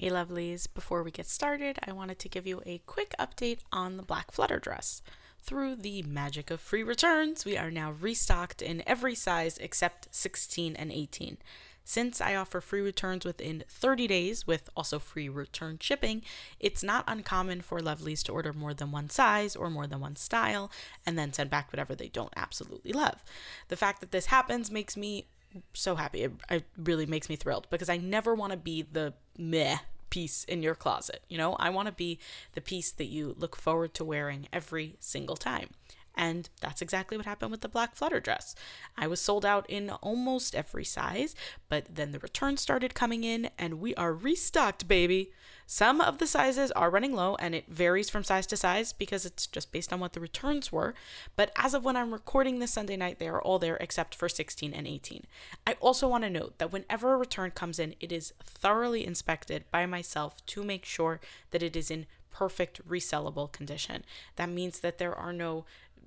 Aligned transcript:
Hey 0.00 0.10
lovelies, 0.10 0.72
before 0.72 1.02
we 1.02 1.10
get 1.10 1.26
started, 1.26 1.80
I 1.84 1.90
wanted 1.90 2.20
to 2.20 2.28
give 2.28 2.46
you 2.46 2.62
a 2.64 2.78
quick 2.86 3.16
update 3.18 3.58
on 3.72 3.96
the 3.96 4.04
black 4.04 4.30
flutter 4.30 4.60
dress. 4.60 5.02
Through 5.42 5.74
the 5.74 6.04
magic 6.04 6.52
of 6.52 6.60
free 6.60 6.84
returns, 6.84 7.44
we 7.44 7.56
are 7.56 7.68
now 7.68 7.90
restocked 7.90 8.62
in 8.62 8.84
every 8.86 9.16
size 9.16 9.58
except 9.58 10.06
16 10.14 10.76
and 10.76 10.92
18. 10.92 11.38
Since 11.82 12.20
I 12.20 12.36
offer 12.36 12.60
free 12.60 12.80
returns 12.80 13.24
within 13.24 13.64
30 13.68 14.06
days 14.06 14.46
with 14.46 14.70
also 14.76 15.00
free 15.00 15.28
return 15.28 15.78
shipping, 15.80 16.22
it's 16.60 16.84
not 16.84 17.02
uncommon 17.08 17.62
for 17.62 17.80
lovelies 17.80 18.22
to 18.26 18.32
order 18.32 18.52
more 18.52 18.74
than 18.74 18.92
one 18.92 19.10
size 19.10 19.56
or 19.56 19.68
more 19.68 19.88
than 19.88 19.98
one 19.98 20.14
style 20.14 20.70
and 21.04 21.18
then 21.18 21.32
send 21.32 21.50
back 21.50 21.72
whatever 21.72 21.96
they 21.96 22.08
don't 22.08 22.32
absolutely 22.36 22.92
love. 22.92 23.24
The 23.66 23.76
fact 23.76 23.98
that 23.98 24.12
this 24.12 24.26
happens 24.26 24.70
makes 24.70 24.96
me 24.96 25.26
so 25.72 25.96
happy. 25.96 26.22
It, 26.22 26.32
it 26.50 26.64
really 26.76 27.06
makes 27.06 27.28
me 27.28 27.36
thrilled 27.36 27.66
because 27.70 27.88
I 27.88 27.96
never 27.96 28.34
want 28.34 28.52
to 28.52 28.58
be 28.58 28.82
the 28.82 29.14
meh 29.36 29.78
piece 30.10 30.44
in 30.44 30.62
your 30.62 30.74
closet. 30.74 31.22
You 31.28 31.38
know, 31.38 31.54
I 31.54 31.70
want 31.70 31.86
to 31.86 31.92
be 31.92 32.18
the 32.54 32.60
piece 32.60 32.90
that 32.92 33.06
you 33.06 33.34
look 33.38 33.56
forward 33.56 33.94
to 33.94 34.04
wearing 34.04 34.48
every 34.52 34.96
single 35.00 35.36
time. 35.36 35.70
And 36.14 36.48
that's 36.60 36.82
exactly 36.82 37.16
what 37.16 37.26
happened 37.26 37.52
with 37.52 37.60
the 37.60 37.68
black 37.68 37.94
flutter 37.94 38.18
dress. 38.18 38.56
I 38.96 39.06
was 39.06 39.20
sold 39.20 39.44
out 39.44 39.64
in 39.70 39.90
almost 39.90 40.54
every 40.54 40.84
size, 40.84 41.36
but 41.68 41.94
then 41.94 42.10
the 42.10 42.18
returns 42.18 42.60
started 42.60 42.92
coming 42.92 43.22
in 43.22 43.50
and 43.56 43.74
we 43.74 43.94
are 43.94 44.12
restocked, 44.12 44.88
baby. 44.88 45.30
Some 45.70 46.00
of 46.00 46.16
the 46.16 46.26
sizes 46.26 46.72
are 46.72 46.88
running 46.88 47.14
low 47.14 47.34
and 47.34 47.54
it 47.54 47.68
varies 47.68 48.08
from 48.08 48.24
size 48.24 48.46
to 48.46 48.56
size 48.56 48.94
because 48.94 49.26
it's 49.26 49.46
just 49.46 49.70
based 49.70 49.92
on 49.92 50.00
what 50.00 50.14
the 50.14 50.20
returns 50.20 50.72
were. 50.72 50.94
But 51.36 51.52
as 51.56 51.74
of 51.74 51.84
when 51.84 51.94
I'm 51.94 52.10
recording 52.10 52.58
this 52.58 52.72
Sunday 52.72 52.96
night, 52.96 53.18
they 53.18 53.28
are 53.28 53.42
all 53.42 53.58
there 53.58 53.76
except 53.76 54.14
for 54.14 54.30
16 54.30 54.72
and 54.72 54.86
18. 54.86 55.26
I 55.66 55.74
also 55.74 56.08
want 56.08 56.24
to 56.24 56.30
note 56.30 56.56
that 56.56 56.72
whenever 56.72 57.12
a 57.12 57.18
return 57.18 57.50
comes 57.50 57.78
in, 57.78 57.94
it 58.00 58.10
is 58.10 58.32
thoroughly 58.42 59.06
inspected 59.06 59.64
by 59.70 59.84
myself 59.84 60.44
to 60.46 60.64
make 60.64 60.86
sure 60.86 61.20
that 61.50 61.62
it 61.62 61.76
is 61.76 61.90
in 61.90 62.06
perfect 62.30 62.88
resellable 62.88 63.52
condition. 63.52 64.06
That 64.36 64.48
means 64.48 64.80
that 64.80 64.96
there 64.96 65.14
are 65.14 65.34
no 65.34 65.66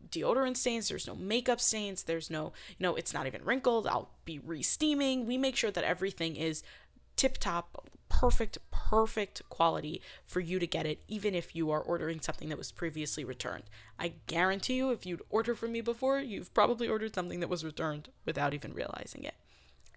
deodorant 0.09 0.57
stains, 0.57 0.89
there's 0.89 1.05
no 1.05 1.15
makeup 1.15 1.61
stains, 1.61 2.01
there's 2.01 2.31
no, 2.31 2.45
you 2.79 2.83
know, 2.83 2.95
it's 2.95 3.13
not 3.13 3.27
even 3.27 3.45
wrinkled. 3.45 3.85
I'll 3.85 4.09
be 4.25 4.39
re-steaming. 4.39 5.27
We 5.27 5.37
make 5.37 5.55
sure 5.55 5.69
that 5.69 5.83
everything 5.83 6.35
is 6.35 6.63
tip 7.15 7.37
top, 7.37 7.87
perfect, 8.11 8.57
perfect 8.71 9.41
quality 9.47 10.01
for 10.25 10.41
you 10.41 10.59
to 10.59 10.67
get 10.67 10.85
it, 10.85 11.01
even 11.07 11.33
if 11.33 11.55
you 11.55 11.71
are 11.71 11.79
ordering 11.79 12.19
something 12.19 12.49
that 12.49 12.57
was 12.57 12.71
previously 12.71 13.23
returned. 13.23 13.63
I 13.97 14.13
guarantee 14.27 14.75
you, 14.75 14.91
if 14.91 15.05
you'd 15.05 15.21
ordered 15.29 15.57
from 15.57 15.71
me 15.71 15.79
before, 15.79 16.19
you've 16.19 16.53
probably 16.53 16.89
ordered 16.89 17.15
something 17.15 17.39
that 17.39 17.49
was 17.49 17.63
returned 17.63 18.09
without 18.25 18.53
even 18.53 18.73
realizing 18.73 19.23
it. 19.23 19.35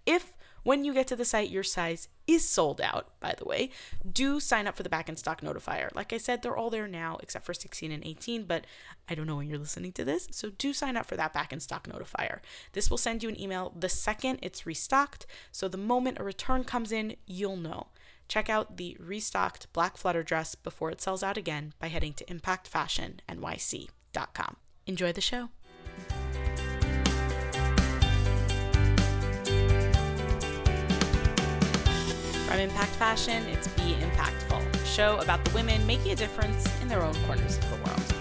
If 0.07 0.37
when 0.63 0.85
you 0.85 0.95
get 0.95 1.07
to 1.09 1.17
the 1.17 1.27
site, 1.27 1.51
your 1.51 1.63
size 1.63 2.09
is 2.27 2.49
sold 2.49 2.81
out, 2.81 3.21
by 3.21 3.35
the 3.37 3.45
way, 3.45 3.71
do 4.11 4.41
sign 4.41 4.67
up 4.67 4.77
for 4.77 4.83
the 4.83 4.89
back 4.89 5.11
in 5.11 5.17
stock 5.17 5.43
notifier. 5.43 5.95
Like 5.95 6.13
I 6.13 6.17
said, 6.19 6.41
they're 6.41 6.57
all 6.57 6.71
there 6.71 6.89
now 6.89 7.19
except 7.21 7.45
for 7.45 7.53
16 7.53 7.93
and 7.93 8.05
18, 8.05 8.45
but 8.45 8.65
I 9.09 9.15
don't 9.15 9.27
know 9.27 9.37
when 9.37 9.49
you're 9.49 9.59
listening 9.59 9.93
to 9.93 10.05
this, 10.05 10.29
so 10.31 10.51
do 10.51 10.73
sign 10.73 10.97
up 10.97 11.05
for 11.05 11.17
that 11.17 11.35
back 11.35 11.53
in 11.53 11.61
stock 11.61 11.87
notifier. 11.87 12.39
This 12.73 12.89
will 12.89 12.97
send 12.97 13.23
you 13.23 13.29
an 13.29 13.39
email 13.39 13.75
the 13.79 13.91
second 13.91 14.39
it's 14.41 14.65
restocked, 14.65 15.27
so 15.53 15.69
the 15.69 15.77
moment 15.77 16.19
a 16.19 16.25
return 16.25 16.65
comes 16.65 16.93
in, 16.93 17.17
you'll 17.27 17.59
know. 17.59 17.89
Check 18.29 18.49
out 18.49 18.77
the 18.77 18.97
restocked 18.99 19.73
black 19.73 19.97
flutter 19.97 20.23
dress 20.23 20.55
before 20.55 20.91
it 20.91 21.01
sells 21.01 21.23
out 21.23 21.37
again 21.37 21.73
by 21.79 21.89
heading 21.89 22.13
to 22.15 22.25
impactfashionnyc.com. 22.27 24.57
Enjoy 24.87 25.13
the 25.13 25.21
show. 25.21 25.49
From 32.47 32.61
Impact 32.61 32.91
Fashion, 32.91 33.43
it's 33.49 33.67
Be 33.69 33.95
Impactful, 33.95 34.87
show 34.87 35.19
about 35.19 35.45
the 35.45 35.51
women 35.53 35.87
making 35.87 36.13
a 36.13 36.17
difference 36.17 36.67
in 36.81 36.89
their 36.89 37.03
own 37.03 37.15
corners 37.27 37.59
of 37.59 37.71
the 37.71 37.77
world. 37.85 38.14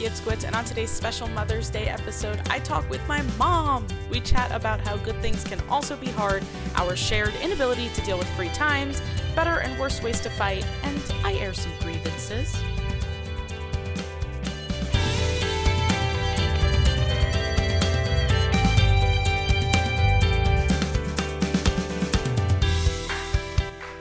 Itzkwitz, 0.00 0.44
and 0.44 0.56
on 0.56 0.64
today's 0.64 0.90
special 0.90 1.28
Mother's 1.28 1.68
Day 1.68 1.86
episode, 1.86 2.40
I 2.48 2.58
talk 2.58 2.88
with 2.88 3.06
my 3.06 3.22
mom. 3.38 3.86
We 4.10 4.20
chat 4.20 4.50
about 4.50 4.80
how 4.80 4.96
good 4.96 5.16
things 5.20 5.44
can 5.44 5.60
also 5.68 5.94
be 5.94 6.06
hard, 6.06 6.42
our 6.76 6.96
shared 6.96 7.34
inability 7.42 7.90
to 7.90 8.00
deal 8.02 8.16
with 8.16 8.28
free 8.30 8.48
times, 8.48 9.02
better 9.36 9.60
and 9.60 9.78
worse 9.78 10.02
ways 10.02 10.20
to 10.20 10.30
fight, 10.30 10.66
and 10.84 11.02
I 11.22 11.34
air 11.34 11.52
some 11.52 11.72
grievances. 11.80 12.56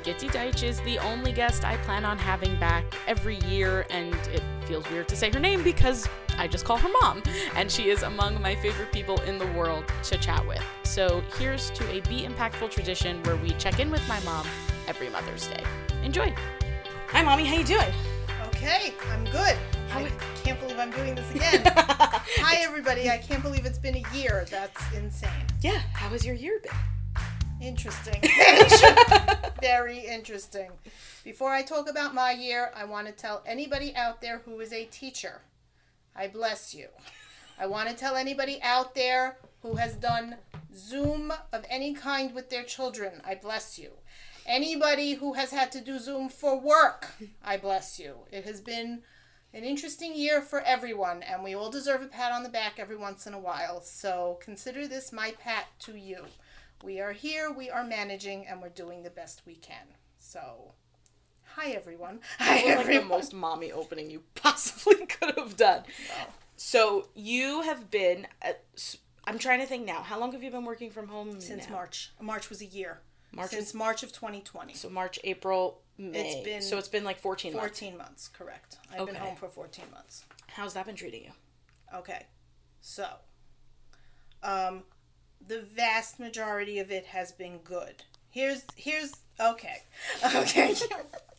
Gitty 0.04 0.30
Deitch 0.30 0.64
is 0.64 0.80
the 0.82 0.98
only 1.00 1.32
guest 1.32 1.64
I 1.66 1.78
plan 1.78 2.06
on 2.06 2.18
having 2.18 2.58
back 2.58 2.86
every 3.06 3.38
year, 3.46 3.86
and 3.90 4.16
it 4.34 4.42
feels 4.70 4.90
weird 4.92 5.08
to 5.08 5.16
say 5.16 5.32
her 5.32 5.40
name 5.40 5.64
because 5.64 6.08
I 6.38 6.48
just 6.48 6.64
call 6.64 6.78
her 6.78 6.90
mom, 7.02 7.24
and 7.56 7.72
she 7.72 7.90
is 7.90 8.04
among 8.04 8.40
my 8.40 8.54
favorite 8.56 8.92
people 8.92 9.20
in 9.22 9.40
the 9.40 9.48
world 9.48 9.84
to 10.04 10.18
chat 10.20 10.48
with. 10.48 10.64
So 10.84 11.24
here's 11.40 11.72
to 11.72 11.90
a 11.90 12.02
Be 12.02 12.22
Impactful 12.22 12.70
tradition 12.70 13.22
where 13.24 13.36
we 13.36 13.50
check 13.54 13.80
in 13.80 13.90
with 13.90 14.08
my 14.08 14.20
mom 14.20 14.46
every 14.88 15.10
Mother's 15.10 15.48
Day. 15.48 15.64
Enjoy! 16.04 16.34
Hi, 17.08 17.24
mommy. 17.24 17.46
How 17.46 17.56
you 17.56 17.64
doing? 17.64 17.92
Okay, 18.50 18.94
I'm 19.10 19.26
good. 19.26 19.58
How 19.90 20.02
I 20.02 20.12
can't 20.44 20.60
believe 20.60 20.78
I'm 20.78 20.92
doing 20.92 21.16
this 21.16 21.30
again. 21.36 21.64
Hi, 21.66 22.62
everybody. 22.62 23.10
I 23.10 23.18
can't 23.18 23.42
believe 23.42 23.66
it's 23.66 23.80
been 23.80 23.96
a 23.96 24.16
year. 24.16 24.46
That's 24.52 24.80
insane. 24.96 25.32
Yeah. 25.62 25.82
How 25.94 26.10
has 26.10 26.24
your 26.24 26.36
year 26.36 26.62
been? 26.62 26.78
Interesting. 27.60 28.22
Very 29.62 30.00
interesting. 30.00 30.70
Before 31.24 31.52
I 31.52 31.64
talk 31.64 31.90
about 31.90 32.14
my 32.14 32.32
year, 32.32 32.72
I 32.74 32.86
want 32.86 33.08
to 33.08 33.14
tell 33.14 33.44
anybody 33.46 33.94
out 33.94 34.22
there 34.22 34.40
who 34.46 34.58
is 34.62 34.72
a 34.72 34.86
teacher, 34.86 35.42
I 36.16 36.28
bless 36.28 36.74
you. 36.74 36.88
I 37.60 37.68
want 37.68 37.90
to 37.90 37.96
tell 37.96 38.16
anybody 38.16 38.62
out 38.62 38.96
there 38.96 39.38
who 39.62 39.76
has 39.76 39.96
done 39.96 40.38
Zoom 40.74 41.34
of 41.52 41.66
any 41.70 41.94
kind 41.94 42.34
with 42.34 42.50
their 42.50 42.64
children, 42.64 43.22
I 43.26 43.36
bless 43.36 43.78
you. 43.78 43.92
Anybody 44.46 45.16
who 45.16 45.34
has 45.34 45.52
had 45.52 45.74
to 45.74 45.82
do 45.82 46.00
Zoom 46.00 46.30
for 46.30 46.58
work, 46.58 47.10
I 47.44 47.58
bless 47.58 48.00
you. 48.00 48.16
It 48.32 48.46
has 48.46 48.62
been 48.62 49.02
an 49.54 49.66
interesting 49.66 50.16
year 50.16 50.42
for 50.42 50.62
everyone, 50.62 51.22
and 51.22 51.44
we 51.44 51.54
all 51.54 51.70
deserve 51.70 52.02
a 52.02 52.08
pat 52.08 52.32
on 52.32 52.44
the 52.44 52.50
back 52.50 52.80
every 52.80 52.96
once 52.96 53.28
in 53.28 53.34
a 53.34 53.40
while. 53.40 53.82
So 53.82 54.40
consider 54.42 54.88
this 54.88 55.12
my 55.12 55.34
pat 55.38 55.66
to 55.80 55.98
you. 55.98 56.26
We 56.82 57.02
are 57.02 57.12
here, 57.12 57.52
we 57.52 57.70
are 57.70 57.84
managing, 57.84 58.48
and 58.48 58.62
we're 58.62 58.70
doing 58.70 59.04
the 59.04 59.10
best 59.10 59.42
we 59.46 59.56
can. 59.56 59.96
So, 60.18 60.74
hi 61.60 61.72
everyone. 61.72 62.20
Hi 62.40 62.56
was 62.56 62.64
like 62.64 62.76
the 62.76 62.82
everyone. 62.82 63.08
most 63.08 63.34
mommy 63.34 63.72
opening 63.72 64.10
you 64.10 64.24
possibly 64.36 65.06
could 65.06 65.36
have 65.38 65.58
done. 65.58 65.84
So 66.56 67.08
you 67.16 67.62
have 67.62 67.90
been. 67.92 68.28
At, 68.42 68.64
I'm 69.26 69.38
trying 69.38 69.60
to 69.60 69.66
think 69.66 69.86
now. 69.86 70.02
How 70.02 70.20
long 70.20 70.32
have 70.32 70.44
you 70.44 70.52
been 70.52 70.66
working 70.66 70.90
from 70.90 71.08
home? 71.08 71.40
Since 71.40 71.68
now? 71.68 71.76
March. 71.76 72.12
March 72.22 72.50
was 72.50 72.62
a 72.62 72.66
year. 72.66 73.00
March 73.32 73.52
Since 73.52 73.68
was- 73.68 73.74
March 73.76 74.04
of 74.04 74.12
2020. 74.12 74.74
So 74.74 74.90
March, 74.90 75.20
April, 75.24 75.82
May. 75.98 76.20
It's 76.20 76.46
been 76.46 76.62
so 76.62 76.78
it's 76.78 76.88
been 76.88 77.04
like 77.04 77.20
14 77.20 77.54
months. 77.54 77.80
14 77.80 77.98
months, 77.98 78.28
correct. 78.30 78.78
I've 78.92 79.06
been 79.06 79.16
home 79.16 79.36
for 79.36 79.50
14 79.50 79.86
months. 79.92 80.26
How's 80.48 80.74
that 80.74 80.86
been 80.86 80.96
treating 80.96 81.24
you? 81.26 81.32
Okay. 81.94 82.26
So, 82.82 83.06
um, 84.42 84.84
the 85.46 85.62
vast 85.62 86.20
majority 86.20 86.80
of 86.80 86.92
it 86.92 87.08
has 87.08 87.32
been 87.32 87.58
good. 87.60 88.04
Here's 88.32 88.64
here's 88.76 89.14
okay, 89.40 89.84
okay. 90.36 90.76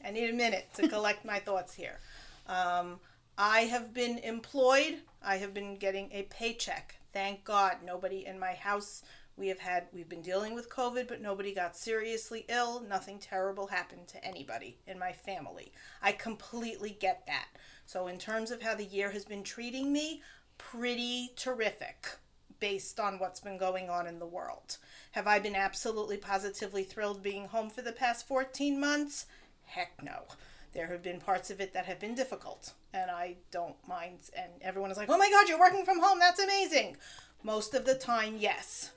I 0.04 0.10
need 0.10 0.30
a 0.30 0.34
minute 0.34 0.68
to 0.74 0.88
collect 0.88 1.24
my 1.24 1.38
thoughts 1.38 1.74
here. 1.74 2.00
Um, 2.46 2.98
I 3.38 3.60
have 3.60 3.94
been 3.94 4.18
employed. 4.18 4.98
I 5.22 5.36
have 5.36 5.54
been 5.54 5.76
getting 5.76 6.10
a 6.12 6.22
paycheck. 6.24 6.96
Thank 7.12 7.44
God, 7.44 7.78
nobody 7.84 8.26
in 8.26 8.38
my 8.38 8.54
house. 8.54 9.02
We 9.36 9.48
have 9.48 9.60
had 9.60 9.86
we've 9.92 10.08
been 10.08 10.20
dealing 10.20 10.54
with 10.54 10.68
COVID, 10.68 11.08
but 11.08 11.22
nobody 11.22 11.54
got 11.54 11.76
seriously 11.76 12.44
ill. 12.48 12.80
Nothing 12.80 13.18
terrible 13.18 13.68
happened 13.68 14.08
to 14.08 14.24
anybody 14.24 14.76
in 14.86 14.98
my 14.98 15.12
family. 15.12 15.72
I 16.02 16.12
completely 16.12 16.96
get 16.98 17.24
that. 17.26 17.48
So 17.86 18.06
in 18.06 18.18
terms 18.18 18.50
of 18.50 18.62
how 18.62 18.74
the 18.74 18.84
year 18.84 19.10
has 19.12 19.24
been 19.24 19.42
treating 19.42 19.92
me, 19.92 20.22
pretty 20.58 21.30
terrific 21.36 22.08
based 22.60 23.00
on 23.00 23.18
what's 23.18 23.40
been 23.40 23.56
going 23.56 23.88
on 23.88 24.06
in 24.06 24.18
the 24.18 24.26
world. 24.26 24.76
Have 25.12 25.26
I 25.26 25.38
been 25.40 25.56
absolutely 25.56 26.16
positively 26.16 26.84
thrilled 26.84 27.22
being 27.22 27.46
home 27.46 27.68
for 27.68 27.82
the 27.82 27.92
past 27.92 28.28
14 28.28 28.78
months? 28.78 29.26
Heck 29.64 30.02
no. 30.02 30.22
There 30.72 30.86
have 30.86 31.02
been 31.02 31.20
parts 31.20 31.50
of 31.50 31.60
it 31.60 31.72
that 31.72 31.86
have 31.86 31.98
been 31.98 32.14
difficult, 32.14 32.74
and 32.94 33.10
I 33.10 33.36
don't 33.50 33.76
mind. 33.88 34.20
And 34.36 34.52
everyone 34.62 34.92
is 34.92 34.96
like, 34.96 35.10
oh 35.10 35.18
my 35.18 35.28
God, 35.28 35.48
you're 35.48 35.58
working 35.58 35.84
from 35.84 36.00
home. 36.00 36.20
That's 36.20 36.38
amazing. 36.40 36.96
Most 37.42 37.74
of 37.74 37.84
the 37.84 37.96
time, 37.96 38.36
yes, 38.38 38.92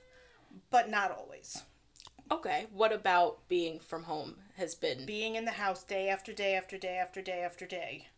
but 0.70 0.88
not 0.88 1.10
always. 1.10 1.62
Okay. 2.30 2.66
What 2.72 2.92
about 2.92 3.48
being 3.48 3.80
from 3.80 4.04
home 4.04 4.36
has 4.56 4.74
been? 4.74 5.04
Being 5.06 5.34
in 5.34 5.44
the 5.44 5.52
house 5.52 5.82
day 5.82 6.08
after 6.08 6.32
day 6.32 6.54
after 6.54 6.78
day 6.78 6.96
after 6.96 7.20
day 7.20 7.42
after 7.42 7.66
day 7.66 8.08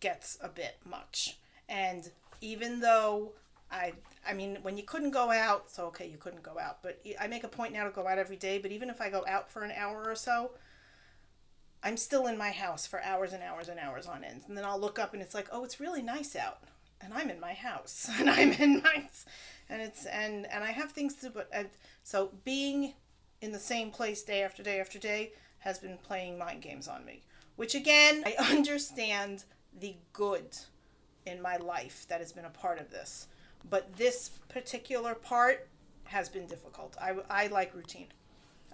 gets 0.00 0.36
a 0.42 0.48
bit 0.48 0.76
much. 0.84 1.38
And 1.68 2.10
even 2.40 2.80
though 2.80 3.32
I 3.72 3.92
I 4.26 4.34
mean 4.34 4.58
when 4.62 4.76
you 4.76 4.84
couldn't 4.84 5.10
go 5.10 5.30
out, 5.30 5.70
so 5.70 5.86
okay, 5.86 6.06
you 6.06 6.18
couldn't 6.18 6.42
go 6.42 6.58
out, 6.58 6.82
but 6.82 7.00
I 7.20 7.26
make 7.26 7.44
a 7.44 7.48
point 7.48 7.72
now 7.72 7.84
to 7.84 7.90
go 7.90 8.06
out 8.06 8.18
every 8.18 8.36
day, 8.36 8.58
but 8.58 8.70
even 8.70 8.90
if 8.90 9.00
I 9.00 9.10
go 9.10 9.24
out 9.26 9.50
for 9.50 9.62
an 9.64 9.72
hour 9.72 10.04
or 10.04 10.14
so, 10.14 10.52
I'm 11.82 11.96
still 11.96 12.26
in 12.26 12.38
my 12.38 12.50
house 12.50 12.86
for 12.86 13.02
hours 13.02 13.32
and 13.32 13.42
hours 13.42 13.68
and 13.68 13.80
hours 13.80 14.06
on 14.06 14.22
end. 14.22 14.42
And 14.46 14.56
then 14.56 14.64
I'll 14.64 14.78
look 14.78 14.98
up 14.98 15.14
and 15.14 15.22
it's 15.22 15.34
like, 15.34 15.48
"Oh, 15.50 15.64
it's 15.64 15.80
really 15.80 16.02
nice 16.02 16.36
out." 16.36 16.60
And 17.00 17.12
I'm 17.12 17.30
in 17.30 17.40
my 17.40 17.54
house 17.54 18.08
and 18.18 18.30
I'm 18.30 18.52
in 18.52 18.82
my 18.82 19.08
and 19.68 19.82
it's 19.82 20.06
and 20.06 20.46
and 20.46 20.62
I 20.62 20.70
have 20.72 20.92
things 20.92 21.14
to 21.16 21.30
but 21.30 21.48
and 21.52 21.68
so 22.04 22.32
being 22.44 22.94
in 23.40 23.52
the 23.52 23.58
same 23.58 23.90
place 23.90 24.22
day 24.22 24.42
after 24.42 24.62
day 24.62 24.80
after 24.80 24.98
day 24.98 25.32
has 25.60 25.78
been 25.78 25.98
playing 25.98 26.38
mind 26.38 26.62
games 26.62 26.88
on 26.88 27.04
me. 27.04 27.22
Which 27.56 27.74
again, 27.74 28.22
I 28.24 28.34
understand 28.50 29.44
the 29.78 29.96
good 30.12 30.56
in 31.26 31.40
my 31.40 31.56
life 31.56 32.06
that 32.08 32.20
has 32.20 32.32
been 32.32 32.44
a 32.44 32.50
part 32.50 32.80
of 32.80 32.90
this. 32.90 33.28
But 33.68 33.96
this 33.96 34.30
particular 34.48 35.14
part 35.14 35.68
has 36.04 36.28
been 36.28 36.46
difficult. 36.46 36.96
I, 37.00 37.14
I 37.30 37.46
like 37.46 37.74
routine. 37.74 38.08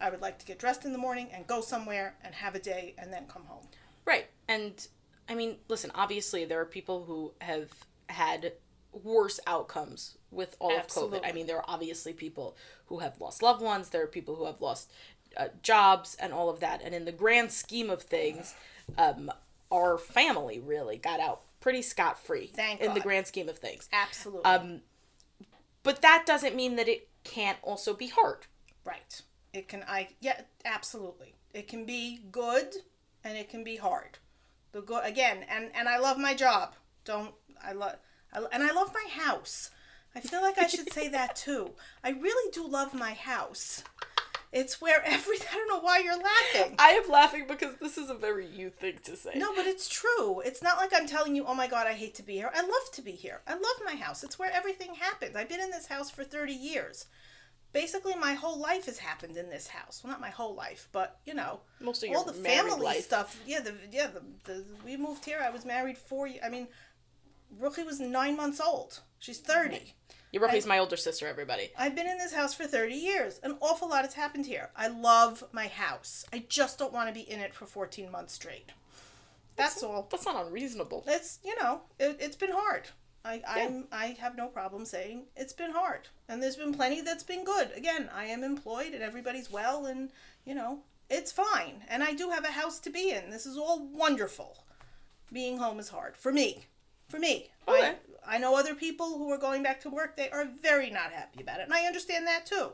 I 0.01 0.11
would 0.11 0.21
like 0.21 0.39
to 0.39 0.47
get 0.47 0.59
dressed 0.59 0.85
in 0.85 0.93
the 0.93 0.99
morning 0.99 1.29
and 1.33 1.47
go 1.47 1.61
somewhere 1.61 2.15
and 2.25 2.35
have 2.35 2.55
a 2.55 2.59
day 2.59 2.95
and 2.99 3.13
then 3.13 3.27
come 3.27 3.45
home. 3.45 3.67
Right. 4.05 4.27
And 4.49 4.87
I 5.29 5.35
mean, 5.35 5.57
listen, 5.69 5.91
obviously 5.95 6.45
there 6.45 6.61
are 6.61 6.67
people 6.67 7.05
who 7.05 7.33
have 7.41 7.71
had 8.09 8.53
worse 8.93 9.39
outcomes 9.47 10.17
with 10.31 10.57
all 10.59 10.73
Absolutely. 10.73 11.19
of 11.19 11.25
COVID. 11.25 11.29
I 11.29 11.33
mean, 11.33 11.47
there 11.47 11.59
are 11.59 11.65
obviously 11.69 12.13
people 12.13 12.57
who 12.87 12.99
have 12.99 13.21
lost 13.21 13.43
loved 13.43 13.63
ones, 13.63 13.91
there 13.91 14.03
are 14.03 14.09
people 14.09 14.35
who 14.37 14.47
have 14.47 14.61
lost 14.61 14.91
uh, 15.37 15.49
jobs 15.63 16.17
and 16.19 16.33
all 16.33 16.49
of 16.49 16.61
that. 16.61 16.81
And 16.83 16.95
in 16.95 17.05
the 17.05 17.13
grand 17.13 17.53
scheme 17.53 17.91
of 17.91 18.03
things, 18.03 18.55
um, 18.97 19.31
our 19.71 19.99
family 19.99 20.59
really 20.59 20.97
got 20.97 21.21
out 21.21 21.43
pretty 21.61 21.83
scot 21.83 22.19
free 22.19 22.53
in 22.81 22.95
the 22.95 23.01
grand 23.01 23.27
scheme 23.27 23.49
of 23.49 23.59
things. 23.59 23.89
Absolutely. 23.93 24.45
Um, 24.45 24.81
but 25.83 26.03
that 26.03 26.25
doesn't 26.27 26.55
mean 26.55 26.77
that 26.77 26.89
it 26.89 27.09
can't 27.25 27.59
also 27.63 27.95
be 27.95 28.09
hard. 28.09 28.47
right. 28.85 29.23
It 29.53 29.67
can 29.69 29.85
I 29.89 30.09
yeah, 30.21 30.43
absolutely. 30.65 31.35
It 31.55 31.69
can 31.69 31.87
be 31.87 32.21
good 32.31 32.75
and 33.25 33.37
it 33.37 33.49
can 33.49 33.65
be 33.65 33.77
hard. 33.77 34.19
The 34.73 34.83
good 34.83 35.05
again, 35.05 35.45
and 35.49 35.71
and 35.75 35.89
I 35.89 35.99
love 35.99 36.19
my 36.19 36.35
job. 36.35 36.75
Don't 37.05 37.35
I 37.63 37.73
love 37.73 37.97
I, 38.33 38.45
and 38.53 38.63
I 38.63 38.73
love 38.73 38.93
my 38.93 39.23
house. 39.23 39.71
I 40.15 40.21
feel 40.21 40.43
like 40.43 40.59
I 40.59 40.67
should 40.67 40.93
say 40.93 41.09
that 41.09 41.37
too. 41.37 41.73
I 42.05 42.11
really 42.11 42.51
do 42.53 42.67
love 42.67 42.93
my 42.95 43.13
house. 43.13 43.83
It's 44.53 44.81
where 44.81 45.03
every 45.05 45.37
I 45.53 45.55
don't 45.55 45.69
know 45.69 45.81
why 45.81 45.99
you're 45.99 46.17
laughing. 46.17 46.77
I 46.79 46.91
am 46.91 47.11
laughing 47.11 47.47
because 47.47 47.75
this 47.81 47.99
is 47.99 48.11
a 48.11 48.15
very 48.15 48.47
you 48.47 48.71
thing 48.71 48.99
to 49.05 49.17
say. 49.17 49.33
No, 49.37 49.55
but 49.55 49.67
it's 49.67 49.89
true. 49.89 50.41
It's 50.41 50.63
not 50.63 50.79
like 50.79 50.93
I'm 50.95 51.07
telling 51.07 51.37
you, 51.37 51.45
oh 51.47 51.55
my 51.55 51.67
God, 51.69 51.87
I 51.87 51.93
hate 51.93 52.15
to 52.17 52.23
be 52.23 52.35
here. 52.35 52.51
I 52.55 52.63
love 52.63 52.91
to 52.93 53.03
be 53.03 53.13
here. 53.13 53.41
I 53.47 53.55
love 53.55 53.81
my 53.85 53.95
house. 53.95 54.25
It's 54.25 54.39
where 54.39 54.51
everything 54.53 54.95
happens. 54.95 55.37
I've 55.37 55.49
been 55.49 55.61
in 55.61 55.71
this 55.71 55.87
house 55.87 56.11
for 56.11 56.25
30 56.25 56.53
years. 56.53 57.07
Basically, 57.75 58.15
my 58.15 58.33
whole 58.33 58.59
life 58.59 58.87
has 58.87 58.97
happened 58.99 59.37
in 59.37 59.51
this 59.51 59.67
house. 59.69 60.01
Well, 60.03 60.11
not 60.11 60.23
my 60.23 60.31
whole 60.31 60.55
life, 60.55 60.89
but 60.91 61.21
you 61.27 61.35
know, 61.35 61.61
Most 61.81 62.03
of 62.03 62.09
your 62.09 62.19
all 62.19 62.25
the 62.25 62.33
family 62.33 62.81
life. 62.81 63.05
stuff. 63.05 63.39
Yeah, 63.47 63.61
the 63.61 63.75
yeah 63.93 64.07
the, 64.07 64.23
the 64.45 64.65
we 64.85 64.97
moved 64.97 65.27
here. 65.27 65.41
I 65.45 65.51
was 65.51 65.67
married 65.67 65.99
four. 65.99 66.31
I 66.43 66.49
mean, 66.49 66.69
Rochi 67.61 67.85
was 67.85 68.01
nine 68.01 68.37
months 68.37 68.61
old. 68.61 69.01
She's 69.19 69.41
30. 69.41 69.77
Mm-hmm. 69.77 69.85
Your 70.31 70.43
Rochi's 70.43 70.67
my 70.67 70.79
older 70.79 70.97
sister, 70.97 71.27
everybody. 71.27 71.71
I've 71.79 71.95
been 71.95 72.07
in 72.07 72.19
this 72.19 72.35
house 72.35 72.53
for 72.53 72.65
30 72.65 72.95
years. 72.95 73.41
An 73.43 73.57
awful 73.61 73.89
lot 73.89 74.05
has 74.05 74.13
happened 74.13 74.45
here. 74.45 74.71
I 74.77 74.89
love 74.89 75.45
my 75.53 75.69
house. 75.69 76.27
I 76.33 76.45
just 76.49 76.79
don't 76.79 76.93
want 76.93 77.09
to 77.09 77.15
be 77.15 77.31
in 77.31 77.41
it 77.41 77.55
for 77.55 77.65
14 77.65 78.11
months 78.11 78.35
straight. 78.35 78.73
That's 79.57 79.83
all. 79.83 80.07
That's 80.11 80.27
not 80.27 80.47
unreasonable. 80.47 81.05
It's, 81.07 81.39
you 81.45 81.55
know, 81.61 81.81
it, 81.99 82.19
it's 82.21 82.37
been 82.37 82.53
hard. 82.53 82.89
I, 83.25 83.43
I'm, 83.47 83.89
I 83.91 84.17
have 84.21 84.37
no 84.37 84.49
problem 84.49 84.85
saying 84.85 85.25
it's 85.35 85.53
been 85.53 85.73
hard. 85.73 86.09
And 86.29 86.43
there's 86.43 86.57
been 86.57 86.75
plenty 86.75 87.01
that's 87.01 87.25
been 87.25 87.45
good. 87.45 87.71
Again, 87.75 88.11
I 88.15 88.27
am 88.27 88.45
employed 88.45 88.93
and 88.93 89.03
everybody's 89.03 89.51
well 89.51 89.87
and, 89.87 90.11
you 90.45 90.55
know, 90.55 90.81
it's 91.11 91.33
fine. 91.33 91.83
And 91.89 92.03
I 92.03 92.13
do 92.13 92.31
have 92.31 92.45
a 92.45 92.49
house 92.53 92.79
to 92.81 92.91
be 92.91 93.11
in. 93.11 93.31
This 93.31 93.47
is 93.47 93.57
all 93.57 93.89
wonderful. 93.93 94.59
Being 95.33 95.59
home 95.59 95.79
is 95.79 95.89
hard. 95.89 96.17
For 96.17 96.33
me. 96.33 96.67
For 97.09 97.19
me. 97.19 97.51
Okay. 97.67 97.95
I, 98.27 98.37
I 98.37 98.39
know 98.39 98.57
other 98.57 98.75
people 98.75 99.17
who 99.19 99.31
are 99.31 99.39
going 99.39 99.63
back 99.63 99.81
to 99.83 99.91
work. 99.91 100.17
They 100.17 100.31
are 100.31 100.47
very 100.63 100.91
not 100.91 101.13
happy 101.13 101.41
about 101.43 101.61
it. 101.61 101.65
And 101.65 101.73
I 101.75 101.87
understand 101.87 102.27
that 102.27 102.47
too. 102.47 102.71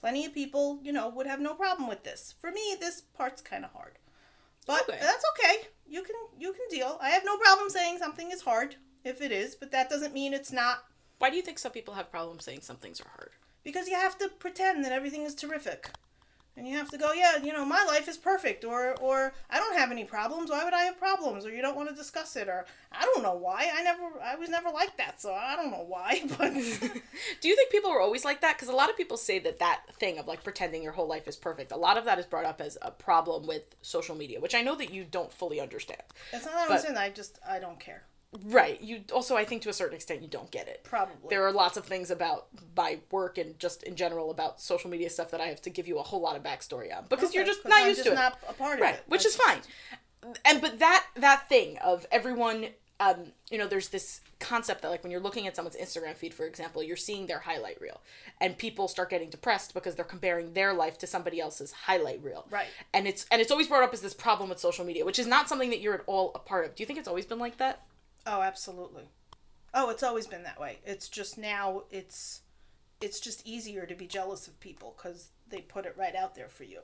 Plenty 0.00 0.24
of 0.26 0.34
people, 0.34 0.78
you 0.82 0.92
know, 0.92 1.08
would 1.08 1.26
have 1.26 1.40
no 1.40 1.54
problem 1.54 1.88
with 1.88 2.04
this. 2.04 2.34
For 2.40 2.50
me, 2.50 2.76
this 2.78 3.00
part's 3.00 3.42
kind 3.42 3.64
of 3.64 3.72
hard. 3.72 3.98
But 4.66 4.88
Okay. 4.88 4.98
that's 5.00 5.24
okay. 5.38 5.68
You 5.88 6.02
can 6.02 6.14
you 6.38 6.52
can 6.52 6.66
deal. 6.70 6.98
I 7.02 7.10
have 7.10 7.24
no 7.24 7.36
problem 7.36 7.68
saying 7.68 7.98
something 7.98 8.30
is 8.30 8.42
hard 8.42 8.76
if 9.04 9.20
it 9.20 9.32
is, 9.32 9.56
but 9.56 9.72
that 9.72 9.90
doesn't 9.90 10.14
mean 10.14 10.32
it's 10.32 10.52
not 10.52 10.84
Why 11.18 11.30
do 11.30 11.36
you 11.36 11.42
think 11.42 11.58
some 11.58 11.72
people 11.72 11.94
have 11.94 12.10
problems 12.10 12.44
saying 12.44 12.60
some 12.62 12.76
things 12.76 13.00
are 13.00 13.08
hard? 13.16 13.30
because 13.64 13.86
you 13.88 13.94
have 13.94 14.18
to 14.18 14.28
pretend 14.28 14.84
that 14.84 14.90
everything 14.92 15.22
is 15.22 15.34
terrific. 15.36 15.90
And 16.54 16.68
you 16.68 16.76
have 16.76 16.90
to 16.90 16.98
go, 16.98 17.14
yeah, 17.14 17.38
you 17.42 17.50
know, 17.50 17.64
my 17.64 17.82
life 17.84 18.08
is 18.08 18.18
perfect 18.18 18.62
or 18.64 18.94
or 19.00 19.32
I 19.48 19.58
don't 19.58 19.76
have 19.78 19.90
any 19.90 20.04
problems. 20.04 20.50
Why 20.50 20.64
would 20.64 20.74
I 20.74 20.82
have 20.82 20.98
problems? 20.98 21.46
Or 21.46 21.50
you 21.50 21.62
don't 21.62 21.76
want 21.76 21.88
to 21.88 21.94
discuss 21.94 22.36
it 22.36 22.46
or 22.46 22.66
I 22.92 23.02
don't 23.06 23.22
know 23.22 23.34
why. 23.34 23.70
I 23.74 23.82
never 23.82 24.02
I 24.22 24.34
was 24.36 24.50
never 24.50 24.68
like 24.70 24.96
that, 24.98 25.20
so 25.22 25.32
I 25.32 25.56
don't 25.56 25.70
know 25.70 25.84
why, 25.88 26.20
but 26.38 26.52
Do 27.40 27.48
you 27.48 27.56
think 27.56 27.70
people 27.70 27.90
are 27.90 28.00
always 28.00 28.24
like 28.24 28.42
that? 28.42 28.56
Because 28.56 28.68
a 28.68 28.76
lot 28.76 28.90
of 28.90 28.98
people 28.98 29.16
say 29.16 29.38
that 29.38 29.60
that 29.60 29.80
thing 29.98 30.18
of 30.18 30.26
like 30.26 30.44
pretending 30.44 30.82
your 30.82 30.92
whole 30.92 31.08
life 31.08 31.26
is 31.26 31.36
perfect, 31.36 31.72
a 31.72 31.76
lot 31.76 31.96
of 31.96 32.04
that 32.04 32.18
is 32.18 32.26
brought 32.26 32.44
up 32.44 32.60
as 32.60 32.76
a 32.82 32.90
problem 32.90 33.46
with 33.46 33.74
social 33.80 34.14
media, 34.14 34.38
which 34.38 34.54
I 34.54 34.60
know 34.60 34.74
that 34.76 34.92
you 34.92 35.04
don't 35.04 35.32
fully 35.32 35.58
understand. 35.58 36.02
it's 36.34 36.44
not 36.44 36.54
that 36.54 36.68
But- 36.68 36.74
I'm 36.74 36.80
saying. 36.82 36.96
I 36.98 37.08
just 37.10 37.38
I 37.48 37.60
don't 37.60 37.80
care. 37.80 38.02
Right. 38.44 38.80
You 38.80 39.02
also, 39.12 39.36
I 39.36 39.44
think 39.44 39.62
to 39.62 39.68
a 39.68 39.72
certain 39.74 39.94
extent, 39.94 40.22
you 40.22 40.28
don't 40.28 40.50
get 40.50 40.66
it. 40.68 40.80
Probably. 40.84 41.28
There 41.28 41.44
are 41.46 41.52
lots 41.52 41.76
of 41.76 41.84
things 41.84 42.10
about 42.10 42.46
my 42.76 42.98
work 43.10 43.36
and 43.36 43.58
just 43.58 43.82
in 43.82 43.94
general 43.94 44.30
about 44.30 44.60
social 44.60 44.88
media 44.90 45.10
stuff 45.10 45.30
that 45.32 45.40
I 45.40 45.46
have 45.48 45.60
to 45.62 45.70
give 45.70 45.86
you 45.86 45.98
a 45.98 46.02
whole 46.02 46.20
lot 46.20 46.36
of 46.36 46.42
backstory 46.42 46.96
on 46.96 47.04
because 47.10 47.34
you're 47.34 47.44
just 47.44 47.64
not 47.66 47.80
I'm 47.80 47.88
used 47.88 47.98
just 47.98 48.06
to 48.06 48.12
it. 48.12 48.16
not 48.16 48.38
a 48.48 48.52
part 48.54 48.76
of 48.76 48.80
right 48.80 48.94
it. 48.94 49.04
which 49.06 49.26
is 49.26 49.36
That's- 49.36 49.66
fine 50.24 50.34
and 50.44 50.60
but 50.62 50.78
that 50.78 51.04
that 51.16 51.48
thing 51.48 51.76
of 51.78 52.06
everyone 52.12 52.66
um 53.00 53.32
you 53.50 53.58
know 53.58 53.66
there's 53.66 53.88
this 53.88 54.20
concept 54.38 54.82
that 54.82 54.88
like 54.90 55.02
when 55.02 55.10
you're 55.10 55.20
looking 55.20 55.46
at 55.46 55.54
someone's 55.56 55.76
instagram 55.76 56.14
feed 56.14 56.32
for 56.32 56.46
example 56.46 56.82
you're 56.82 56.96
seeing 56.96 57.26
their 57.26 57.40
highlight 57.40 57.80
reel 57.80 58.00
and 58.40 58.56
people 58.56 58.86
start 58.88 59.10
getting 59.10 59.28
depressed 59.30 59.74
because 59.74 59.94
they're 59.96 60.04
comparing 60.04 60.52
their 60.54 60.72
life 60.72 60.96
to 60.98 61.06
somebody 61.06 61.40
else's 61.40 61.72
highlight 61.72 62.22
reel 62.22 62.46
Right. 62.50 62.66
and 62.94 63.06
it's 63.08 63.26
and 63.32 63.40
it's 63.42 63.50
always 63.50 63.66
brought 63.66 63.82
up 63.82 63.92
as 63.92 64.00
this 64.00 64.14
problem 64.14 64.48
with 64.48 64.58
social 64.60 64.84
media 64.84 65.04
which 65.04 65.18
is 65.18 65.26
not 65.26 65.48
something 65.48 65.70
that 65.70 65.80
you're 65.80 65.94
at 65.94 66.02
all 66.06 66.30
a 66.34 66.38
part 66.38 66.64
of 66.64 66.74
do 66.76 66.82
you 66.82 66.86
think 66.86 66.98
it's 66.98 67.08
always 67.08 67.26
been 67.26 67.38
like 67.40 67.56
that 67.58 67.82
Oh, 68.26 68.42
absolutely. 68.42 69.04
Oh, 69.74 69.90
it's 69.90 70.02
always 70.02 70.26
been 70.26 70.44
that 70.44 70.60
way. 70.60 70.78
It's 70.84 71.08
just 71.08 71.38
now 71.38 71.84
it's 71.90 72.42
it's 73.00 73.18
just 73.18 73.44
easier 73.46 73.84
to 73.84 73.94
be 73.94 74.06
jealous 74.06 74.46
of 74.46 74.60
people 74.60 74.92
cuz 74.92 75.30
they 75.48 75.60
put 75.60 75.86
it 75.86 75.96
right 75.96 76.14
out 76.14 76.34
there 76.34 76.48
for 76.48 76.64
you. 76.64 76.82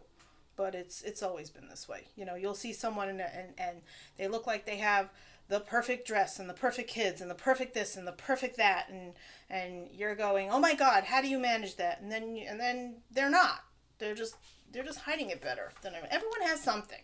But 0.57 0.75
it's 0.75 1.02
it's 1.02 1.23
always 1.23 1.50
been 1.50 1.68
this 1.68 1.88
way. 1.88 2.09
You 2.16 2.25
know, 2.25 2.35
you'll 2.35 2.54
see 2.54 2.73
someone 2.73 3.09
and 3.09 3.21
and, 3.21 3.54
and 3.59 3.83
they 4.16 4.26
look 4.26 4.47
like 4.47 4.64
they 4.64 4.78
have 4.78 5.11
the 5.49 5.61
perfect 5.61 6.07
dress 6.07 6.38
and 6.38 6.49
the 6.49 6.54
perfect 6.54 6.90
kids 6.90 7.21
and 7.21 7.30
the 7.30 7.35
perfect 7.35 7.73
this 7.73 7.97
and 7.97 8.07
the 8.07 8.12
perfect 8.12 8.57
that 8.57 8.88
and 8.88 9.14
and 9.49 9.88
you're 9.92 10.16
going, 10.16 10.50
"Oh 10.50 10.59
my 10.59 10.75
god, 10.75 11.04
how 11.04 11.23
do 11.23 11.28
you 11.28 11.38
manage 11.38 11.76
that?" 11.76 12.00
And 12.00 12.11
then 12.11 12.37
and 12.49 12.59
then 12.59 13.02
they're 13.11 13.30
not. 13.30 13.64
They're 13.99 14.14
just 14.14 14.37
they're 14.73 14.85
just 14.85 15.00
hiding 15.00 15.30
it 15.30 15.40
better 15.40 15.73
than 15.83 15.95
everyone. 15.95 16.12
Everyone 16.12 16.42
has 16.42 16.61
something. 16.62 17.02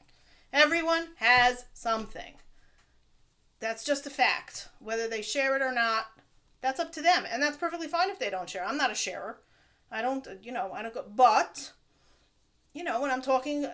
Everyone 0.52 1.08
has 1.16 1.66
something. 1.72 2.34
That's 3.61 3.84
just 3.84 4.06
a 4.06 4.11
fact. 4.11 4.68
Whether 4.78 5.08
they 5.08 5.23
share 5.23 5.56
it 5.56 5.62
or 5.62 5.73
not, 5.73 6.06
that's 6.61 6.80
up 6.80 6.92
to 6.92 7.02
them. 7.02 7.25
And 7.30 7.42
that's 7.42 7.56
perfectly 7.56 7.88
fine 7.88 8.11
if 8.11 8.18
they 8.18 8.30
don't 8.30 8.49
share. 8.49 8.64
I'm 8.64 8.76
not 8.76 8.90
a 8.90 8.94
sharer. 8.94 9.38
I 9.90 10.02
don't, 10.02 10.26
you 10.42 10.52
know, 10.52 10.73
I 10.73 10.82
don't 10.82 10.94
go. 10.94 11.04
But, 11.14 11.73
you 12.73 12.84
know, 12.84 13.00
when 13.00 13.11
I'm 13.11 13.23
talking, 13.23 13.66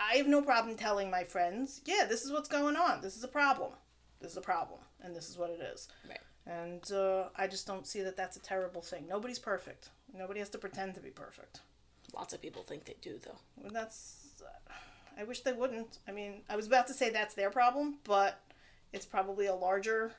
I 0.00 0.16
have 0.16 0.26
no 0.26 0.42
problem 0.42 0.76
telling 0.76 1.10
my 1.10 1.24
friends, 1.24 1.80
yeah, 1.84 2.06
this 2.08 2.24
is 2.24 2.32
what's 2.32 2.48
going 2.48 2.76
on. 2.76 3.00
This 3.00 3.16
is 3.16 3.24
a 3.24 3.28
problem. 3.28 3.72
This 4.20 4.32
is 4.32 4.36
a 4.38 4.42
problem. 4.42 4.80
And 5.02 5.14
this 5.14 5.28
is 5.28 5.36
what 5.36 5.50
it 5.50 5.60
is. 5.60 5.88
Right. 6.08 6.18
And 6.46 6.90
uh, 6.92 7.24
I 7.36 7.46
just 7.46 7.66
don't 7.66 7.86
see 7.86 8.02
that 8.02 8.16
that's 8.16 8.36
a 8.36 8.40
terrible 8.40 8.80
thing. 8.80 9.06
Nobody's 9.08 9.38
perfect. 9.38 9.90
Nobody 10.16 10.40
has 10.40 10.48
to 10.50 10.58
pretend 10.58 10.94
to 10.94 11.00
be 11.00 11.10
perfect. 11.10 11.60
lots 12.14 12.32
of 12.32 12.40
people 12.40 12.62
think 12.62 12.84
they 12.84 12.96
do 13.02 13.18
though 13.24 13.38
Well, 13.56 13.72
that's. 13.72 14.28
Uh, 14.40 14.72
I 15.18 15.24
wish 15.24 15.40
they 15.40 15.52
wouldn't. 15.52 15.98
I 16.06 16.12
mean, 16.12 16.42
I 16.48 16.56
was 16.56 16.66
about 16.66 16.86
to 16.88 16.94
say 16.94 17.10
that's 17.10 17.34
their 17.34 17.50
problem, 17.50 17.96
but 18.04 18.40
it's 18.92 19.06
probably 19.06 19.46
a 19.46 19.54
larger. 19.54 20.12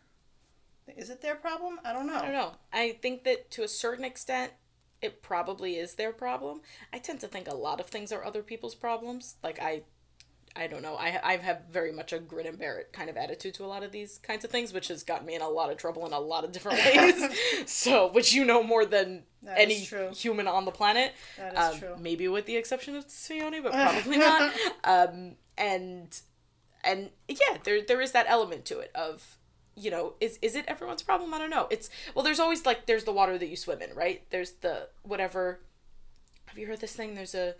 Is 0.96 1.10
it 1.10 1.22
their 1.22 1.36
problem? 1.36 1.80
I 1.84 1.94
don't 1.94 2.08
know. 2.08 2.16
I 2.16 2.22
don't 2.22 2.34
know. 2.34 2.52
I 2.72 2.98
think 3.02 3.24
that 3.26 3.52
to 3.52 3.64
a 3.64 3.68
certain 3.68 4.06
extent, 4.06 4.54
it 5.02 5.22
probably 5.22 5.76
is 5.76 5.96
their 5.96 6.12
problem. 6.12 6.62
I 6.94 7.00
tend 7.00 7.20
to 7.22 7.28
think 7.28 7.48
a 7.48 7.56
lot 7.56 7.80
of 7.80 7.88
things 7.88 8.12
are 8.12 8.24
other 8.24 8.42
people's 8.42 8.76
problems. 8.76 9.36
Like 9.44 9.60
I, 9.62 9.82
I 10.56 10.68
don't 10.68 10.82
know. 10.82 10.96
I 10.96 11.20
I 11.24 11.38
have 11.38 11.64
very 11.72 11.92
much 11.92 12.14
a 12.14 12.20
grin 12.20 12.48
and 12.48 12.58
bear 12.58 12.80
it 12.80 12.94
kind 12.94 13.10
of 13.10 13.18
attitude 13.18 13.54
to 13.56 13.66
a 13.66 13.68
lot 13.68 13.84
of 13.84 13.92
these 13.92 14.18
kinds 14.18 14.44
of 14.44 14.50
things, 14.50 14.74
which 14.74 14.88
has 14.88 15.04
gotten 15.04 15.28
me 15.28 15.36
in 15.36 15.42
a 15.42 15.50
lot 15.50 15.70
of 15.70 15.78
trouble 15.78 16.06
in 16.06 16.14
a 16.14 16.20
lot 16.20 16.44
of 16.44 16.52
different 16.52 16.80
ways. 16.86 17.30
so, 17.66 18.08
which 18.12 18.34
you 18.34 18.44
know 18.44 18.64
more 18.64 18.86
than 18.86 19.24
That 19.44 19.60
any 19.60 19.76
human 19.76 20.48
on 20.48 20.66
the 20.66 20.72
planet. 20.72 21.14
That 21.38 21.54
is 21.54 21.60
um, 21.60 21.80
true. 21.80 21.96
Maybe 22.00 22.28
with 22.28 22.46
the 22.46 22.56
exception 22.56 22.96
of 22.96 23.08
Sione, 23.08 23.62
but 23.62 23.72
probably 23.74 24.18
not. 24.18 24.52
Um, 24.84 25.36
and 25.58 26.20
and 26.84 27.10
yeah, 27.28 27.58
there 27.64 27.82
there 27.82 28.02
is 28.02 28.12
that 28.14 28.26
element 28.28 28.66
to 28.66 28.80
it 28.80 28.92
of 28.96 29.38
you 29.80 29.92
know, 29.92 30.16
is 30.20 30.40
is 30.42 30.56
it 30.56 30.66
everyone's 30.68 31.04
problem? 31.04 31.34
I 31.34 31.38
don't 31.38 31.52
know. 31.52 31.68
It's 31.70 31.90
well, 32.16 32.24
there's 32.26 32.40
always 32.40 32.66
like 32.66 32.86
there's 32.88 33.04
the 33.04 33.12
water 33.12 33.38
that 33.38 33.48
you 33.48 33.56
swim 33.56 33.82
in, 33.82 33.94
right? 33.96 34.24
There's 34.32 34.54
the 34.54 34.90
whatever. 35.04 35.60
Have 36.48 36.58
you 36.58 36.66
heard 36.68 36.80
this 36.82 36.96
thing? 36.96 37.14
There's 37.16 37.36
a 37.36 37.56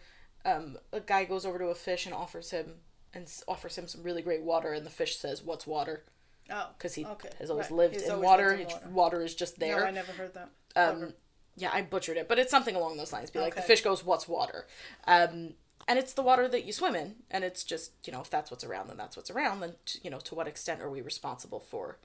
um 0.46 0.78
a 0.92 1.00
guy 1.00 1.26
goes 1.26 1.46
over 1.46 1.60
to 1.60 1.66
a 1.68 1.76
fish 1.76 2.06
and 2.06 2.16
offers 2.16 2.52
him 2.52 2.76
and 3.14 3.32
offers 3.48 3.78
him 3.78 3.88
some 3.88 4.02
really 4.04 4.22
great 4.22 4.42
water, 4.44 4.74
and 4.74 4.86
the 4.86 4.90
fish 4.90 5.18
says, 5.18 5.44
"What's 5.44 5.68
water?" 5.68 6.04
Oh, 6.50 6.70
Because 6.78 6.96
he 6.96 7.06
okay. 7.06 7.30
has 7.40 7.50
always 7.52 7.66
Right. 7.70 7.78
lived 7.78 7.94
He's 7.96 8.04
in 8.06 8.12
always 8.12 8.26
water. 8.26 8.50
lived 8.58 8.62
in 8.62 8.68
water. 8.70 8.90
water 8.90 9.22
is 9.22 9.36
just 9.36 9.60
there. 9.60 9.80
No, 9.82 9.86
I 9.86 9.92
never 9.92 10.12
heard 10.14 10.34
that. 10.34 10.50
Um, 10.76 11.14
yeah, 11.58 11.70
I 11.74 11.82
butchered 11.82 12.18
it, 12.18 12.28
but 12.30 12.40
it's 12.40 12.50
something 12.52 12.76
along 12.76 12.98
those 12.98 13.12
lines. 13.12 13.30
Be 13.30 13.40
like 13.40 13.56
the 13.56 13.62
fish 13.62 13.82
goes, 13.82 14.04
"What's 14.04 14.28
water?" 14.28 14.66
Um, 15.06 15.54
and 15.88 15.98
it's 15.98 16.14
the 16.14 16.22
water 16.22 16.48
that 16.48 16.66
you 16.66 16.74
swim 16.74 16.96
in, 16.96 17.16
and 17.32 17.44
it's 17.44 17.64
just 17.64 17.92
you 18.06 18.14
know 18.14 18.22
if 18.22 18.30
that's 18.30 18.52
what's 18.52 18.64
around, 18.64 18.88
then 18.90 18.98
that's 18.98 19.16
what's 19.16 19.32
around. 19.32 19.60
Then 19.62 19.74
t- 19.86 20.00
you 20.04 20.10
know 20.10 20.20
to 20.20 20.36
what 20.36 20.48
extent 20.48 20.82
are 20.82 20.90
we 20.90 21.02
responsible 21.02 21.60
for 21.60 21.98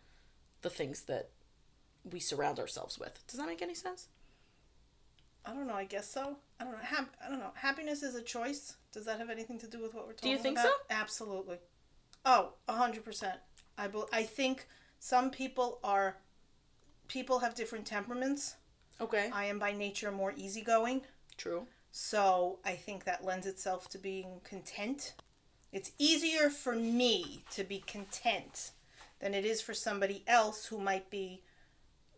the 0.63 0.71
things 0.71 1.03
that 1.03 1.31
we 2.09 2.21
surround 2.21 2.59
ourselves 2.59 2.99
with? 2.99 3.25
Does 3.27 3.39
that 3.39 3.47
make 3.47 3.63
any 3.63 3.75
sense? 3.75 4.09
I 5.45 5.53
don't 5.53 5.67
know. 5.67 5.75
I 5.75 5.85
guess 5.85 6.09
so. 6.09 6.37
I 6.61 6.65
don't 6.65 6.73
know. 6.75 6.79
Hap- 6.83 7.17
I 7.25 7.29
don't 7.29 7.41
know. 7.41 7.51
Happiness 7.55 8.03
is 8.03 8.15
a 8.15 8.23
choice. 8.23 8.77
Does 8.93 9.05
that 9.07 9.19
have 9.19 9.31
anything 9.31 9.59
to 9.59 9.67
do 9.67 9.81
with 9.83 9.93
what 9.95 10.07
we're 10.07 10.13
talking 10.13 10.33
about 10.35 10.43
do 10.43 10.49
you 10.49 10.55
think 10.55 10.59
about? 10.59 10.67
so? 10.67 10.73
Absolutely. 10.91 11.59
Oh, 12.25 12.53
a 12.69 12.75
hundred 12.75 13.05
percent. 13.05 13.39
I 13.77 13.89
bel 13.89 14.09
I 14.13 14.23
think 14.23 14.69
some 15.01 15.31
people 15.31 15.81
are. 15.83 16.19
People 17.09 17.41
have 17.41 17.55
different 17.55 17.85
temperaments. 17.87 18.55
Okay, 19.01 19.31
I 19.33 19.47
am 19.47 19.59
by 19.59 19.73
nature 19.73 20.13
more 20.13 20.33
easygoing, 20.37 21.03
true. 21.37 21.67
So 21.93 22.59
I 22.65 22.73
think 22.73 23.05
that 23.05 23.25
lends 23.25 23.47
itself 23.47 23.89
to 23.91 23.99
being 23.99 24.41
content. 24.45 25.13
It's 25.73 25.93
easier 25.99 26.49
for 26.49 26.75
me 26.75 27.45
to 27.51 27.65
be 27.65 27.81
content 27.81 28.71
than 29.21 29.35
it 29.35 29.45
is 29.45 29.61
for 29.61 29.75
somebody 29.75 30.25
else 30.27 30.67
who 30.67 30.79
might 30.79 31.11
be, 31.11 31.43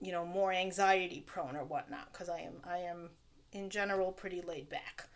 you 0.00 0.12
know, 0.12 0.24
more 0.24 0.52
anxiety 0.52 1.20
prone 1.26 1.56
or 1.56 1.64
whatnot. 1.64 2.12
Because 2.12 2.28
I 2.28 2.38
am, 2.40 2.54
I 2.64 2.78
am, 2.78 3.10
in 3.52 3.68
general, 3.68 4.12
pretty 4.12 4.40
laid 4.40 4.68
back. 4.68 5.08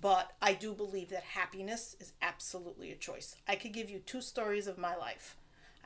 But 0.00 0.32
I 0.40 0.54
do 0.54 0.72
believe 0.72 1.10
that 1.10 1.22
happiness 1.22 1.94
is 2.00 2.14
absolutely 2.22 2.90
a 2.92 2.96
choice. 2.96 3.36
I 3.46 3.54
could 3.54 3.74
give 3.74 3.90
you 3.90 3.98
two 3.98 4.22
stories 4.22 4.66
of 4.66 4.78
my 4.78 4.96
life. 4.96 5.36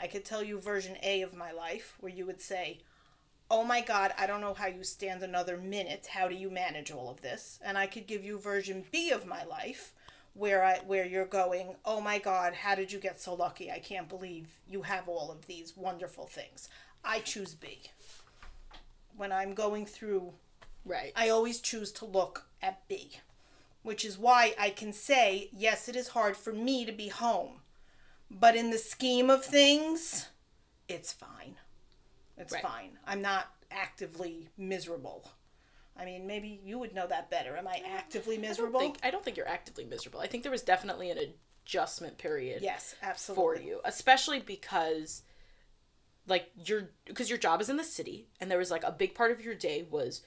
I 0.01 0.07
could 0.07 0.25
tell 0.25 0.43
you 0.43 0.61
version 0.61 0.97
A 1.03 1.23
of 1.23 1.35
my 1.35 1.51
life, 1.51 1.97
where 1.99 2.13
you 2.13 2.27
would 2.27 2.41
say, 2.41 2.79
oh 3.51 3.63
my 3.65 3.81
god 3.81 4.13
i 4.19 4.27
don't 4.27 4.41
know 4.41 4.55
how 4.55 4.67
you 4.67 4.83
stand 4.85 5.23
another 5.23 5.57
minute. 5.57 6.09
How 6.11 6.29
do 6.29 6.35
you 6.35 6.51
manage 6.51 6.91
all 6.91 7.11
of 7.11 7.21
this? 7.23 7.59
And 7.63 7.77
i 7.79 7.87
could 7.87 8.07
give 8.07 8.25
you 8.25 8.39
version 8.39 8.85
b 8.91 9.11
of 9.11 9.27
my 9.27 9.45
life 9.45 9.93
where 10.35 10.65
i 10.65 10.79
where 10.87 11.07
you're 11.07 11.27
going 11.27 11.77
oh 11.85 12.01
my 12.01 12.19
god 12.19 12.55
how 12.55 12.75
did 12.75 12.91
you 12.93 12.99
get 12.99 13.21
so 13.21 13.35
lucky? 13.35 13.71
I 13.71 13.79
can't 13.79 14.09
believe 14.09 14.49
you 14.69 14.83
have 14.83 15.09
all 15.09 15.31
of 15.31 15.47
these 15.47 15.77
wonderful 15.77 16.27
things. 16.27 16.69
I 17.05 17.21
choose 17.21 17.55
b. 17.55 17.83
When 19.17 19.31
i'm 19.33 19.55
going 19.55 19.87
through 19.87 20.33
Right. 20.87 21.13
i 21.17 21.29
always 21.31 21.61
choose 21.61 21.93
to 21.93 22.05
look 22.05 22.47
at 22.63 22.87
b 22.89 23.19
which 23.83 24.05
is 24.05 24.19
why 24.19 24.55
i 24.59 24.69
can 24.71 24.93
say 24.93 25.49
yes 25.57 25.89
it 25.89 25.97
is 25.97 26.09
hard 26.09 26.37
for 26.37 26.53
me 26.53 26.85
to 26.85 26.93
be 26.93 27.09
home 27.09 27.61
but 28.31 28.55
in 28.57 28.71
the 28.71 28.79
scheme 28.79 29.31
of 29.31 29.45
things 29.45 30.29
it's 30.89 31.13
fine 31.13 31.57
it's 32.37 32.53
Right. 32.53 32.63
fine. 32.63 32.99
I'm 33.07 33.23
not 33.23 33.47
actively 33.71 34.49
miserable. 34.57 35.31
I 35.97 36.05
mean, 36.05 36.27
maybe 36.27 36.61
you 36.65 36.79
would 36.81 36.95
know 36.95 37.07
that 37.07 37.31
better. 37.31 37.57
Am 37.57 37.69
I 37.69 37.77
mm, 37.77 37.95
actively 37.97 38.35
I 38.35 38.39
don't 38.41 38.49
miserable? 38.49 38.81
think 38.81 38.99
I 39.03 39.11
don't 39.11 39.25
think 39.25 39.37
you're 39.37 39.49
actively 39.49 39.85
miserable. 39.85 40.21
I 40.21 40.27
think 40.27 40.43
there 40.43 40.53
was 40.53 40.63
definitely 40.63 41.11
an 41.11 41.19
adjustment 41.65 42.19
period. 42.19 42.63
yes, 42.63 42.97
absolutely. 43.03 43.43
for 43.43 43.63
you, 43.65 43.81
especially 43.85 44.41
because 44.41 45.23
like 46.27 46.51
your 46.65 46.91
because 47.05 47.29
your 47.29 47.39
job 47.39 47.61
is 47.61 47.69
in 47.69 47.77
the 47.77 47.85
city 47.85 48.27
and 48.41 48.51
there 48.51 48.59
was 48.59 48.71
like 48.71 48.83
a 48.85 48.91
big 48.93 49.15
part 49.15 49.31
of 49.31 49.41
your 49.45 49.55
day 49.55 49.87
was 49.91 50.23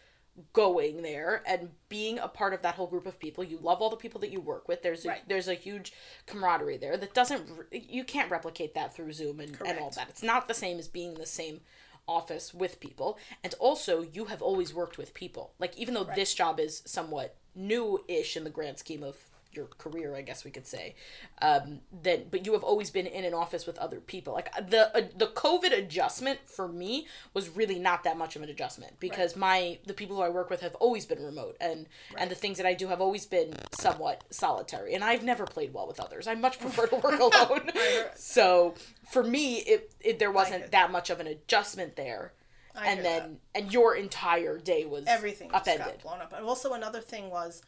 going 0.53 1.01
there 1.01 1.41
and 1.47 1.69
being 1.89 2.19
a 2.19 2.27
part 2.27 2.53
of 2.53 2.61
that 2.61 2.75
whole 2.75 2.85
group 2.85 3.07
of 3.07 3.17
people 3.19 3.43
you 3.43 3.57
love 3.59 3.81
all 3.81 3.89
the 3.89 3.95
people 3.95 4.21
that 4.21 4.29
you 4.31 4.39
work 4.39 4.67
with 4.67 4.83
there's 4.83 5.03
a, 5.03 5.07
Right. 5.09 5.21
there's 5.27 5.47
a 5.47 5.55
huge 5.55 5.91
camaraderie 6.27 6.77
there 6.77 6.95
that 6.95 7.15
doesn't 7.15 7.49
you 7.71 8.03
can't 8.03 8.29
replicate 8.29 8.75
that 8.75 8.95
through 8.95 9.11
zoom 9.13 9.39
and, 9.39 9.57
and 9.65 9.79
all 9.79 9.89
that 9.89 10.07
it's 10.09 10.21
not 10.21 10.47
the 10.47 10.53
same 10.53 10.77
as 10.77 10.87
being 10.87 11.13
in 11.13 11.19
the 11.19 11.25
same 11.25 11.61
office 12.07 12.53
with 12.53 12.79
people. 12.79 13.17
And 13.43 13.53
also 13.59 14.01
you 14.01 14.25
have 14.25 14.41
always 14.41 14.73
worked 14.73 14.97
with 14.97 15.13
people. 15.13 15.53
Like 15.59 15.77
even 15.77 15.93
though 15.93 16.07
this 16.15 16.33
job 16.33 16.59
is 16.59 16.83
somewhat 16.85 17.35
new-ish 17.55 18.37
in 18.37 18.43
the 18.43 18.49
grand 18.49 18.77
scheme 18.77 19.03
of 19.03 19.26
your 19.57 19.65
career 19.77 20.15
i 20.15 20.21
guess 20.21 20.45
we 20.45 20.51
could 20.51 20.67
say 20.67 20.95
um 21.41 21.81
that 22.03 22.31
but 22.31 22.45
you 22.45 22.53
have 22.53 22.63
always 22.63 22.89
been 22.89 23.07
in 23.07 23.25
an 23.25 23.33
office 23.33 23.65
with 23.65 23.77
other 23.79 23.99
people. 23.99 24.33
Like 24.33 24.53
the 24.69 24.95
uh, 24.95 25.07
the 25.15 25.27
covid 25.27 25.77
adjustment 25.77 26.39
for 26.45 26.67
me 26.67 27.07
was 27.33 27.49
really 27.49 27.79
not 27.79 28.03
that 28.03 28.17
much 28.17 28.35
of 28.35 28.41
an 28.41 28.49
adjustment 28.49 28.99
because 28.99 29.35
my 29.35 29.79
the 29.85 29.93
people 29.93 30.15
who 30.15 30.21
i 30.21 30.29
work 30.29 30.49
with 30.49 30.61
have 30.61 30.75
always 30.75 31.05
been 31.05 31.23
remote 31.23 31.57
and 31.59 31.87
and 32.17 32.29
the 32.29 32.35
things 32.35 32.57
that 32.57 32.65
i 32.65 32.73
do 32.73 32.87
have 32.87 33.01
always 33.01 33.25
been 33.25 33.53
somewhat 33.71 34.23
solitary 34.29 34.93
and 34.93 35.03
i've 35.03 35.23
never 35.23 35.45
played 35.45 35.73
well 35.73 35.87
with 35.87 35.99
others. 35.99 36.27
I 36.27 36.35
much 36.35 36.59
prefer 36.59 36.87
to 36.87 36.95
work 36.97 37.19
alone. 37.27 37.71
So 38.15 38.75
for 39.09 39.23
me 39.23 39.57
it, 39.57 39.93
it 40.01 40.19
there 40.19 40.31
wasn't 40.31 40.71
that 40.71 40.91
much 40.91 41.09
of 41.09 41.19
an 41.19 41.27
adjustment 41.27 41.95
there. 41.95 42.33
I 42.75 42.87
and 42.87 43.03
then 43.03 43.37
and 43.55 43.73
your 43.73 43.95
entire 43.95 44.59
day 44.59 44.85
was 44.85 45.05
everything 45.07 45.49
upended 45.51 45.85
got 45.85 46.01
blown 46.03 46.21
up. 46.21 46.33
And 46.33 46.45
also 46.45 46.73
another 46.73 47.01
thing 47.01 47.31
was, 47.31 47.63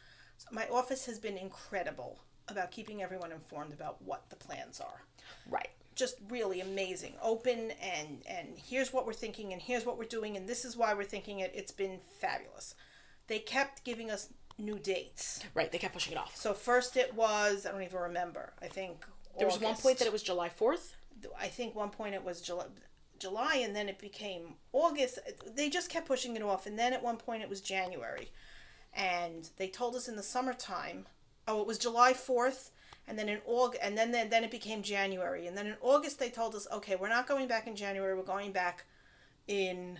my 0.50 0.66
office 0.68 1.06
has 1.06 1.18
been 1.18 1.36
incredible 1.36 2.20
about 2.48 2.70
keeping 2.70 3.02
everyone 3.02 3.32
informed 3.32 3.72
about 3.72 4.02
what 4.02 4.28
the 4.30 4.36
plans 4.36 4.80
are. 4.80 5.02
right 5.48 5.70
Just 5.94 6.16
really 6.28 6.60
amazing, 6.60 7.14
open, 7.22 7.72
and 7.82 8.22
and 8.26 8.48
here's 8.56 8.92
what 8.92 9.06
we're 9.06 9.12
thinking, 9.12 9.52
and 9.52 9.62
here's 9.62 9.84
what 9.84 9.98
we're 9.98 10.04
doing, 10.04 10.36
and 10.36 10.48
this 10.48 10.64
is 10.64 10.76
why 10.76 10.94
we're 10.94 11.04
thinking 11.04 11.40
it. 11.40 11.52
It's 11.54 11.72
been 11.72 11.98
fabulous. 12.20 12.74
They 13.26 13.38
kept 13.38 13.84
giving 13.84 14.10
us 14.10 14.28
new 14.58 14.78
dates. 14.78 15.40
right 15.54 15.72
they 15.72 15.78
kept 15.78 15.94
pushing 15.94 16.12
it 16.12 16.18
off 16.18 16.36
So 16.36 16.52
first 16.52 16.94
it 16.98 17.14
was 17.14 17.64
I 17.64 17.72
don't 17.72 17.82
even 17.82 17.98
remember. 17.98 18.52
I 18.60 18.66
think 18.66 19.06
there 19.38 19.46
was 19.46 19.58
one 19.58 19.74
point 19.74 19.98
that 19.98 20.06
it 20.06 20.12
was 20.12 20.22
july 20.22 20.50
4th 20.50 20.92
I 21.38 21.48
think 21.48 21.74
one 21.74 21.90
point 21.90 22.14
it 22.14 22.24
was 22.24 22.40
July, 22.40 22.66
July, 23.18 23.56
and 23.56 23.74
then 23.74 23.88
it 23.88 23.98
became 23.98 24.54
August. 24.72 25.18
They 25.46 25.68
just 25.68 25.90
kept 25.90 26.06
pushing 26.06 26.36
it 26.36 26.42
off, 26.42 26.66
and 26.66 26.78
then 26.78 26.92
at 26.92 27.02
one 27.02 27.16
point 27.16 27.42
it 27.42 27.48
was 27.48 27.60
January, 27.60 28.30
and 28.94 29.50
they 29.56 29.68
told 29.68 29.94
us 29.94 30.08
in 30.08 30.16
the 30.16 30.22
summertime. 30.22 31.06
Oh, 31.48 31.60
it 31.60 31.66
was 31.66 31.78
July 31.78 32.12
fourth, 32.12 32.70
and 33.08 33.18
then 33.18 33.28
in 33.28 33.40
August, 33.46 33.82
and 33.82 33.96
then, 33.96 34.12
then 34.12 34.28
then 34.30 34.44
it 34.44 34.50
became 34.50 34.82
January, 34.82 35.46
and 35.46 35.56
then 35.56 35.66
in 35.66 35.76
August 35.80 36.18
they 36.18 36.30
told 36.30 36.54
us, 36.54 36.66
okay, 36.72 36.96
we're 36.96 37.08
not 37.08 37.26
going 37.26 37.48
back 37.48 37.66
in 37.66 37.74
January. 37.76 38.14
We're 38.16 38.22
going 38.22 38.52
back 38.52 38.84
in 39.48 39.98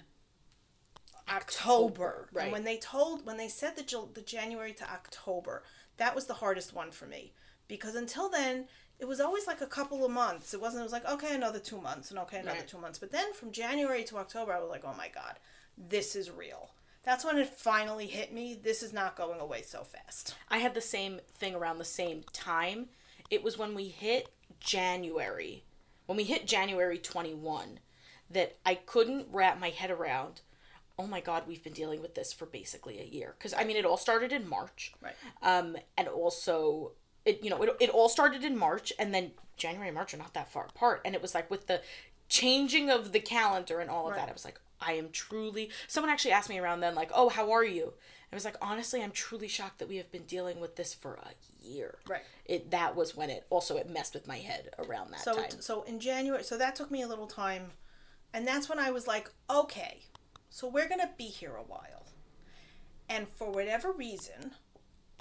October. 1.29 2.29
right. 2.33 2.45
And 2.45 2.53
when 2.53 2.65
they 2.65 2.77
told, 2.77 3.25
when 3.27 3.37
they 3.37 3.49
said 3.49 3.77
the 3.77 4.09
the 4.15 4.23
January 4.23 4.73
to 4.75 4.85
October, 4.91 5.63
that 5.97 6.15
was 6.15 6.27
the 6.27 6.35
hardest 6.35 6.75
one 6.75 6.91
for 6.91 7.07
me 7.07 7.33
because 7.69 7.95
until 7.95 8.29
then 8.29 8.67
it 8.99 9.09
was 9.09 9.21
always 9.21 9.47
like 9.47 9.61
a 9.63 9.67
couple 9.67 10.05
of 10.05 10.11
months. 10.11 10.53
It 10.53 10.61
wasn't. 10.61 10.81
It 10.81 10.85
was 10.85 10.93
like 10.93 11.09
okay, 11.09 11.35
another 11.35 11.59
two 11.59 11.81
months, 11.81 12.11
and 12.11 12.19
okay, 12.21 12.41
another 12.41 12.59
Right. 12.59 12.69
two 12.69 12.79
months. 12.79 12.99
But 12.99 13.13
then 13.13 13.33
from 13.33 13.51
January 13.53 14.05
to 14.05 14.19
October, 14.19 14.53
I 14.53 14.61
was 14.61 14.69
like, 14.71 14.85
oh 14.85 14.95
my 14.97 15.09
god, 15.09 15.39
this 15.79 16.15
is 16.15 16.31
real. 16.31 16.71
That's 17.03 17.25
when 17.25 17.39
it 17.39 17.49
finally 17.49 18.07
hit 18.07 18.33
me. 18.33 18.59
This 18.63 18.83
is 18.83 18.93
not 18.93 19.17
going 19.17 19.41
away 19.41 19.63
so 19.63 19.85
fast. 19.85 20.35
I 20.49 20.59
had 20.59 20.75
the 20.75 20.81
same 20.81 21.21
thing 21.35 21.55
around 21.55 21.79
the 21.79 21.85
same 21.85 22.25
time. 22.33 22.87
It 23.31 23.43
was 23.43 23.57
when 23.57 23.75
we 23.75 23.89
hit 23.89 24.29
January, 24.59 25.65
when 26.07 26.17
we 26.17 26.25
hit 26.25 26.47
January 26.47 26.99
21, 26.99 27.79
that 28.31 28.57
I 28.67 28.75
couldn't 28.75 29.29
wrap 29.33 29.59
my 29.59 29.71
head 29.71 29.91
around. 29.91 30.43
Oh 30.99 31.07
my 31.07 31.21
God, 31.21 31.45
we've 31.49 31.65
been 31.65 31.73
dealing 31.73 32.03
with 32.03 32.15
this 32.15 32.33
for 32.33 32.45
basically 32.45 33.01
a 33.01 33.05
year. 33.05 33.35
Because 33.39 33.55
I 33.55 33.65
mean, 33.65 33.77
it 33.77 33.87
all 33.87 33.97
started 33.97 34.33
in 34.33 34.47
March. 34.47 34.93
Right. 35.01 35.15
Um, 35.43 35.77
and 35.97 36.07
also, 36.07 36.93
it 37.25 37.43
you 37.43 37.49
know, 37.49 37.63
it, 37.63 37.77
it 37.81 37.91
all 37.91 38.11
started 38.11 38.45
in 38.45 38.59
March, 38.59 38.93
and 38.99 39.15
then 39.15 39.31
January 39.57 39.89
and 39.89 39.95
March 39.95 40.13
are 40.13 40.19
not 40.19 40.35
that 40.35 40.53
far 40.53 40.67
apart. 40.67 41.01
And 41.05 41.15
it 41.15 41.23
was 41.23 41.35
like 41.35 41.51
with 41.51 41.67
the 41.67 41.81
changing 42.29 42.91
of 42.91 43.13
the 43.13 43.21
calendar 43.21 43.81
and 43.81 43.89
all 43.89 44.07
of 44.07 44.13
Right. 44.13 44.21
that, 44.21 44.29
I 44.29 44.33
was 44.33 44.45
like, 44.45 44.61
I 44.81 44.93
am 44.93 45.11
truly. 45.11 45.71
Someone 45.89 46.11
actually 46.11 46.33
asked 46.33 46.49
me 46.49 46.59
around 46.59 46.81
then, 46.81 46.95
like, 46.95 47.11
oh, 47.15 47.29
how 47.29 47.53
are 47.53 47.65
you? 47.65 47.95
I 48.33 48.37
was 48.37 48.45
like, 48.45 48.57
honestly, 48.63 49.03
I'm 49.03 49.11
truly 49.11 49.49
shocked 49.49 49.81
that 49.81 49.89
we 49.89 49.97
have 49.97 50.13
been 50.13 50.23
dealing 50.23 50.61
with 50.61 50.77
this 50.77 50.95
for 50.95 51.15
a 51.15 51.31
year. 51.61 51.99
Right. 52.09 52.23
It 52.45 52.71
that 52.71 52.95
was 52.95 53.17
when 53.17 53.29
it 53.29 53.45
also 53.51 53.77
it 53.77 53.91
messed 53.91 54.15
with 54.15 54.27
my 54.29 54.37
head 54.39 54.71
around 54.79 55.11
that 55.11 55.21
So 55.21 55.35
time. 55.35 55.51
so 55.61 55.83
in 55.83 55.99
January, 55.99 56.45
so 56.45 56.57
that 56.57 56.77
took 56.77 56.91
me 56.91 57.03
a 57.03 57.09
little 57.09 57.27
time, 57.27 57.73
and 58.33 58.47
that's 58.47 58.69
when 58.69 58.79
I 58.79 58.91
was 58.93 59.09
like, 59.09 59.31
okay, 59.49 60.03
so 60.49 60.69
we're 60.69 60.89
gonna 60.89 61.11
be 61.19 61.25
here 61.25 61.57
a 61.57 61.63
while, 61.63 62.07
and 63.09 63.29
for 63.29 63.51
whatever 63.51 63.91
reason, 63.91 64.53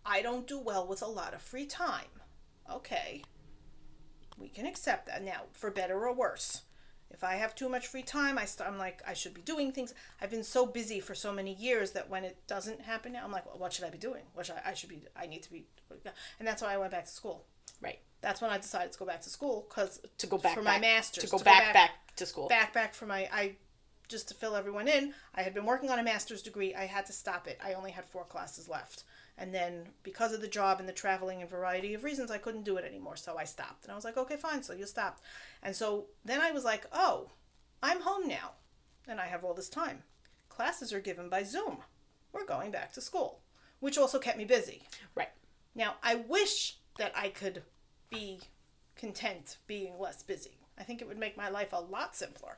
I 0.05 0.21
don't 0.21 0.47
do 0.47 0.59
well 0.59 0.85
with 0.85 1.01
a 1.01 1.07
lot 1.07 1.33
of 1.33 1.41
free 1.41 1.65
time. 1.65 2.21
Okay, 2.71 3.23
we 4.37 4.49
can 4.49 4.67
accept 4.67 5.07
that 5.07 5.23
now, 5.23 5.43
for 5.51 5.71
better 5.71 6.05
or 6.07 6.13
worse. 6.13 6.61
If 7.11 7.23
I 7.23 7.35
have 7.35 7.55
too 7.55 7.69
much 7.69 7.87
free 7.87 8.03
time, 8.03 8.37
I 8.37 8.45
st- 8.45 8.69
I'm 8.69 8.77
like 8.77 9.01
I 9.07 9.13
should 9.13 9.33
be 9.33 9.41
doing 9.41 9.71
things. 9.71 9.93
I've 10.21 10.29
been 10.31 10.43
so 10.43 10.65
busy 10.65 10.99
for 10.99 11.15
so 11.15 11.33
many 11.33 11.53
years 11.53 11.91
that 11.91 12.09
when 12.09 12.23
it 12.23 12.37
doesn't 12.47 12.81
happen, 12.81 13.15
I'm 13.21 13.31
like, 13.31 13.45
well, 13.45 13.57
what 13.57 13.73
should 13.73 13.85
I 13.85 13.89
be 13.89 13.97
doing? 13.97 14.23
What 14.33 14.45
should 14.45 14.55
I, 14.63 14.69
I 14.71 14.73
should 14.75 14.89
be? 14.89 15.01
I 15.15 15.25
need 15.25 15.43
to 15.43 15.51
be, 15.51 15.65
and 16.39 16.47
that's 16.47 16.61
why 16.61 16.73
I 16.73 16.77
went 16.77 16.91
back 16.91 17.05
to 17.05 17.11
school. 17.11 17.45
right. 17.81 17.99
that's 18.21 18.41
when 18.41 18.51
I 18.51 18.57
decided 18.57 18.91
to 18.91 18.99
go 18.99 19.05
back 19.05 19.21
to 19.21 19.29
school 19.29 19.65
because 19.69 19.99
To 20.19 20.27
go 20.27 20.37
back 20.37 20.55
for 20.55 20.61
my 20.61 20.73
back- 20.73 20.81
master's 20.81 21.23
To 21.25 21.29
go 21.29 21.39
back 21.43 21.73
back 21.73 21.91
to 22.17 22.25
school. 22.25 22.47
back 22.47 22.73
back 22.73 22.93
for 22.93 23.05
my 23.05 23.27
I 23.33 23.55
just 24.07 24.27
to 24.29 24.33
fill 24.33 24.55
everyone 24.55 24.87
in. 24.87 25.13
I 25.35 25.43
had 25.43 25.53
been 25.53 25.65
working 25.65 25.89
on 25.91 25.99
a 25.99 26.03
master's 26.03 26.41
degree. 26.41 26.73
I 26.73 26.85
had 26.85 27.05
to 27.07 27.13
stop 27.13 27.47
it. 27.47 27.59
I 27.63 27.73
only 27.73 27.91
had 27.91 28.05
four 28.05 28.23
classes 28.23 28.67
left. 28.67 29.03
And 29.39 29.55
then 29.55 29.87
because 30.03 30.33
of 30.33 30.41
the 30.41 30.49
job 30.49 30.81
and 30.81 30.89
the 30.89 30.93
traveling 30.93 31.41
and 31.41 31.49
variety 31.49 31.93
of 31.93 32.03
reasons, 32.03 32.29
I 32.29 32.37
couldn't 32.37 32.65
do 32.65 32.75
it 32.75 32.83
anymore. 32.83 33.15
So 33.15 33.37
I 33.37 33.45
stopped. 33.45 33.85
And 33.85 33.91
I 33.91 33.95
was 33.95 34.03
like, 34.03 34.17
okay, 34.17 34.35
fine. 34.35 34.61
So 34.61 34.73
you 34.73 34.85
stopped. 34.85 35.23
And 35.63 35.73
so 35.73 36.07
then 36.25 36.41
I 36.41 36.51
was 36.51 36.65
like, 36.65 36.85
oh, 36.91 37.29
I'm 37.81 38.01
home 38.01 38.27
now. 38.27 38.51
And 39.07 39.19
I 39.19 39.27
have 39.27 39.45
all 39.45 39.53
this 39.53 39.69
time. 39.69 40.03
Classes 40.49 40.91
are 40.91 40.99
given 40.99 41.29
by 41.29 41.43
Zoom. 41.43 41.77
We're 42.33 42.45
going 42.45 42.69
back 42.69 42.91
to 42.93 43.01
school, 43.01 43.39
which 43.79 43.97
also 43.97 44.19
kept 44.19 44.37
me 44.37 44.43
busy. 44.43 44.83
Right. 45.15 45.29
Now, 45.73 45.95
I 46.03 46.15
wish 46.15 46.77
that 46.97 47.13
I 47.15 47.29
could 47.29 47.63
be 48.09 48.41
content 48.97 49.55
being 49.67 49.97
less 49.97 50.21
busy. 50.21 50.57
I 50.77 50.83
think 50.83 51.01
it 51.01 51.07
would 51.07 51.17
make 51.17 51.37
my 51.37 51.47
life 51.47 51.71
a 51.71 51.79
lot 51.79 52.13
simpler 52.13 52.57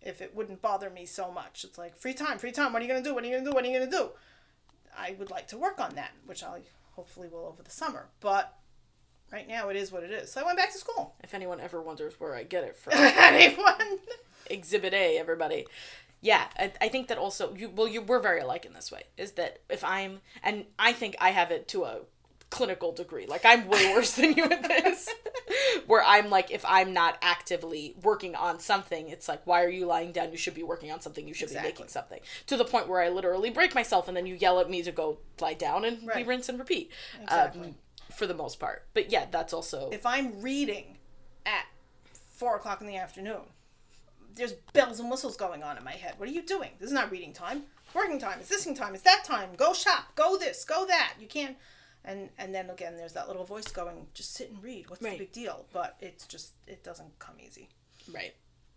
if 0.00 0.22
it 0.22 0.34
wouldn't 0.34 0.62
bother 0.62 0.88
me 0.88 1.04
so 1.04 1.30
much. 1.30 1.62
It's 1.62 1.76
like 1.76 1.94
free 1.94 2.14
time, 2.14 2.38
free 2.38 2.52
time. 2.52 2.72
What 2.72 2.80
are 2.80 2.86
you 2.86 2.90
going 2.90 3.02
to 3.02 3.08
do? 3.08 3.14
What 3.14 3.22
are 3.22 3.26
you 3.26 3.34
going 3.34 3.44
to 3.44 3.50
do? 3.50 3.54
What 3.54 3.64
are 3.64 3.68
you 3.68 3.78
going 3.78 3.90
to 3.90 3.96
do? 3.96 4.10
I 4.96 5.16
would 5.18 5.30
like 5.30 5.48
to 5.48 5.58
work 5.58 5.80
on 5.80 5.94
that, 5.94 6.12
which 6.26 6.42
I 6.42 6.60
hopefully 6.92 7.28
will 7.28 7.46
over 7.46 7.62
the 7.62 7.70
summer. 7.70 8.08
But 8.20 8.56
right 9.32 9.48
now, 9.48 9.68
it 9.68 9.76
is 9.76 9.90
what 9.90 10.02
it 10.02 10.10
is. 10.10 10.32
So 10.32 10.40
I 10.40 10.44
went 10.44 10.58
back 10.58 10.72
to 10.72 10.78
school. 10.78 11.14
If 11.22 11.34
anyone 11.34 11.60
ever 11.60 11.80
wonders 11.80 12.18
where 12.18 12.34
I 12.34 12.42
get 12.44 12.64
it 12.64 12.76
from, 12.76 12.94
Anyone? 12.96 13.98
Exhibit 14.46 14.92
A, 14.92 15.18
everybody. 15.18 15.66
Yeah, 16.20 16.44
I, 16.56 16.72
I 16.80 16.88
think 16.88 17.08
that 17.08 17.18
also 17.18 17.54
you 17.54 17.68
well 17.68 17.88
you 17.88 18.00
we're 18.00 18.20
very 18.20 18.40
alike 18.40 18.64
in 18.64 18.74
this 18.74 18.92
way. 18.92 19.04
Is 19.16 19.32
that 19.32 19.58
if 19.68 19.82
I'm 19.82 20.20
and 20.42 20.66
I 20.78 20.92
think 20.92 21.16
I 21.20 21.30
have 21.30 21.50
it 21.50 21.66
to 21.68 21.84
a 21.84 22.00
clinical 22.52 22.92
degree. 22.92 23.26
Like 23.26 23.44
I'm 23.44 23.66
way 23.66 23.94
worse 23.94 24.12
than 24.12 24.34
you 24.34 24.44
at 24.44 24.62
this. 24.62 25.08
Where 25.86 26.04
I'm 26.04 26.28
like 26.28 26.50
if 26.50 26.64
I'm 26.68 26.92
not 26.92 27.16
actively 27.22 27.96
working 28.02 28.36
on 28.36 28.60
something, 28.60 29.08
it's 29.08 29.26
like 29.26 29.40
why 29.46 29.64
are 29.64 29.70
you 29.70 29.86
lying 29.86 30.12
down? 30.12 30.30
You 30.30 30.36
should 30.36 30.54
be 30.54 30.62
working 30.62 30.92
on 30.92 31.00
something. 31.00 31.26
You 31.26 31.34
should 31.34 31.48
be 31.48 31.56
making 31.56 31.88
something. 31.88 32.20
To 32.46 32.56
the 32.56 32.64
point 32.64 32.88
where 32.88 33.00
I 33.00 33.08
literally 33.08 33.50
break 33.50 33.74
myself 33.74 34.06
and 34.06 34.16
then 34.16 34.26
you 34.26 34.34
yell 34.34 34.60
at 34.60 34.70
me 34.70 34.82
to 34.82 34.92
go 34.92 35.18
lie 35.40 35.54
down 35.54 35.84
and 35.84 36.08
we 36.14 36.22
rinse 36.22 36.48
and 36.48 36.58
repeat. 36.58 36.90
Exactly. 37.20 37.68
Um, 37.68 37.74
for 38.12 38.26
the 38.26 38.34
most 38.34 38.60
part. 38.60 38.84
But 38.92 39.10
yeah, 39.10 39.26
that's 39.30 39.54
also 39.54 39.88
if 39.90 40.04
I'm 40.04 40.40
reading 40.42 40.98
at 41.46 41.64
four 42.12 42.56
o'clock 42.56 42.82
in 42.82 42.86
the 42.86 42.96
afternoon, 42.96 43.40
there's 44.34 44.52
bells 44.74 45.00
and 45.00 45.10
whistles 45.10 45.36
going 45.36 45.62
on 45.62 45.78
in 45.78 45.84
my 45.84 45.92
head. 45.92 46.14
What 46.18 46.28
are 46.28 46.32
you 46.32 46.42
doing? 46.42 46.70
This 46.78 46.88
is 46.88 46.94
not 46.94 47.10
reading 47.10 47.32
time. 47.32 47.62
Working 47.94 48.18
time. 48.18 48.38
It's 48.40 48.48
this 48.48 48.64
time. 48.64 48.94
It's 48.94 49.04
that 49.04 49.24
time. 49.24 49.50
Go 49.56 49.74
shop. 49.74 50.14
Go 50.16 50.38
this. 50.38 50.64
Go 50.64 50.86
that. 50.86 51.14
You 51.20 51.26
can't. 51.26 51.56
And 52.04 52.30
and 52.38 52.54
then 52.54 52.68
again, 52.70 52.96
there's 52.96 53.12
that 53.12 53.28
little 53.28 53.44
voice 53.44 53.68
going, 53.68 54.06
"Just 54.14 54.34
sit 54.34 54.50
and 54.50 54.62
read. 54.62 54.90
What's 54.90 55.02
Right. 55.02 55.12
the 55.12 55.18
big 55.24 55.32
deal?" 55.32 55.66
But 55.72 55.96
it's 56.00 56.26
just 56.26 56.52
it 56.66 56.82
doesn't 56.82 57.18
come 57.18 57.36
easy. 57.38 57.68
Right. 58.12 58.34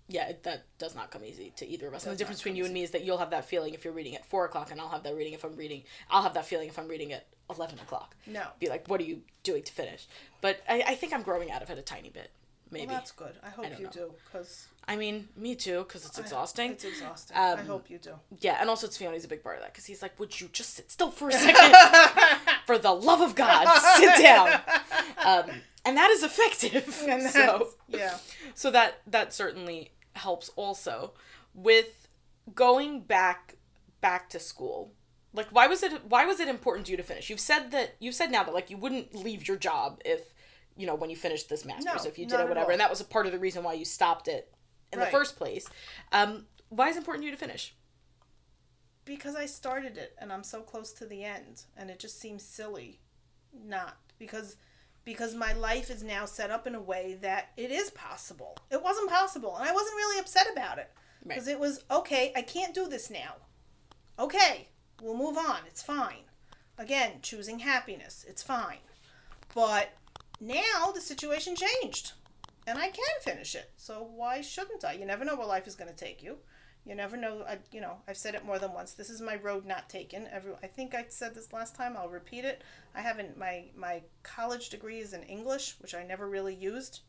Yeah, 0.08 0.28
it, 0.30 0.44
that 0.44 0.66
does 0.78 0.94
not 0.94 1.10
come 1.10 1.26
easy 1.26 1.52
to 1.56 1.66
either 1.66 1.88
of 1.88 1.96
us. 1.96 2.04
And 2.06 2.14
the 2.14 2.18
difference 2.18 2.40
between 2.42 2.56
you 2.56 2.66
and 2.66 2.74
me 2.74 2.84
is 2.84 2.92
that 2.92 3.04
you'll 3.04 3.18
have 3.18 3.32
that 3.32 3.46
feeling 3.46 3.74
if 3.74 3.84
you're 3.84 3.94
reading 3.94 4.16
at 4.16 4.24
four 4.24 4.46
o'clock, 4.46 4.70
and 4.70 4.80
I'll 4.80 4.90
have 4.90 5.02
that 5.02 5.16
reading 5.16 5.34
if 5.34 5.44
I'm 5.44 5.56
reading. 5.56 5.82
I'll 6.12 6.22
have 6.22 6.36
that 6.36 6.46
feeling 6.46 6.70
if 6.70 6.78
I'm 6.78 6.88
reading 6.88 7.12
at 7.12 7.26
eleven 7.50 7.80
o'clock. 7.80 8.16
No. 8.28 8.44
Be 8.60 8.70
like, 8.70 8.88
what 8.88 9.02
are 9.02 9.06
you 9.06 9.24
doing 9.42 9.64
to 9.64 9.72
finish? 9.74 10.06
But 10.42 10.62
I, 10.70 10.84
I 10.90 10.96
think 10.96 11.12
I'm 11.14 11.24
growing 11.24 11.50
out 11.50 11.64
of 11.64 11.72
it 11.72 11.80
a 11.80 11.82
tiny 11.82 12.10
bit. 12.10 12.30
Maybe. 12.70 12.88
Well, 12.88 12.96
that's 12.98 13.12
good. 13.12 13.34
I 13.44 13.50
hope 13.50 13.66
don't 13.66 13.78
you 13.80 13.86
know. 13.86 13.92
do 13.92 14.14
because 14.26 14.68
I 14.88 14.96
mean, 14.96 15.28
me 15.36 15.56
too, 15.56 15.80
because 15.88 16.06
it's 16.06 16.20
exhausting. 16.20 16.72
It's 16.72 16.84
exhausting. 16.84 17.36
I 17.38 17.54
Um, 17.54 17.66
hope 17.66 17.90
you 17.90 17.98
do. 17.98 18.14
yeah, 18.40 18.58
and 18.62 18.70
also 18.70 18.86
it's 18.86 18.98
Fiona's 18.98 19.24
a 19.26 19.28
big 19.28 19.42
part 19.44 19.56
of 19.58 19.62
that 19.64 19.72
because 19.74 19.86
he's 19.86 20.02
like, 20.04 20.20
would 20.20 20.40
you 20.40 20.50
just 20.54 20.76
sit 20.76 20.92
still 20.92 21.10
for 21.10 21.30
a 21.30 21.32
second? 21.34 21.74
For 22.66 22.78
the 22.78 22.92
love 22.92 23.22
of 23.22 23.36
God, 23.36 23.68
sit 23.98 24.22
down. 24.22 24.60
Um, 25.24 25.62
and 25.86 25.98
that 25.98 26.10
is 26.10 26.24
effective. 26.24 27.04
And 27.08 27.24
so. 27.24 27.70
yeah. 27.88 28.18
so 28.54 28.72
that 28.72 29.02
that 29.08 29.34
certainly 29.34 29.92
helps 30.16 30.50
also 30.56 31.14
with 31.54 32.08
going 32.54 33.02
back 33.02 33.56
back 34.02 34.30
to 34.30 34.40
school 34.40 34.94
like 35.34 35.48
why 35.50 35.68
was 35.68 35.84
it 35.84 36.06
why 36.08 36.26
was 36.26 36.40
it 36.40 36.48
important 36.48 36.86
to 36.86 36.92
you 36.92 36.98
to 36.98 37.04
finish 37.04 37.30
you've 37.30 37.40
said 37.40 37.72
that 37.72 37.96
you've 38.00 38.16
said 38.16 38.32
now 38.32 38.44
that 38.44 38.54
like 38.54 38.70
you 38.70 38.78
wouldn't 38.78 39.16
leave 39.16 39.48
your 39.48 39.58
job 39.58 40.00
if 40.06 40.34
you 40.78 40.86
know 40.86 40.96
when 40.96 41.10
you 41.10 41.16
finished 41.16 41.50
this 41.50 41.66
master's 41.66 42.04
No, 42.04 42.10
if 42.10 42.20
you 42.20 42.26
did 42.26 42.36
it 42.40 42.44
at 42.44 42.50
whatever 42.50 42.72
and 42.72 42.80
that 42.80 42.90
was 42.90 43.02
a 43.02 43.06
part 43.06 43.26
of 43.26 43.32
the 43.32 43.40
reason 43.40 43.64
why 43.64 43.74
you 43.74 43.84
stopped 43.86 44.28
it 44.28 44.54
in 44.94 45.00
the 45.00 45.06
first 45.08 45.38
place 45.38 45.68
um 46.12 46.46
why 46.70 46.90
is 46.90 46.96
it 46.96 47.00
important 47.00 47.24
to 47.24 47.26
you 47.26 47.32
to 47.32 47.38
finish 47.38 47.76
because 49.06 49.36
I 49.36 49.46
started 49.46 49.98
it 49.98 50.16
and 50.20 50.34
I'm 50.34 50.44
so 50.44 50.62
close 50.62 50.92
to 50.94 51.06
the 51.06 51.24
end 51.24 51.64
and 51.78 51.90
it 51.90 52.00
just 52.00 52.20
seems 52.20 52.44
silly 52.44 53.00
not 53.66 53.98
because 54.20 54.58
because 55.06 55.36
my 55.36 55.54
life 55.54 55.92
is 55.92 56.04
now 56.04 56.26
set 56.26 56.50
up 56.50 56.66
in 56.66 56.74
a 56.74 56.82
way 56.82 57.16
that 57.22 57.52
it 57.58 57.70
is 57.70 57.92
possible. 57.92 58.58
It 58.72 58.82
wasn't 58.82 59.10
possible 59.12 59.56
and 59.56 59.64
I 59.68 59.72
wasn't 59.72 59.96
really 59.96 60.20
upset 60.20 60.48
about 60.52 60.80
it 60.80 60.92
Right. 61.24 61.36
because 61.36 61.48
it 61.48 61.60
was 61.60 61.84
okay, 61.92 62.32
I 62.36 62.42
can't 62.42 62.74
do 62.74 62.88
this 62.88 63.10
now. 63.12 63.36
Okay, 64.18 64.70
we'll 65.02 65.16
move 65.18 65.38
on. 65.38 65.58
It's 65.68 65.84
fine. 65.84 66.24
Again, 66.78 67.20
choosing 67.22 67.60
happiness. 67.60 68.26
It's 68.28 68.42
fine. 68.44 68.80
But 69.54 69.90
now 70.42 70.92
the 70.94 71.02
situation 71.02 71.56
changed 71.56 72.14
and 72.68 72.78
I 72.80 72.90
can 72.90 73.06
finish 73.22 73.54
it. 73.56 73.72
So 73.78 74.10
why 74.16 74.42
shouldn't 74.42 74.84
I? 74.84 74.94
You 74.94 75.06
never 75.06 75.24
know 75.24 75.36
where 75.36 75.48
life 75.48 75.68
is 75.68 75.76
going 75.76 75.90
to 75.92 75.96
take 75.96 76.24
you. 76.24 76.38
You 76.86 76.94
never 76.94 77.18
know. 77.18 77.44
I, 77.48 77.58
you 77.72 77.82
know, 77.82 77.98
I've 78.08 78.18
said 78.18 78.36
it 78.36 78.46
more 78.46 78.60
than 78.60 78.74
once. 78.74 78.94
This 78.94 79.10
is 79.10 79.20
my 79.20 79.38
road 79.38 79.66
not 79.66 79.90
taken. 79.90 80.28
Every, 80.32 80.54
I 80.62 80.68
think 80.68 80.94
I 80.94 81.06
said 81.10 81.34
this 81.34 81.52
last 81.52 81.76
time. 81.76 81.98
I'll 81.98 82.10
repeat 82.10 82.46
it. 82.46 82.62
I 82.94 83.02
haven't. 83.02 83.38
My 83.38 83.66
my 83.76 84.04
college 84.22 84.70
degree 84.70 85.00
is 85.00 85.14
in 85.14 85.24
English, 85.24 85.78
which 85.80 85.96
I 85.96 86.04
never 86.04 86.30
really 86.30 86.54
used. 86.54 87.00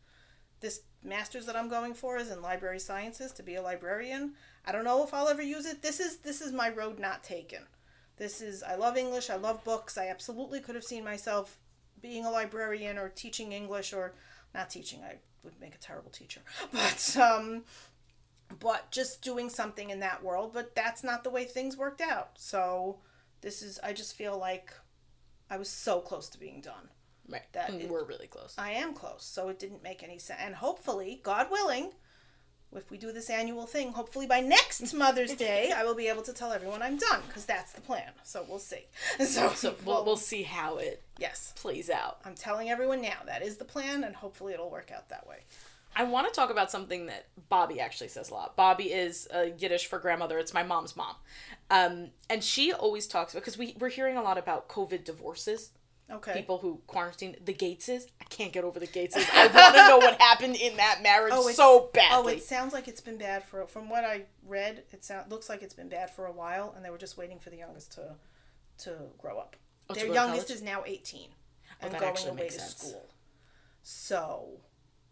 This 0.61 0.81
master's 1.05 1.45
that 1.45 1.57
I'm 1.57 1.69
going 1.69 1.93
for 1.93 2.17
is 2.17 2.31
in 2.31 2.41
library 2.41 2.79
sciences 2.79 3.33
to 3.33 3.43
be 3.43 3.57
a 3.57 3.63
librarian. 3.63 4.33
I 4.65 4.73
don't 4.73 4.85
know 4.85 5.05
if 5.05 5.13
I'll 5.13 5.29
ever 5.29 5.43
use 5.43 5.67
it. 5.67 5.83
This 5.83 6.01
is 6.01 6.19
this 6.19 6.41
is 6.41 6.53
my 6.53 6.71
road 6.71 6.99
not 6.99 7.23
taken. 7.23 7.63
This 8.17 8.41
is 8.41 8.63
I 8.63 8.77
love 8.77 8.97
English. 8.97 9.29
I 9.29 9.37
love 9.37 9.63
books. 9.63 9.99
I 9.99 10.09
absolutely 10.09 10.61
could 10.61 10.75
have 10.75 10.85
seen 10.85 11.05
myself 11.05 11.59
being 12.01 12.25
a 12.25 12.31
librarian 12.31 12.97
or 12.97 13.11
teaching 13.11 13.53
English 13.53 13.93
or 13.93 14.15
not 14.55 14.71
teaching. 14.71 15.01
I 15.05 15.17
would 15.43 15.61
make 15.61 15.75
a 15.75 15.79
terrible 15.79 16.11
teacher. 16.11 16.41
But 16.73 17.17
um 17.19 17.65
but 18.61 18.91
just 18.91 19.23
doing 19.23 19.49
something 19.51 19.91
in 19.91 20.01
that 20.01 20.23
world, 20.23 20.53
but 20.55 20.75
that's 20.75 21.03
not 21.05 21.25
the 21.25 21.31
way 21.31 21.45
things 21.45 21.77
worked 21.77 22.01
out. 22.01 22.31
So 22.37 22.99
this 23.41 23.63
is 23.63 23.79
I 23.83 23.93
just 23.93 24.15
feel 24.15 24.39
like 24.39 24.73
I 25.51 25.57
was 25.57 25.69
so 25.69 26.01
close 26.01 26.29
to 26.31 26.39
being 26.41 26.61
done. 26.61 26.89
right 27.29 27.43
That 27.53 27.71
it- 27.71 27.89
we're 27.91 28.05
really 28.05 28.27
close 28.29 28.55
I 28.59 28.71
am 28.73 28.95
close, 28.95 29.25
so 29.25 29.49
it 29.49 29.59
didn't 29.59 29.83
make 29.83 30.03
any 30.03 30.19
sense. 30.19 30.41
And 30.43 30.55
hopefully, 30.57 31.21
God 31.23 31.51
willing, 31.51 31.93
if 32.75 32.91
we 32.91 32.99
do 32.99 33.13
this 33.13 33.31
annual 33.31 33.67
thing, 33.67 33.93
hopefully 33.93 34.27
by 34.27 34.41
next 34.41 34.93
Mother's 35.05 35.35
Day, 35.35 35.73
I 35.75 35.85
will 35.85 35.95
be 35.95 36.09
able 36.09 36.23
to 36.23 36.33
tell 36.33 36.53
everyone 36.53 36.83
I'm 36.83 36.99
done 36.99 37.23
because 37.27 37.47
that's 37.47 37.73
the 37.73 37.81
plan. 37.81 38.11
So 38.25 38.45
we'll 38.49 38.59
see. 38.59 38.87
So, 39.25 39.51
so 39.55 39.75
we'll, 39.85 40.05
we'll 40.05 40.17
see 40.17 40.43
how 40.43 40.77
it 40.79 41.03
yes, 41.19 41.53
plays 41.57 41.89
out 41.91 42.19
I'm 42.25 42.35
telling 42.35 42.69
everyone 42.71 43.01
now 43.01 43.19
that 43.27 43.43
is 43.43 43.57
the 43.57 43.65
plan, 43.65 44.05
and 44.05 44.15
hopefully 44.17 44.53
it'll 44.53 44.71
work 44.71 44.91
out 44.95 45.09
that 45.09 45.27
way. 45.27 45.39
I 45.97 46.05
want 46.05 46.29
to 46.29 46.33
talk 46.33 46.51
about 46.51 46.71
something 46.71 47.07
that 47.07 47.27
Bubby 47.49 47.81
actually 47.81 48.09
says 48.09 48.29
a 48.31 48.35
lot. 48.35 48.55
Bubby 48.55 48.93
is 48.93 49.27
uh, 49.35 49.47
Yiddish 49.59 49.87
for 49.87 49.99
grandmother. 49.99 50.39
It's 50.39 50.53
my 50.55 50.63
mom's 50.63 50.95
mom, 50.95 51.17
um, 51.71 52.11
and 52.31 52.45
she 52.45 52.73
always 52.73 53.07
talks 53.07 53.33
about 53.33 53.41
because 53.43 53.57
we 53.59 53.75
we're 53.81 53.89
hearing 53.89 54.17
a 54.17 54.23
lot 54.23 54.37
about 54.39 54.69
COVID 54.69 55.05
divorces. 55.05 55.71
Okay. 56.09 56.35
People 56.35 56.59
who 56.59 56.81
quarantine 56.87 57.35
the 57.45 57.53
Gateses. 57.53 58.07
I 58.21 58.25
can't 58.25 58.53
get 58.53 58.63
over 58.63 58.79
the 58.79 58.87
Gateses. 58.87 59.27
I 59.33 59.49
want 59.49 59.75
to 59.75 59.89
know 59.89 59.99
what 59.99 60.21
happened 60.21 60.55
in 60.55 60.77
that 60.77 61.01
marriage 61.03 61.33
it's- 61.33 61.57
so 61.57 61.91
badly. 61.93 62.35
Oh, 62.35 62.37
it 62.37 62.45
sounds 62.45 62.73
like 62.73 62.87
it's 62.87 63.01
been 63.01 63.19
bad 63.19 63.43
for. 63.43 63.67
From 63.67 63.89
what 63.89 64.05
I 64.05 64.27
read, 64.47 64.85
it 64.93 65.05
sound, 65.05 65.33
looks 65.33 65.49
like 65.49 65.63
it's 65.63 65.75
been 65.75 65.89
bad 65.89 66.11
for 66.11 66.27
a 66.27 66.33
while, 66.33 66.73
and 66.77 66.85
they 66.85 66.91
were 66.91 66.99
just 66.99 67.17
waiting 67.17 67.41
for 67.41 67.51
the 67.51 67.57
youngest 67.57 67.93
to 67.95 68.15
to 68.85 68.97
grow 69.19 69.39
up. 69.39 69.57
Oh, 69.89 69.95
Their 69.95 70.07
youngest 70.07 70.47
college? 70.49 70.51
is 70.51 70.63
now 70.63 70.85
eighteen 70.87 71.31
and 71.81 71.93
that 71.93 72.01
going 72.01 72.29
away 72.29 72.49
to 72.51 72.61
school. 72.61 73.07
So, 73.83 74.61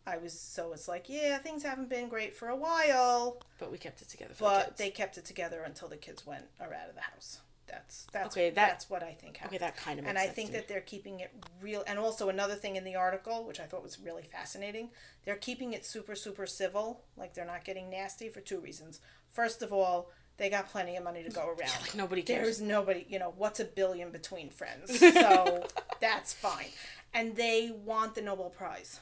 I 0.06 0.18
was 0.18 0.38
so 0.38 0.72
it's 0.72 0.86
like 0.88 1.08
yeah, 1.08 1.38
things 1.38 1.62
haven't 1.62 1.88
been 1.88 2.08
great 2.08 2.36
for 2.36 2.48
a 2.48 2.56
while, 2.56 3.40
but 3.58 3.70
we 3.72 3.78
kept 3.78 4.02
it 4.02 4.08
together. 4.08 4.34
For 4.34 4.44
the 4.44 4.50
but 4.50 4.64
kids. 4.66 4.78
they 4.78 4.90
kept 4.90 5.18
it 5.18 5.24
together 5.24 5.62
until 5.64 5.88
the 5.88 5.96
kids 5.96 6.26
went 6.26 6.44
are 6.60 6.72
out 6.74 6.88
of 6.88 6.94
the 6.94 7.00
house. 7.00 7.40
That's 7.66 8.06
that's 8.12 8.36
Okay, 8.36 8.50
that- 8.50 8.54
that's 8.68 8.90
what 8.90 9.02
I 9.02 9.12
think 9.12 9.38
happened. 9.38 9.56
okay, 9.56 9.64
that 9.64 9.76
kind 9.78 9.98
of 9.98 10.04
makes 10.04 10.10
and 10.10 10.18
I 10.18 10.26
think 10.26 10.48
to 10.48 10.52
me. 10.52 10.58
that 10.58 10.68
they're 10.68 10.82
keeping 10.82 11.20
it 11.20 11.32
real. 11.62 11.82
And 11.86 11.98
also 11.98 12.28
another 12.28 12.54
thing 12.54 12.76
in 12.76 12.84
the 12.84 12.94
article, 12.96 13.44
which 13.44 13.58
I 13.58 13.64
thought 13.64 13.82
was 13.82 13.98
really 13.98 14.24
fascinating, 14.24 14.90
they're 15.24 15.36
keeping 15.36 15.72
it 15.72 15.86
super 15.86 16.14
super 16.14 16.46
civil. 16.46 17.00
Like 17.16 17.32
they're 17.34 17.46
not 17.46 17.64
getting 17.64 17.88
nasty 17.88 18.28
for 18.28 18.40
two 18.40 18.60
reasons. 18.60 19.00
First 19.30 19.62
of 19.62 19.72
all, 19.72 20.10
they 20.36 20.50
got 20.50 20.68
plenty 20.70 20.96
of 20.96 21.04
money 21.04 21.22
to 21.22 21.30
go 21.30 21.46
around. 21.48 21.80
like 21.80 21.94
nobody 21.94 22.20
cares. 22.22 22.44
There's 22.44 22.60
nobody, 22.60 23.06
you 23.08 23.18
know, 23.18 23.32
what's 23.38 23.60
a 23.60 23.64
billion 23.64 24.10
between 24.10 24.50
friends? 24.50 25.00
So 25.14 25.66
that's 26.00 26.34
fine. 26.34 26.66
And 27.14 27.34
they 27.36 27.70
want 27.84 28.14
the 28.14 28.20
Nobel 28.22 28.50
Prize. 28.50 29.00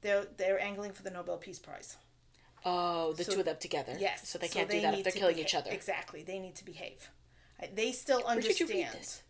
They're 0.00 0.26
they're 0.36 0.60
angling 0.60 0.92
for 0.92 1.02
the 1.02 1.10
Nobel 1.10 1.36
Peace 1.38 1.58
Prize. 1.58 1.96
oh, 2.64 3.12
the 3.14 3.24
so- 3.24 3.32
two 3.32 3.40
of 3.40 3.46
them 3.46 3.56
together. 3.60 3.96
Yes. 3.98 4.28
So 4.28 4.38
they 4.38 4.48
can't 4.48 4.68
do 4.70 4.80
that 4.80 4.94
if 4.94 5.04
they're 5.04 5.12
killing 5.12 5.36
beha- 5.36 5.46
each 5.46 5.54
other. 5.54 5.70
Exactly. 5.70 6.22
They 6.22 6.38
need 6.38 6.54
to 6.56 6.64
behave. 6.64 7.10
They 7.74 7.92
still 7.92 8.22
Where 8.22 8.36
did 8.40 8.44
you 8.60 8.66
understand. 8.66 8.70
read 8.94 9.00
this? 9.00 9.22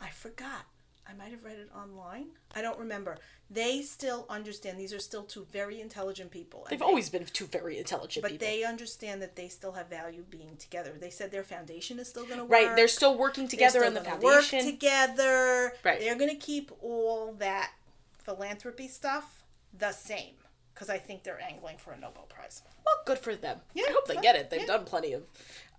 I 0.00 0.10
forgot. 0.10 0.66
I 1.08 1.14
might 1.14 1.30
have 1.30 1.44
read 1.44 1.58
it 1.58 1.70
online. 1.74 2.26
I 2.54 2.62
don't 2.62 2.78
remember. 2.80 3.16
They 3.48 3.82
still 3.82 4.26
understand. 4.28 4.78
These 4.78 4.92
are 4.92 4.98
still 4.98 5.22
two 5.22 5.46
very 5.52 5.80
intelligent 5.80 6.32
people. 6.32 6.66
They've 6.68 6.78
they- 6.80 6.84
always 6.84 7.08
been 7.08 7.24
two 7.24 7.46
very 7.46 7.78
intelligent 7.78 8.24
people. 8.24 8.36
But 8.36 8.40
people. 8.40 8.46
they 8.48 8.64
understand 8.64 9.22
that 9.22 9.36
they 9.36 9.48
still 9.48 9.72
have 9.72 9.88
value 9.88 10.24
being 10.28 10.56
together. 10.56 10.92
They 11.00 11.10
said 11.10 11.30
their 11.30 11.44
foundation 11.44 11.98
is 12.00 12.08
still 12.08 12.24
going 12.24 12.38
to 12.38 12.44
work. 12.44 12.52
right, 12.52 12.74
they're 12.76 12.88
still 12.88 13.16
working 13.16 13.46
together 13.48 13.78
still 13.80 13.88
in 13.88 13.94
the 13.94 14.02
foundation. 14.02 14.58
Work 14.58 14.66
together. 14.66 15.72
Right. 15.84 16.00
They're 16.00 16.16
going 16.18 16.30
to 16.30 16.36
keep 16.44 16.72
all 16.82 17.32
that 17.34 17.72
philanthropy 18.18 18.88
stuff 18.88 19.44
the 19.76 19.92
same 19.92 20.34
because 20.74 20.90
I 20.90 20.98
think 20.98 21.22
they're 21.24 21.40
angling 21.40 21.78
for 21.78 21.92
a 21.92 21.98
Nobel 21.98 22.26
Prize. 22.28 22.62
Well, 22.84 22.96
good 23.06 23.18
for 23.18 23.34
them. 23.34 23.60
Yeah, 23.74 23.84
I 23.88 23.92
hope 23.92 24.06
they 24.06 24.16
get 24.16 24.36
it. 24.36 24.50
They've 24.50 24.60
Yeah. 24.60 24.66
done 24.66 24.84
plenty 24.84 25.12
of, 25.12 25.24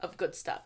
of 0.02 0.18
good 0.18 0.34
stuff. 0.36 0.62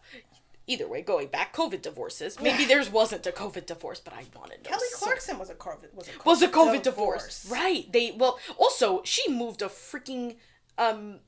Either 0.67 0.87
way, 0.87 1.01
going 1.01 1.27
back, 1.27 1.53
COVID 1.53 1.81
divorces. 1.81 2.39
Maybe 2.39 2.63
theirs 2.65 2.89
wasn't 2.89 3.25
a 3.27 3.31
COVID 3.31 3.65
divorce, 3.65 3.99
but 3.99 4.13
I 4.13 4.23
wanted 4.35 4.63
to. 4.63 4.69
Kelly 4.69 4.87
so- 4.91 5.05
Clarkson 5.05 5.37
was 5.39 5.49
a 5.49 5.55
COVID 5.55 5.93
was 5.93 6.07
a 6.07 6.11
COVID, 6.11 6.25
was 6.25 6.41
a 6.43 6.47
COVID 6.47 6.81
divorce. 6.83 7.47
Right. 7.51 7.91
They 7.91 8.11
well 8.11 8.39
also 8.57 9.01
she 9.03 9.29
moved 9.29 9.61
a 9.61 9.65
freaking 9.65 10.37
um 10.77 11.19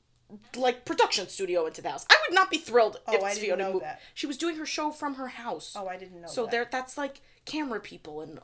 like 0.56 0.84
production 0.86 1.28
studio 1.28 1.66
into 1.66 1.82
the 1.82 1.90
house. 1.90 2.06
I 2.08 2.16
would 2.26 2.34
not 2.34 2.50
be 2.50 2.56
thrilled 2.58 3.00
Oh, 3.06 3.12
if 3.14 3.22
I 3.22 3.34
Fiona 3.34 3.64
know 3.64 3.72
moved. 3.74 3.84
that. 3.84 4.00
She 4.14 4.26
was 4.26 4.38
doing 4.38 4.56
her 4.56 4.64
show 4.66 4.90
from 4.90 5.16
her 5.16 5.28
house. 5.28 5.74
Oh, 5.76 5.86
I 5.88 5.96
didn't 5.98 6.22
know. 6.22 6.28
so 6.28 6.42
that. 6.44 6.50
there 6.52 6.68
that's 6.70 6.96
like 6.96 7.20
camera 7.44 7.80
people 7.80 8.20
and 8.22 8.38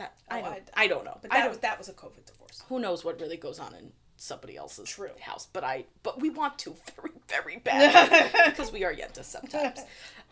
that 0.00 0.14
I 0.28 0.40
Oh, 0.40 0.42
don't 0.44 0.52
I- 0.52 0.84
I, 0.84 0.86
don't 0.88 1.04
know. 1.04 1.18
But 1.22 1.32
I 1.32 1.36
that 1.36 1.40
don't 1.42 1.48
was 1.50 1.58
that 1.58 1.78
was 1.78 1.88
a 1.88 1.92
COVID 1.92 2.26
divorce. 2.26 2.62
who 2.68 2.78
knows 2.80 3.04
what 3.04 3.20
really 3.20 3.36
goes 3.36 3.58
on 3.58 3.74
in 3.74 3.92
somebody 4.16 4.56
else's 4.56 4.88
True. 4.90 5.10
house. 5.20 5.46
But 5.52 5.64
I 5.64 5.84
but 6.02 6.20
we 6.20 6.28
want 6.30 6.58
to 6.60 6.74
very, 6.96 7.12
very 7.28 7.56
bad 7.58 8.32
because 8.50 8.70
we 8.72 8.84
are 8.84 8.92
yentas 8.94 9.24
sometimes. 9.24 9.80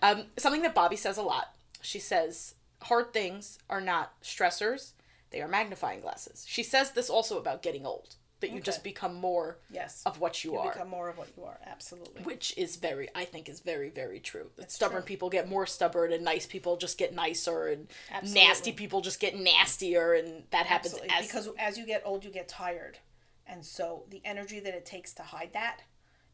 Um, 0.03 0.25
something 0.37 0.63
that 0.63 0.75
Bubby 0.75 0.97
says 0.97 1.17
a 1.17 1.23
lot. 1.23 1.55
She 1.81 1.99
says 1.99 2.55
hard 2.83 3.13
things 3.13 3.59
are 3.71 3.81
not 3.81 4.21
stressors, 4.23 4.93
they 5.31 5.41
are 5.41 5.49
magnifying 5.49 6.01
glasses. 6.01 6.45
She 6.49 6.63
says 6.63 6.93
this 6.93 7.09
also 7.11 7.39
about 7.39 7.63
getting 7.63 7.85
old. 7.87 8.15
That 8.41 8.53
you 8.53 8.61
just 8.61 8.85
become 8.85 9.15
more 9.17 9.59
Yes. 9.71 10.03
of 10.07 10.21
what 10.21 10.45
you, 10.45 10.53
are. 10.57 10.63
you 10.65 10.69
are. 10.69 10.73
become 10.73 10.89
more 10.89 11.09
of 11.09 11.19
what 11.19 11.29
you 11.37 11.43
are. 11.45 11.59
Absolutely. 11.67 12.23
which 12.23 12.57
is 12.57 12.77
very 12.77 13.09
I 13.15 13.25
think 13.25 13.49
is 13.49 13.61
very, 13.61 13.91
very 13.91 14.21
true. 14.21 14.51
That 14.57 14.71
stubborn 14.71 15.03
true. 15.03 15.07
people 15.07 15.29
get 15.31 15.49
more 15.49 15.67
stubborn 15.67 16.13
and 16.13 16.25
nice 16.25 16.47
people 16.47 16.77
just 16.77 16.99
get 16.99 17.13
nicer 17.15 17.67
and 17.67 17.89
Absolutely. 18.13 18.49
nasty 18.49 18.73
people 18.73 19.01
just 19.01 19.19
get 19.19 19.37
nastier 19.37 20.15
and 20.15 20.45
that 20.51 20.67
happens 20.67 20.95
Absolutely. 20.95 21.17
as 21.19 21.27
because 21.27 21.49
as 21.59 21.79
you 21.79 21.85
get 21.87 22.03
old, 22.05 22.25
you 22.25 22.31
get 22.31 22.47
tired, 22.49 22.99
and 23.47 23.65
so 23.65 24.05
the 24.11 24.23
energy 24.25 24.61
that 24.61 24.75
it 24.75 24.87
takes 24.87 25.13
to 25.15 25.23
hide 25.23 25.53
that, 25.55 25.81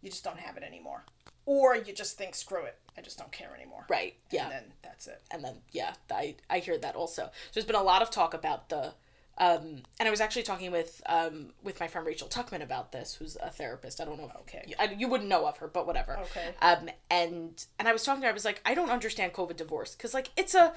you 0.02 0.10
just 0.10 0.24
don't 0.24 0.40
have 0.40 0.56
it 0.58 0.62
anymore, 0.62 1.04
or 1.46 1.74
you 1.76 1.92
just 1.94 2.18
think, 2.18 2.34
screw 2.34 2.64
it, 2.64 2.76
I 2.98 3.00
just 3.00 3.16
don't 3.18 3.32
care 3.32 3.54
anymore. 3.56 3.86
Right. 3.88 4.14
Yeah. 4.30 4.44
And 4.44 4.52
then 4.52 4.64
that's 4.82 5.06
it. 5.06 5.22
and 5.30 5.42
then 5.42 5.54
yeah 5.72 5.94
i 6.10 6.34
i 6.48 6.58
hear 6.60 6.78
that 6.78 6.94
also 6.94 7.22
so 7.24 7.30
there's 7.54 7.64
been 7.66 7.74
a 7.74 7.82
lot 7.82 8.00
of 8.02 8.10
talk 8.10 8.32
about 8.34 8.68
the 8.68 8.92
um 9.38 9.82
and 9.98 10.06
i 10.06 10.10
was 10.10 10.20
actually 10.20 10.42
talking 10.42 10.70
with 10.70 11.02
um 11.06 11.48
with 11.62 11.80
my 11.80 11.88
friend 11.88 12.06
rachel 12.06 12.28
tuckman 12.28 12.62
about 12.62 12.92
this 12.92 13.14
who's 13.16 13.36
a 13.42 13.50
therapist 13.50 14.00
i 14.00 14.04
don't 14.04 14.18
know 14.18 14.26
if 14.26 14.36
Okay. 14.42 14.64
you, 14.66 14.74
I, 14.78 14.94
you 14.96 15.08
wouldn't 15.08 15.28
know 15.28 15.46
of 15.46 15.56
her 15.58 15.66
but 15.68 15.86
whatever 15.86 16.18
Okay. 16.18 16.54
um 16.62 16.88
and 17.10 17.66
and 17.78 17.88
i 17.88 17.92
was 17.92 18.04
talking 18.04 18.20
to 18.22 18.26
her 18.26 18.30
i 18.30 18.34
was 18.34 18.44
like 18.44 18.60
i 18.64 18.74
don't 18.74 18.90
understand 18.90 19.32
covid 19.32 19.56
divorce 19.56 19.94
because 19.94 20.14
like 20.14 20.30
it's 20.36 20.54
a 20.54 20.72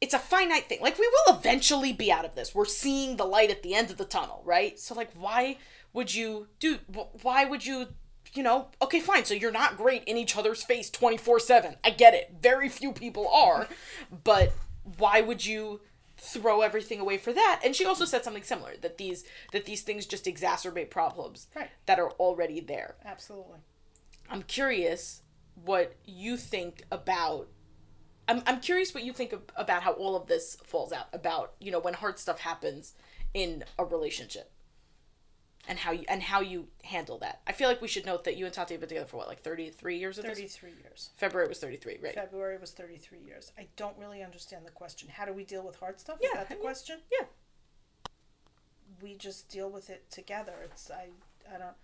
it's 0.00 0.14
a 0.14 0.18
finite 0.18 0.64
thing 0.68 0.78
like 0.80 0.98
we 0.98 1.08
will 1.08 1.36
eventually 1.36 1.92
be 1.92 2.12
out 2.12 2.24
of 2.24 2.34
this 2.34 2.54
we're 2.54 2.64
seeing 2.64 3.16
the 3.16 3.24
light 3.24 3.50
at 3.50 3.62
the 3.62 3.74
end 3.74 3.90
of 3.90 3.96
the 3.96 4.04
tunnel 4.04 4.42
right 4.44 4.78
so 4.78 4.94
like 4.94 5.10
why 5.14 5.56
would 5.92 6.14
you 6.14 6.46
do 6.60 6.78
why 7.22 7.44
would 7.44 7.64
you 7.66 7.86
you 8.32 8.42
know, 8.42 8.66
okay, 8.82 8.98
fine. 8.98 9.24
So 9.24 9.32
you're 9.32 9.52
not 9.52 9.76
great 9.76 10.02
in 10.04 10.16
each 10.16 10.36
other's 10.36 10.64
face 10.64 10.90
24 10.90 11.38
7. 11.38 11.76
I 11.84 11.90
get 11.90 12.14
it. 12.14 12.34
Very 12.42 12.68
few 12.68 12.90
people 12.90 13.28
are. 13.28 13.68
But 14.24 14.52
why 14.98 15.20
would 15.20 15.46
you 15.46 15.82
throw 16.24 16.60
everything 16.62 17.00
away 17.00 17.18
for 17.18 17.32
that? 17.32 17.60
And 17.64 17.76
she 17.76 17.84
also 17.84 18.04
said 18.04 18.24
something 18.24 18.42
similar 18.42 18.74
that 18.82 18.98
these 18.98 19.24
that 19.52 19.64
these 19.66 19.82
things 19.82 20.06
just 20.06 20.24
exacerbate 20.24 20.90
problems 20.90 21.48
Right. 21.54 21.70
that 21.86 21.98
are 21.98 22.10
already 22.12 22.60
there. 22.60 22.96
Absolutely. 23.04 23.58
I'm 24.30 24.42
curious 24.42 25.22
what 25.54 25.94
you 26.04 26.36
think 26.36 26.82
about 26.90 27.48
I'm, 28.26 28.42
I'm 28.46 28.60
curious 28.60 28.94
what 28.94 29.04
you 29.04 29.12
think 29.12 29.34
of, 29.34 29.42
about 29.54 29.82
how 29.82 29.92
all 29.92 30.16
of 30.16 30.26
this 30.26 30.56
falls 30.64 30.92
out 30.92 31.08
about 31.12 31.52
you 31.60 31.70
know 31.70 31.78
when 31.80 31.94
hard 31.94 32.18
stuff 32.18 32.40
happens 32.40 32.94
in 33.34 33.64
a 33.78 33.84
relationship 33.84 34.50
and 35.68 35.78
how 35.78 35.90
you 35.92 36.04
and 36.08 36.22
how 36.22 36.40
you 36.40 36.66
handle 36.82 37.18
that 37.18 37.40
i 37.46 37.52
feel 37.52 37.68
like 37.68 37.80
we 37.80 37.88
should 37.88 38.04
note 38.06 38.24
that 38.24 38.36
you 38.36 38.44
and 38.44 38.52
tati 38.54 38.74
have 38.74 38.80
been 38.80 38.88
together 38.88 39.06
for 39.06 39.16
what 39.18 39.28
like 39.28 39.40
33 39.42 39.96
years 39.98 40.18
of 40.18 40.24
this 40.24 40.36
33 40.38 40.70
years. 40.82 41.10
february 41.16 41.48
was 41.48 41.58
33 41.58 41.98
right 42.02 42.14
February 42.14 42.58
was 42.58 42.70
33 42.72 43.18
years. 43.20 43.52
I 43.58 43.66
don't 43.76 43.96
really 43.98 44.22
understand 44.22 44.66
the 44.66 44.70
question. 44.70 45.08
How 45.08 45.24
do 45.24 45.32
we 45.32 45.44
deal 45.44 45.62
with 45.64 45.76
hard 45.76 45.98
stuff? 46.00 46.18
Yeah, 46.20 46.28
Is 46.28 46.34
that 46.34 46.48
the 46.48 46.54
I 46.54 46.56
mean- 46.56 46.64
question? 46.64 46.98
yeah 47.12 47.26
We 49.02 49.14
just 49.14 49.48
deal 49.48 49.70
with 49.70 49.90
it 49.90 50.10
together. 50.10 50.54
It's 50.64 50.90
I 50.90 51.08
I 51.52 51.58
don't 51.58 51.74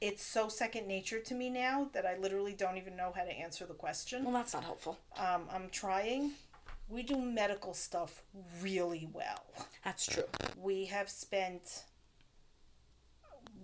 it's 0.00 0.24
so 0.24 0.48
second 0.48 0.86
nature 0.86 1.18
to 1.20 1.34
me 1.34 1.50
now 1.50 1.88
that 1.92 2.06
I 2.06 2.16
literally 2.16 2.52
don't 2.54 2.76
even 2.76 2.96
know 2.96 3.12
how 3.14 3.24
to 3.24 3.32
answer 3.32 3.66
the 3.66 3.74
question. 3.74 4.24
well 4.24 4.32
that's 4.34 4.54
not 4.54 4.64
helpful 4.64 4.98
Um, 5.18 5.42
I'm 5.52 5.68
trying. 5.70 6.32
We 6.88 7.02
do 7.02 7.16
medical 7.18 7.74
stuff 7.74 8.22
really 8.60 9.08
well. 9.12 9.44
that's 9.84 10.06
true 10.06 10.24
We 10.56 10.86
have 10.86 11.08
spent. 11.08 11.84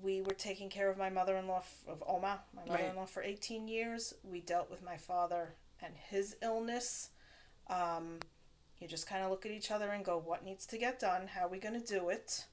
We 0.03 0.23
were 0.23 0.35
taking 0.35 0.69
care 0.69 0.91
of 0.91 0.99
my 0.99 1.11
mother 1.11 1.37
in 1.37 1.47
law, 1.47 1.63
of 1.89 2.03
Oma, 2.07 2.41
my 2.55 2.65
mother 2.67 2.85
in 2.85 2.97
law, 2.97 3.07
for 3.07 3.23
18 3.23 3.69
years. 3.69 4.15
We 4.23 4.41
dealt 4.41 4.71
with 4.71 4.85
my 4.85 4.97
father 4.97 5.55
and 5.83 5.95
his 5.97 6.37
illness. 6.43 7.11
Um, 7.69 8.19
you 8.81 8.87
just 8.87 9.09
kind 9.09 9.25
of 9.25 9.31
look 9.31 9.45
at 9.45 9.53
each 9.53 9.71
other 9.71 9.91
and 9.91 10.05
go, 10.05 10.19
what 10.19 10.45
needs 10.45 10.67
to 10.67 10.79
get 10.79 11.01
done? 11.01 11.29
How 11.29 11.47
are 11.47 11.49
we 11.49 11.59
going 11.59 11.81
to 11.81 11.87
do 11.87 12.11
it? 12.11 12.45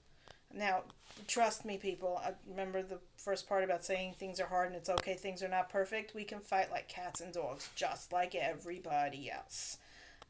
Now, 0.53 0.84
trust 1.27 1.65
me, 1.65 1.77
people. 1.77 2.21
I 2.23 2.31
remember 2.47 2.81
the 2.81 2.99
first 3.17 3.47
part 3.47 3.63
about 3.63 3.84
saying 3.84 4.15
things 4.17 4.39
are 4.39 4.47
hard 4.47 4.67
and 4.67 4.75
it's 4.75 4.89
okay, 4.89 5.15
things 5.15 5.43
are 5.43 5.49
not 5.49 5.69
perfect. 5.69 6.15
We 6.15 6.23
can 6.23 6.39
fight 6.39 6.71
like 6.71 6.88
cats 6.88 7.21
and 7.21 7.34
dogs, 7.34 7.69
just 7.75 8.13
like 8.13 8.36
everybody 8.36 9.29
else. 9.29 9.77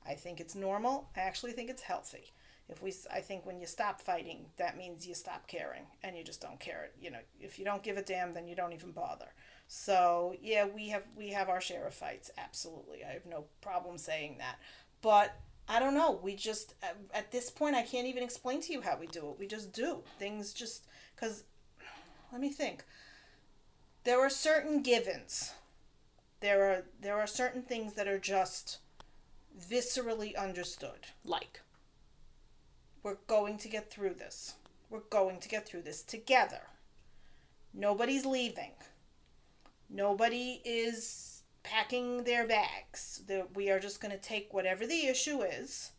I 0.08 0.14
think 0.14 0.40
it's 0.40 0.56
normal. 0.56 1.10
I 1.16 1.22
actually 1.22 1.52
think 1.52 1.70
it's 1.70 1.84
healthy. 1.84 2.32
If 2.68 2.82
we, 2.82 2.94
i 3.14 3.22
think 3.22 3.46
when 3.46 3.60
you 3.60 3.68
stop 3.68 4.02
fighting, 4.02 4.48
that 4.58 4.78
means 4.78 5.08
you 5.08 5.14
stop 5.14 5.48
caring 5.48 5.84
and 6.04 6.18
you 6.18 6.24
just 6.24 6.42
don't 6.42 6.60
care. 6.60 6.90
You 7.00 7.12
know, 7.12 7.20
if 7.40 7.60
you 7.60 7.66
don't 7.66 7.84
give 7.84 7.98
a 7.98 8.02
damn, 8.02 8.34
then 8.34 8.48
you 8.48 8.56
don't 8.56 8.74
even 8.74 8.92
bother. 8.92 9.28
So 9.68 10.36
yeah, 10.42 10.66
we 10.66 10.90
have 10.90 11.04
we 11.16 11.30
have 11.30 11.50
our 11.50 11.62
share 11.62 11.86
of 11.88 11.94
fights. 11.94 12.32
Absolutely, 12.38 13.04
I 13.04 13.14
have 13.14 13.26
no 13.26 13.46
problem 13.62 13.98
saying 13.98 14.38
that. 14.40 14.58
But 15.02 15.36
I 15.68 15.80
don't 15.80 15.94
know. 15.96 16.20
We 16.24 16.36
just 16.36 16.74
at- 17.14 17.32
this 17.32 17.50
point, 17.50 17.76
I 17.76 17.82
can't 17.84 18.08
even 18.08 18.24
explain 18.24 18.62
to 18.62 18.74
you 18.74 18.82
how 18.82 18.98
we 19.00 19.08
do 19.08 19.30
it. 19.30 19.40
We 19.40 19.48
just 19.48 19.72
do 19.74 20.04
things 20.20 20.54
just 20.54 20.86
because. 21.16 21.44
Let 22.32 22.42
me 22.42 22.50
think. 22.50 22.84
There 24.04 24.20
are 24.22 24.30
certain 24.30 24.82
givens. 24.82 25.54
There 26.40 26.64
are 26.72 26.86
there 27.00 27.18
are 27.20 27.28
certain 27.28 27.64
things 27.64 27.94
that 27.94 28.08
are 28.08 28.20
just 28.20 28.80
viscerally 29.58 30.36
understood. 30.36 31.08
like 31.24 31.62
We're 33.06 33.18
going 33.28 33.60
to 33.60 33.68
get 33.70 33.92
through 33.92 34.16
this. 34.16 34.56
We're 34.90 35.02
going 35.12 35.40
to 35.42 35.48
get 35.48 35.68
through 35.68 35.84
this 35.84 36.02
together. 36.02 36.62
Nobody's 37.72 38.26
leaving. 38.26 38.72
Nobody 39.88 40.60
is 40.66 41.44
packing 41.62 42.24
their 42.24 42.48
bags. 42.48 43.22
We 43.54 43.70
are 43.70 43.80
just 43.80 44.02
going 44.02 44.12
to 44.12 44.18
take 44.18 44.56
whatever 44.56 44.88
the 44.88 45.06
issue 45.06 45.44
is 45.44 45.92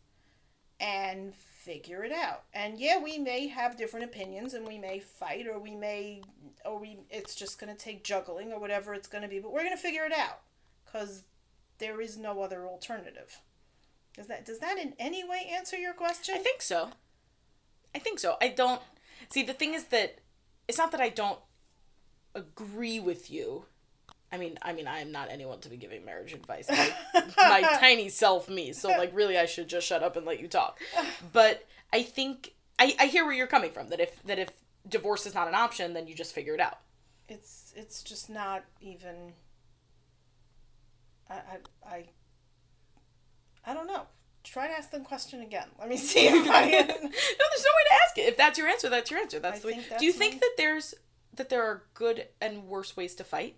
and 0.81 1.33
figure 1.33 2.03
it 2.03 2.11
out. 2.11 2.43
And 2.53 2.77
yeah, 2.77 3.01
we 3.01 3.17
may 3.17 3.47
have 3.47 3.77
different 3.77 4.03
opinions 4.03 4.53
and 4.53 4.67
we 4.67 4.77
may 4.77 4.99
fight 4.99 5.47
or 5.47 5.59
we 5.59 5.75
may 5.77 6.23
or 6.65 6.77
we 6.77 6.97
it's 7.09 7.35
just 7.35 7.57
going 7.57 7.73
to 7.73 7.81
take 7.81 8.03
juggling 8.03 8.51
or 8.51 8.59
whatever 8.59 8.93
it's 8.93 9.07
going 9.07 9.21
to 9.21 9.29
be, 9.29 9.39
but 9.39 9.53
we're 9.53 9.63
going 9.63 9.71
to 9.71 9.81
figure 9.81 10.03
it 10.03 10.11
out 10.11 10.41
cuz 10.91 11.23
there 11.77 12.01
is 12.01 12.17
no 12.17 12.41
other 12.41 12.67
alternative. 12.67 13.39
Does 14.17 14.27
that 14.27 14.45
does 14.45 14.59
that 14.59 14.77
in 14.77 14.93
any 14.99 15.23
way 15.23 15.49
answer 15.53 15.77
your 15.77 15.93
question? 15.93 16.35
I 16.35 16.39
think 16.39 16.61
so. 16.61 16.89
I 17.95 17.99
think 17.99 18.19
so. 18.19 18.35
I 18.41 18.49
don't 18.49 18.81
see 19.29 19.43
the 19.43 19.53
thing 19.53 19.73
is 19.73 19.85
that 19.85 20.19
it's 20.67 20.77
not 20.77 20.91
that 20.91 20.99
I 21.01 21.09
don't 21.09 21.39
agree 22.35 22.99
with 22.99 23.31
you. 23.31 23.65
I 24.31 24.37
mean, 24.37 24.57
I 24.61 24.73
mean, 24.73 24.87
I 24.87 24.99
am 24.99 25.11
not 25.11 25.29
anyone 25.31 25.59
to 25.61 25.69
be 25.69 25.77
giving 25.77 26.03
marriage 26.03 26.33
advice. 26.33 26.67
My, 26.69 26.91
my 27.37 27.61
tiny 27.79 28.09
self, 28.09 28.49
me. 28.49 28.73
So, 28.73 28.89
like, 28.89 29.15
really, 29.15 29.37
I 29.37 29.45
should 29.45 29.69
just 29.69 29.87
shut 29.87 30.03
up 30.03 30.17
and 30.17 30.25
let 30.25 30.41
you 30.41 30.49
talk. 30.49 30.81
But 31.31 31.65
I 31.93 32.03
think 32.03 32.53
I, 32.77 32.93
I 32.99 33.05
hear 33.05 33.23
where 33.23 33.33
you're 33.33 33.47
coming 33.47 33.71
from. 33.71 33.87
That 33.89 34.01
if 34.01 34.21
that 34.23 34.37
if 34.39 34.49
divorce 34.87 35.25
is 35.25 35.33
not 35.33 35.47
an 35.47 35.55
option, 35.55 35.93
then 35.93 36.07
you 36.07 36.15
just 36.15 36.33
figure 36.33 36.53
it 36.53 36.59
out. 36.59 36.79
it's 37.29 37.73
it's 37.75 38.03
just 38.03 38.29
not 38.29 38.63
even 38.81 39.33
I 41.29 41.35
I 41.35 41.57
I, 41.85 42.05
I 43.67 43.73
don't 43.75 43.85
know. 43.85 44.03
Try 44.43 44.67
to 44.67 44.73
ask 44.73 44.89
the 44.91 44.99
question 45.01 45.41
again. 45.41 45.67
Let 45.77 45.89
me 45.89 45.97
see 46.09 46.21
if 46.27 46.49
I 46.49 46.69
can. 46.71 46.87
no, 46.87 46.95
there's 46.95 47.03
no 47.03 47.09
way 47.09 47.85
to 47.89 47.93
ask 48.05 48.17
it. 48.17 48.21
If 48.29 48.37
that's 48.37 48.57
your 48.57 48.67
answer, 48.67 48.89
that's 48.89 49.11
your 49.11 49.19
answer. 49.19 49.39
That's 49.39 49.57
I 49.57 49.61
the 49.61 49.67
way. 49.67 49.73
think 49.81 49.99
Do 49.99 50.05
you 50.05 50.13
think 50.13 50.33
my- 50.35 50.39
that 50.39 50.51
there's 50.57 50.95
that 51.35 51.49
there 51.49 51.61
are 51.63 51.83
good 51.93 52.27
and 52.41 52.63
worse 52.63 52.95
ways 52.97 53.13
to 53.15 53.23
fight? 53.23 53.57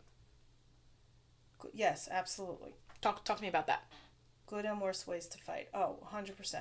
Yes, 1.74 2.10
absolutely. 2.12 2.74
Talk 3.02 3.24
talk 3.24 3.38
to 3.38 3.43
me 3.43 3.50
about 3.50 3.67
that. 3.67 3.84
Good 4.48 4.65
and 4.65 4.82
worse 4.82 5.06
ways 5.06 5.28
to 5.28 5.38
fight. 5.38 5.67
Oh, 5.74 5.98
100%. 6.12 6.56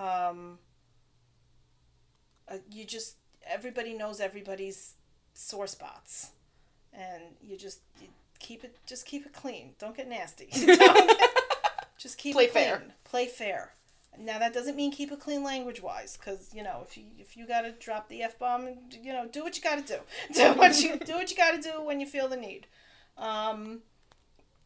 Um, 0.00 0.58
uh, 2.48 2.58
you 2.70 2.84
just 2.84 3.16
everybody 3.46 3.92
knows 3.94 4.20
everybody's 4.20 4.94
sore 5.34 5.66
spots, 5.66 6.30
and 6.92 7.22
you 7.42 7.56
just 7.56 7.80
you 8.00 8.08
keep 8.38 8.62
it 8.64 8.76
just 8.86 9.04
keep 9.06 9.26
it 9.26 9.32
clean. 9.32 9.72
Don't 9.78 9.96
get 9.96 10.08
nasty. 10.08 10.48
Don't- 10.66 11.20
just 12.02 12.18
keep 12.18 12.34
Play 12.34 12.44
it 12.44 12.52
clean. 12.52 12.64
fair. 12.64 12.82
Play 13.04 13.26
fair. 13.26 13.72
Now 14.18 14.38
that 14.38 14.52
doesn't 14.52 14.76
mean 14.76 14.92
keep 14.92 15.10
it 15.10 15.20
clean 15.20 15.42
language 15.42 15.80
wise, 15.82 16.16
because 16.18 16.50
you 16.52 16.62
know 16.62 16.82
if 16.86 16.98
you 16.98 17.04
if 17.18 17.36
you 17.36 17.46
gotta 17.46 17.72
drop 17.72 18.08
the 18.08 18.22
f 18.22 18.38
bomb, 18.38 18.68
you 19.02 19.12
know 19.12 19.26
do 19.26 19.42
what 19.42 19.56
you 19.56 19.62
gotta 19.62 19.82
do. 19.82 19.98
Do 20.34 20.52
what 20.52 20.80
you 20.82 20.98
do 20.98 21.14
what 21.14 21.30
you 21.30 21.36
gotta 21.36 21.60
do 21.62 21.82
when 21.82 21.98
you 22.00 22.06
feel 22.06 22.28
the 22.28 22.36
need. 22.36 22.66
Um, 23.16 23.80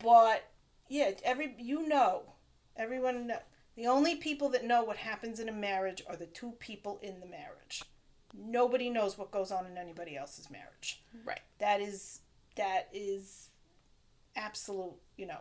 but 0.01 0.49
yeah, 0.89 1.13
every 1.25 1.55
you 1.59 1.87
know, 1.89 2.23
everyone 2.77 3.27
know. 3.29 3.39
The 3.77 3.87
only 3.87 4.15
people 4.17 4.49
that 4.51 4.65
know 4.65 4.83
what 4.83 4.97
happens 4.97 5.39
in 5.39 5.49
a 5.49 5.53
marriage 5.53 6.03
are 6.09 6.17
the 6.17 6.27
two 6.27 6.53
people 6.59 6.99
in 7.03 7.21
the 7.21 7.27
marriage. 7.27 7.83
Nobody 8.35 8.89
knows 8.91 9.17
what 9.19 9.31
goes 9.31 9.53
on 9.53 9.67
in 9.67 9.77
anybody 9.79 10.17
else's 10.17 10.51
marriage. 10.51 11.03
Right. 11.25 11.41
That 11.59 11.81
is 11.81 12.21
that 12.57 12.89
is 12.93 13.51
absolute, 14.35 14.95
you 15.17 15.27
know, 15.27 15.41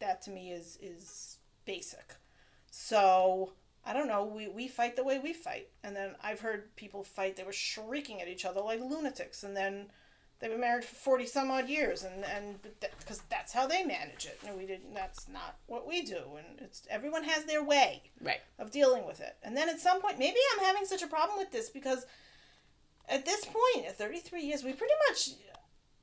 that 0.00 0.22
to 0.22 0.30
me 0.30 0.50
is 0.52 0.78
is 0.82 1.38
basic. 1.64 2.16
So 2.70 3.52
I 3.84 3.92
don't 3.92 4.08
know. 4.08 4.24
We, 4.24 4.48
we 4.48 4.68
fight 4.68 4.96
the 4.96 5.04
way 5.04 5.18
we 5.18 5.32
fight, 5.32 5.68
and 5.82 5.96
then 5.96 6.10
I've 6.22 6.40
heard 6.40 6.76
people 6.76 7.02
fight. 7.02 7.36
They 7.36 7.44
were 7.44 7.52
shrieking 7.52 8.20
at 8.20 8.28
each 8.28 8.44
other 8.44 8.60
like 8.60 8.80
lunatics, 8.80 9.42
and 9.42 9.56
then 9.56 9.86
they've 10.38 10.50
been 10.50 10.60
married 10.60 10.84
for 10.84 10.94
forty 10.94 11.26
some 11.26 11.50
odd 11.50 11.68
years, 11.68 12.02
and 12.04 12.24
and 12.24 12.60
because 12.98 13.22
that's 13.30 13.52
how 13.52 13.66
they 13.66 13.84
manage 13.84 14.26
it. 14.26 14.38
And 14.46 14.58
we 14.58 14.66
didn't. 14.66 14.94
That's 14.94 15.28
not 15.28 15.56
what 15.66 15.86
we 15.88 16.02
do, 16.02 16.20
and 16.36 16.60
it's 16.60 16.82
everyone 16.90 17.24
has 17.24 17.44
their 17.44 17.62
way 17.62 18.02
Right. 18.20 18.40
of 18.58 18.70
dealing 18.70 19.06
with 19.06 19.20
it. 19.20 19.36
And 19.42 19.56
then 19.56 19.68
at 19.68 19.80
some 19.80 20.00
point, 20.02 20.18
maybe 20.18 20.38
I'm 20.54 20.64
having 20.64 20.84
such 20.84 21.02
a 21.02 21.06
problem 21.06 21.38
with 21.38 21.50
this 21.52 21.70
because 21.70 22.04
at 23.08 23.24
this 23.24 23.46
point, 23.46 23.86
at 23.86 23.96
33 23.96 24.42
years, 24.42 24.62
we 24.62 24.74
pretty 24.74 24.92
much 25.08 25.30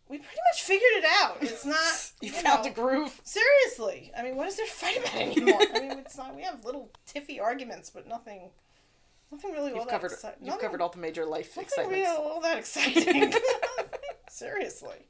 we 0.08 0.18
pretty 0.18 0.40
much 0.54 0.62
figured 0.64 1.04
it 1.04 1.06
out. 1.22 1.38
It's 1.42 1.66
not 1.66 2.12
You, 2.22 2.28
you 2.30 2.34
found 2.34 2.64
know, 2.64 2.70
the 2.70 2.76
groove. 2.76 3.22
Seriously, 3.24 4.12
I 4.18 4.22
mean, 4.24 4.36
what 4.36 4.48
is 4.48 4.58
there 4.58 4.66
to 4.66 4.72
fight 4.72 4.98
about 5.00 5.16
anymore? 5.16 5.60
I 5.74 5.80
mean, 5.80 5.92
it's 6.00 6.18
not. 6.18 6.36
We 6.36 6.44
have 6.44 6.64
little 6.66 6.92
tiffy 7.08 7.42
arguments, 7.42 7.90
but 7.90 8.08
nothing, 8.08 8.50
nothing 9.32 9.52
really 9.52 9.74
You've 9.74 9.88
covered. 9.88 10.12
exci- 10.12 10.34
You've 10.40 10.48
nothing- 10.48 10.62
covered 10.62 10.82
all 10.82 10.90
the 10.90 11.00
major 11.00 11.26
life 11.26 11.58
excitements. 11.58 11.92
real 11.92 12.08
all 12.18 12.40
that 12.42 12.58
exciting. 12.58 13.34
Seriously, 14.30 15.08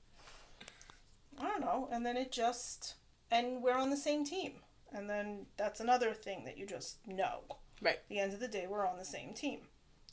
I 1.39 1.43
don't 1.47 1.61
know. 1.61 1.89
And 1.91 2.05
then 2.05 2.15
it 2.17 2.31
just, 2.31 2.95
and 3.31 3.61
we're 3.61 3.77
on 3.77 3.89
the 3.89 3.97
same 3.97 4.23
team, 4.23 4.53
and 4.93 5.09
then 5.09 5.47
that's 5.57 5.79
another 5.79 6.13
thing 6.13 6.45
that 6.45 6.57
you 6.57 6.65
just 6.65 6.97
know. 7.07 7.39
Right. 7.81 7.95
At 7.95 8.07
the 8.07 8.19
end 8.19 8.33
of 8.33 8.39
the 8.39 8.47
day, 8.47 8.67
we're 8.69 8.87
on 8.87 8.97
the 8.97 9.05
same 9.05 9.33
team. 9.33 9.61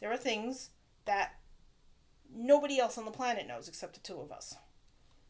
There 0.01 0.11
are 0.11 0.17
things 0.17 0.71
that 1.05 1.35
nobody 2.35 2.79
else 2.81 2.97
on 2.99 3.05
the 3.05 3.11
planet 3.11 3.47
knows 3.47 3.69
except 3.69 3.95
the 3.95 4.01
two 4.01 4.21
of 4.21 4.33
us. 4.33 4.57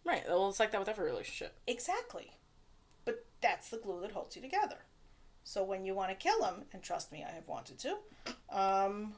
Right. 0.05 0.25
Well, 0.29 0.49
it's 0.49 0.59
like 0.61 0.73
that 0.73 0.81
with 0.81 0.89
every 0.89 1.05
relationship. 1.07 1.55
Exactly. 1.67 2.33
But 3.05 3.25
that's 3.41 3.69
the 3.71 3.79
glue 3.79 4.01
that 4.01 4.13
holds 4.13 4.37
you 4.37 4.43
together. 4.43 4.79
So 5.45 5.65
when 5.65 5.85
you 5.85 5.95
want 5.95 6.11
to 6.11 6.15
kill 6.17 6.45
him, 6.45 6.65
and 6.73 6.83
trust 6.83 7.11
me, 7.13 7.25
I 7.29 7.33
have 7.33 7.49
wanted 7.49 7.79
to, 7.81 7.97
um, 8.51 9.15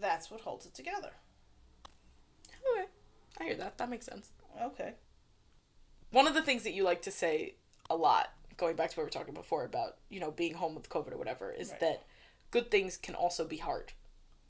that's 0.00 0.30
what 0.30 0.40
holds 0.42 0.66
it 0.66 0.74
together. 0.74 1.10
Okay. 2.76 2.86
I 3.40 3.44
hear 3.44 3.54
that. 3.56 3.78
That 3.78 3.90
makes 3.90 4.06
sense. 4.06 4.30
Okay. 4.60 4.94
One 6.10 6.26
of 6.28 6.34
the 6.34 6.42
things 6.42 6.62
that 6.62 6.74
you 6.74 6.84
like 6.84 7.02
to 7.02 7.10
say 7.10 7.54
a 7.90 7.96
lot, 7.96 8.32
going 8.56 8.76
back 8.76 8.90
to 8.90 8.96
what 8.96 9.02
we 9.02 9.06
were 9.06 9.10
talking 9.10 9.34
before 9.34 9.64
about, 9.64 9.96
you 10.08 10.20
know, 10.20 10.30
being 10.30 10.54
home 10.54 10.74
with 10.76 10.88
COVID 10.88 11.12
or 11.12 11.16
whatever, 11.16 11.50
is 11.50 11.70
Right. 11.70 11.80
that 11.80 12.02
good 12.52 12.70
things 12.70 12.96
can 12.96 13.16
also 13.16 13.44
be 13.44 13.56
hard. 13.56 13.92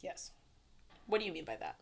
Yes. 0.03 0.33
What 1.07 1.21
do 1.21 1.25
you 1.27 1.33
mean 1.33 1.47
by 1.47 1.57
that? 1.57 1.77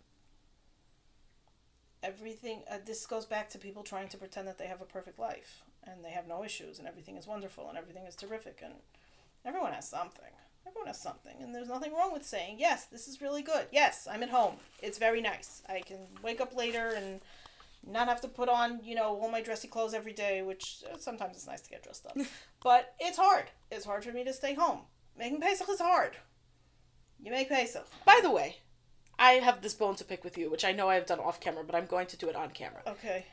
Everything, 2.02 2.62
uh, 2.70 2.78
this 2.84 3.06
goes 3.06 3.26
back 3.26 3.48
to 3.50 3.58
people 3.58 3.82
trying 3.82 4.08
to 4.08 4.16
pretend 4.16 4.48
that 4.48 4.58
they 4.58 4.66
have 4.66 4.80
a 4.80 4.86
perfect 4.86 5.18
life 5.18 5.62
and 5.84 6.04
they 6.04 6.10
have 6.10 6.26
no 6.26 6.44
issues 6.44 6.78
and 6.78 6.88
everything 6.88 7.16
is 7.16 7.26
wonderful 7.26 7.68
and 7.68 7.78
everything 7.78 8.04
is 8.06 8.16
terrific 8.16 8.60
and 8.62 8.74
everyone 9.44 9.72
has 9.72 9.88
something. 9.88 10.32
Everyone 10.66 10.86
has 10.86 11.00
something, 11.00 11.34
and 11.40 11.52
there's 11.52 11.68
nothing 11.68 11.92
wrong 11.92 12.12
with 12.12 12.24
saying, 12.24 12.56
Yes, 12.58 12.84
this 12.84 13.08
is 13.08 13.20
really 13.20 13.42
good. 13.42 13.66
Yes, 13.72 14.06
I'm 14.08 14.22
at 14.22 14.30
home. 14.30 14.54
It's 14.80 14.96
very 14.96 15.20
nice. 15.20 15.60
I 15.68 15.80
can 15.80 15.98
wake 16.22 16.40
up 16.40 16.54
later 16.54 16.92
and 16.96 17.20
not 17.84 18.08
have 18.08 18.20
to 18.20 18.28
put 18.28 18.48
on, 18.48 18.80
you 18.84 18.94
know, 18.94 19.18
all 19.20 19.28
my 19.28 19.42
dressy 19.42 19.66
clothes 19.66 19.92
every 19.92 20.12
day, 20.12 20.42
which 20.42 20.84
uh, 20.90 20.96
sometimes 20.98 21.36
it's 21.36 21.46
nice 21.46 21.62
to 21.62 21.70
get 21.70 21.82
dressed 21.82 22.06
up. 22.06 22.16
but 22.62 22.94
it's 23.00 23.18
hard. 23.18 23.46
It's 23.70 23.84
hard 23.84 24.04
for 24.04 24.12
me 24.12 24.24
to 24.24 24.32
stay 24.32 24.54
home. 24.54 24.80
Making 25.18 25.40
Pesach 25.40 25.68
is 25.68 25.80
hard. 25.80 26.16
You 27.20 27.30
make 27.32 27.48
Pesach. 27.48 27.86
By 28.04 28.20
the 28.22 28.30
way, 28.30 28.58
I 29.18 29.32
have 29.32 29.62
this 29.62 29.74
bone 29.74 29.94
to 29.96 30.04
pick 30.04 30.24
with 30.24 30.36
you, 30.36 30.50
which 30.50 30.64
I 30.64 30.72
know 30.72 30.88
I've 30.88 31.06
done 31.06 31.20
off 31.20 31.40
camera, 31.40 31.64
but 31.64 31.74
I'm 31.74 31.86
going 31.86 32.06
to 32.08 32.16
do 32.16 32.28
it 32.28 32.36
on 32.36 32.50
camera. 32.50 32.82
Okay. 32.86 33.26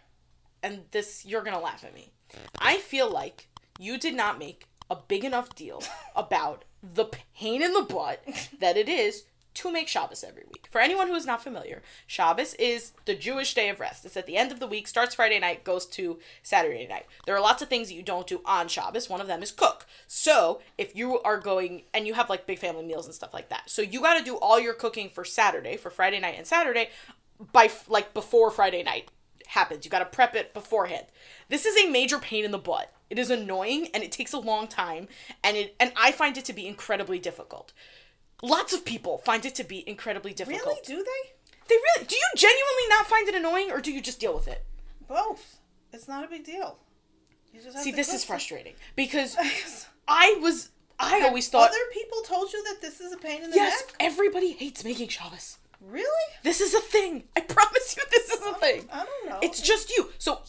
And 0.61 0.83
this, 0.91 1.25
you're 1.25 1.43
going 1.43 1.55
to 1.55 1.61
laugh 1.61 1.83
at 1.83 1.93
me. 1.93 2.11
I 2.59 2.77
feel 2.77 3.09
like 3.09 3.47
you 3.79 3.97
did 3.97 4.13
not 4.13 4.37
make 4.37 4.65
a 4.89 4.95
big 4.95 5.23
enough 5.23 5.55
deal 5.55 5.81
about 6.15 6.65
the 6.81 7.05
pain 7.05 7.61
in 7.61 7.73
the 7.73 7.81
butt 7.81 8.23
that 8.59 8.77
it 8.77 8.87
is 8.87 9.23
to 9.55 9.71
make 9.71 9.87
Shabbos 9.87 10.23
every 10.23 10.43
week. 10.47 10.67
For 10.71 10.79
anyone 10.79 11.07
who 11.07 11.15
is 11.15 11.25
not 11.25 11.43
familiar, 11.43 11.81
Shabbos 12.07 12.53
is 12.55 12.93
the 13.05 13.15
Jewish 13.15 13.53
day 13.53 13.69
of 13.69 13.79
rest. 13.79 14.05
It's 14.05 14.17
at 14.17 14.25
the 14.25 14.37
end 14.37 14.51
of 14.51 14.59
the 14.59 14.67
week, 14.67 14.87
starts 14.87 15.15
Friday 15.15 15.39
night, 15.39 15.63
goes 15.63 15.85
to 15.87 16.19
Saturday 16.43 16.87
night. 16.87 17.05
There 17.25 17.35
are 17.35 17.41
lots 17.41 17.61
of 17.61 17.67
things 17.67 17.87
that 17.87 17.95
you 17.95 18.03
don't 18.03 18.27
do 18.27 18.41
on 18.45 18.67
Shabbos. 18.67 19.09
One 19.09 19.21
of 19.21 19.27
them 19.27 19.43
is 19.43 19.51
cook. 19.51 19.85
So, 20.07 20.61
if 20.77 20.95
you 20.95 21.19
are 21.21 21.37
going 21.37 21.83
and 21.93 22.07
you 22.07 22.13
have 22.13 22.29
like 22.29 22.45
big 22.45 22.59
family 22.59 22.85
meals 22.85 23.05
and 23.05 23.15
stuff 23.15 23.33
like 23.33 23.49
that. 23.49 23.69
So, 23.69 23.81
you 23.81 24.01
got 24.01 24.17
to 24.17 24.23
do 24.23 24.37
all 24.37 24.59
your 24.59 24.73
cooking 24.73 25.09
for 25.09 25.25
Saturday, 25.25 25.77
for 25.77 25.89
Friday 25.89 26.19
night 26.19 26.35
and 26.37 26.47
Saturday 26.47 26.89
by 27.51 27.69
like 27.87 28.13
before 28.13 28.51
Friday 28.51 28.83
night 28.83 29.09
happens. 29.47 29.83
You 29.83 29.91
got 29.91 29.99
to 29.99 30.05
prep 30.05 30.35
it 30.35 30.53
beforehand. 30.53 31.07
This 31.49 31.65
is 31.65 31.75
a 31.83 31.89
major 31.89 32.19
pain 32.19 32.45
in 32.45 32.51
the 32.51 32.57
butt. 32.57 32.93
It 33.09 33.17
is 33.17 33.31
annoying 33.31 33.87
and 33.93 34.03
it 34.03 34.11
takes 34.11 34.33
a 34.33 34.39
long 34.39 34.67
time 34.67 35.07
and 35.43 35.57
it 35.57 35.75
and 35.79 35.91
I 35.95 36.11
find 36.11 36.37
it 36.37 36.45
to 36.45 36.53
be 36.53 36.67
incredibly 36.67 37.19
difficult. 37.19 37.73
Lots 38.41 38.73
of 38.73 38.85
people 38.85 39.17
find 39.19 39.45
it 39.45 39.55
to 39.55 39.63
be 39.63 39.87
incredibly 39.87 40.33
difficult. 40.33 40.63
Really? 40.65 40.79
Do 40.85 40.97
they? 40.97 41.31
They 41.67 41.75
really 41.75 42.07
do 42.07 42.15
you 42.15 42.27
genuinely 42.35 42.87
not 42.89 43.07
find 43.07 43.27
it 43.27 43.35
annoying 43.35 43.71
or 43.71 43.79
do 43.79 43.91
you 43.91 44.01
just 44.01 44.19
deal 44.19 44.33
with 44.33 44.47
it? 44.47 44.65
Both. 45.07 45.59
It's 45.93 46.07
not 46.07 46.23
a 46.23 46.27
big 46.27 46.43
deal. 46.43 46.77
You 47.53 47.61
just 47.61 47.75
have 47.75 47.83
See, 47.83 47.91
this 47.91 48.13
is 48.13 48.23
frustrating 48.23 48.73
because 48.95 49.35
I 50.07 50.37
was 50.41 50.69
I 50.99 51.21
always 51.21 51.47
thought 51.47 51.69
other 51.69 51.77
people 51.93 52.21
told 52.21 52.51
you 52.51 52.63
that 52.65 52.81
this 52.81 52.99
is 52.99 53.13
a 53.13 53.17
pain 53.17 53.43
in 53.43 53.51
the 53.51 53.55
yes, 53.55 53.83
neck. 53.85 53.95
everybody 53.99 54.51
hates 54.51 54.83
making 54.83 55.07
Shabbos. 55.09 55.57
Really? 55.81 56.33
This 56.43 56.59
is 56.59 56.73
a 56.73 56.81
thing. 56.81 57.23
I 57.35 57.41
promise 57.47 57.95
you 57.95 58.03
this 58.11 58.29
is 58.29 58.45
a 58.45 58.53
thing. 58.55 58.89
I 58.91 59.05
don't 59.05 59.29
know. 59.29 59.39
It's 59.41 59.61
just 59.61 59.89
you. 59.95 60.09
So 60.17 60.41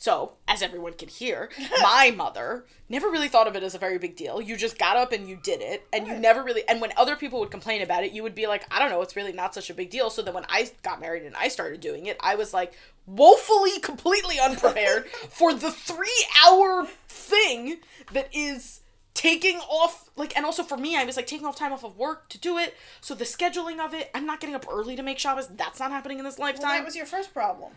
so, 0.00 0.34
as 0.46 0.62
everyone 0.62 0.92
can 0.92 1.08
hear, 1.08 1.50
my 1.82 2.12
mother 2.16 2.64
never 2.88 3.10
really 3.10 3.26
thought 3.26 3.48
of 3.48 3.56
it 3.56 3.64
as 3.64 3.74
a 3.74 3.78
very 3.78 3.98
big 3.98 4.14
deal. 4.14 4.40
You 4.40 4.56
just 4.56 4.78
got 4.78 4.96
up 4.96 5.10
and 5.10 5.28
you 5.28 5.36
did 5.42 5.60
it, 5.60 5.88
and 5.92 6.06
you 6.06 6.14
never 6.16 6.44
really. 6.44 6.62
And 6.68 6.80
when 6.80 6.92
other 6.96 7.16
people 7.16 7.40
would 7.40 7.50
complain 7.50 7.82
about 7.82 8.04
it, 8.04 8.12
you 8.12 8.22
would 8.22 8.36
be 8.36 8.46
like, 8.46 8.64
I 8.70 8.78
don't 8.78 8.90
know, 8.90 9.02
it's 9.02 9.16
really 9.16 9.32
not 9.32 9.54
such 9.54 9.70
a 9.70 9.74
big 9.74 9.90
deal. 9.90 10.08
So 10.08 10.22
then 10.22 10.34
when 10.34 10.46
I 10.48 10.70
got 10.84 11.00
married 11.00 11.24
and 11.24 11.34
I 11.34 11.48
started 11.48 11.80
doing 11.80 12.06
it, 12.06 12.16
I 12.20 12.36
was 12.36 12.54
like 12.54 12.74
woefully, 13.06 13.80
completely 13.80 14.38
unprepared 14.38 15.08
for 15.30 15.52
the 15.52 15.72
three 15.72 16.26
hour 16.46 16.86
thing 17.08 17.78
that 18.12 18.28
is 18.32 18.82
taking 19.14 19.56
off 19.56 20.10
like 20.14 20.36
and 20.36 20.46
also 20.46 20.62
for 20.62 20.76
me 20.76 20.94
I 20.94 21.02
was 21.02 21.16
like 21.16 21.26
taking 21.26 21.44
off 21.44 21.56
time 21.56 21.72
off 21.72 21.82
of 21.82 21.96
work 21.96 22.28
to 22.28 22.38
do 22.38 22.56
it 22.56 22.76
so 23.00 23.16
the 23.16 23.24
scheduling 23.24 23.84
of 23.84 23.92
it 23.92 24.12
I'm 24.14 24.26
not 24.26 24.38
getting 24.38 24.54
up 24.54 24.64
early 24.70 24.94
to 24.94 25.02
make 25.02 25.18
Shabbos 25.18 25.48
that's 25.48 25.80
not 25.80 25.90
happening 25.90 26.20
in 26.20 26.24
this 26.24 26.38
well, 26.38 26.46
lifetime 26.46 26.68
that 26.68 26.84
was 26.84 26.94
your 26.94 27.04
first 27.04 27.34
problem. 27.34 27.72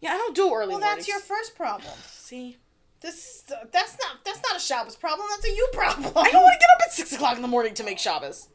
Yeah 0.00 0.12
I 0.12 0.16
don't 0.16 0.34
do 0.34 0.52
early 0.54 0.68
Well, 0.74 0.80
mornings 0.80 1.06
that's 1.06 1.08
your 1.08 1.20
first 1.20 1.56
problem. 1.56 1.92
see 2.06 2.56
This 3.00 3.44
that's 3.72 3.96
not 3.98 4.24
that's 4.24 4.42
not 4.42 4.56
a 4.56 4.60
Shabbos 4.60 4.96
problem. 4.96 5.26
That's 5.30 5.46
a 5.46 5.50
you 5.54 5.68
problem. 5.72 6.12
I 6.16 6.30
don't 6.30 6.42
want 6.42 6.54
to 6.54 6.58
get 6.60 6.70
up 6.76 6.82
at 6.86 6.92
six 6.92 7.12
o'clock 7.12 7.36
in 7.36 7.42
the 7.42 7.48
morning 7.48 7.74
to 7.74 7.84
make 7.84 7.98
Shabbos. 7.98 8.48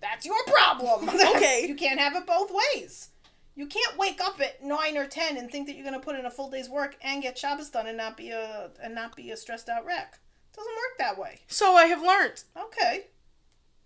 That's 0.00 0.26
your 0.26 0.42
problem. 0.46 1.08
Okay. 1.36 1.66
you 1.68 1.74
can't 1.74 2.00
have 2.00 2.16
it 2.16 2.26
both 2.26 2.50
ways. 2.74 3.08
You 3.54 3.66
can't 3.66 3.98
wake 3.98 4.20
up 4.20 4.40
at 4.40 4.64
nine 4.64 4.96
or 4.96 5.06
ten 5.06 5.36
and 5.36 5.50
think 5.50 5.66
that 5.66 5.76
you're 5.76 5.84
gonna 5.84 6.00
put 6.00 6.16
in 6.16 6.24
a 6.26 6.30
full 6.30 6.50
day's 6.50 6.68
work 6.70 6.96
and 7.02 7.22
get 7.22 7.36
Shabbos 7.38 7.70
done 7.70 7.86
and 7.86 7.96
not 7.96 8.16
be 8.16 8.30
a 8.30 8.70
and 8.82 8.94
not 8.94 9.14
be 9.16 9.30
a 9.30 9.36
stressed 9.36 9.68
out 9.68 9.84
wreck. 9.84 10.18
It 10.52 10.56
doesn't 10.56 10.72
work 10.72 10.98
that 10.98 11.18
way. 11.18 11.40
So 11.48 11.74
I 11.74 11.86
have 11.86 12.02
learned. 12.02 12.44
Okay. 12.56 13.06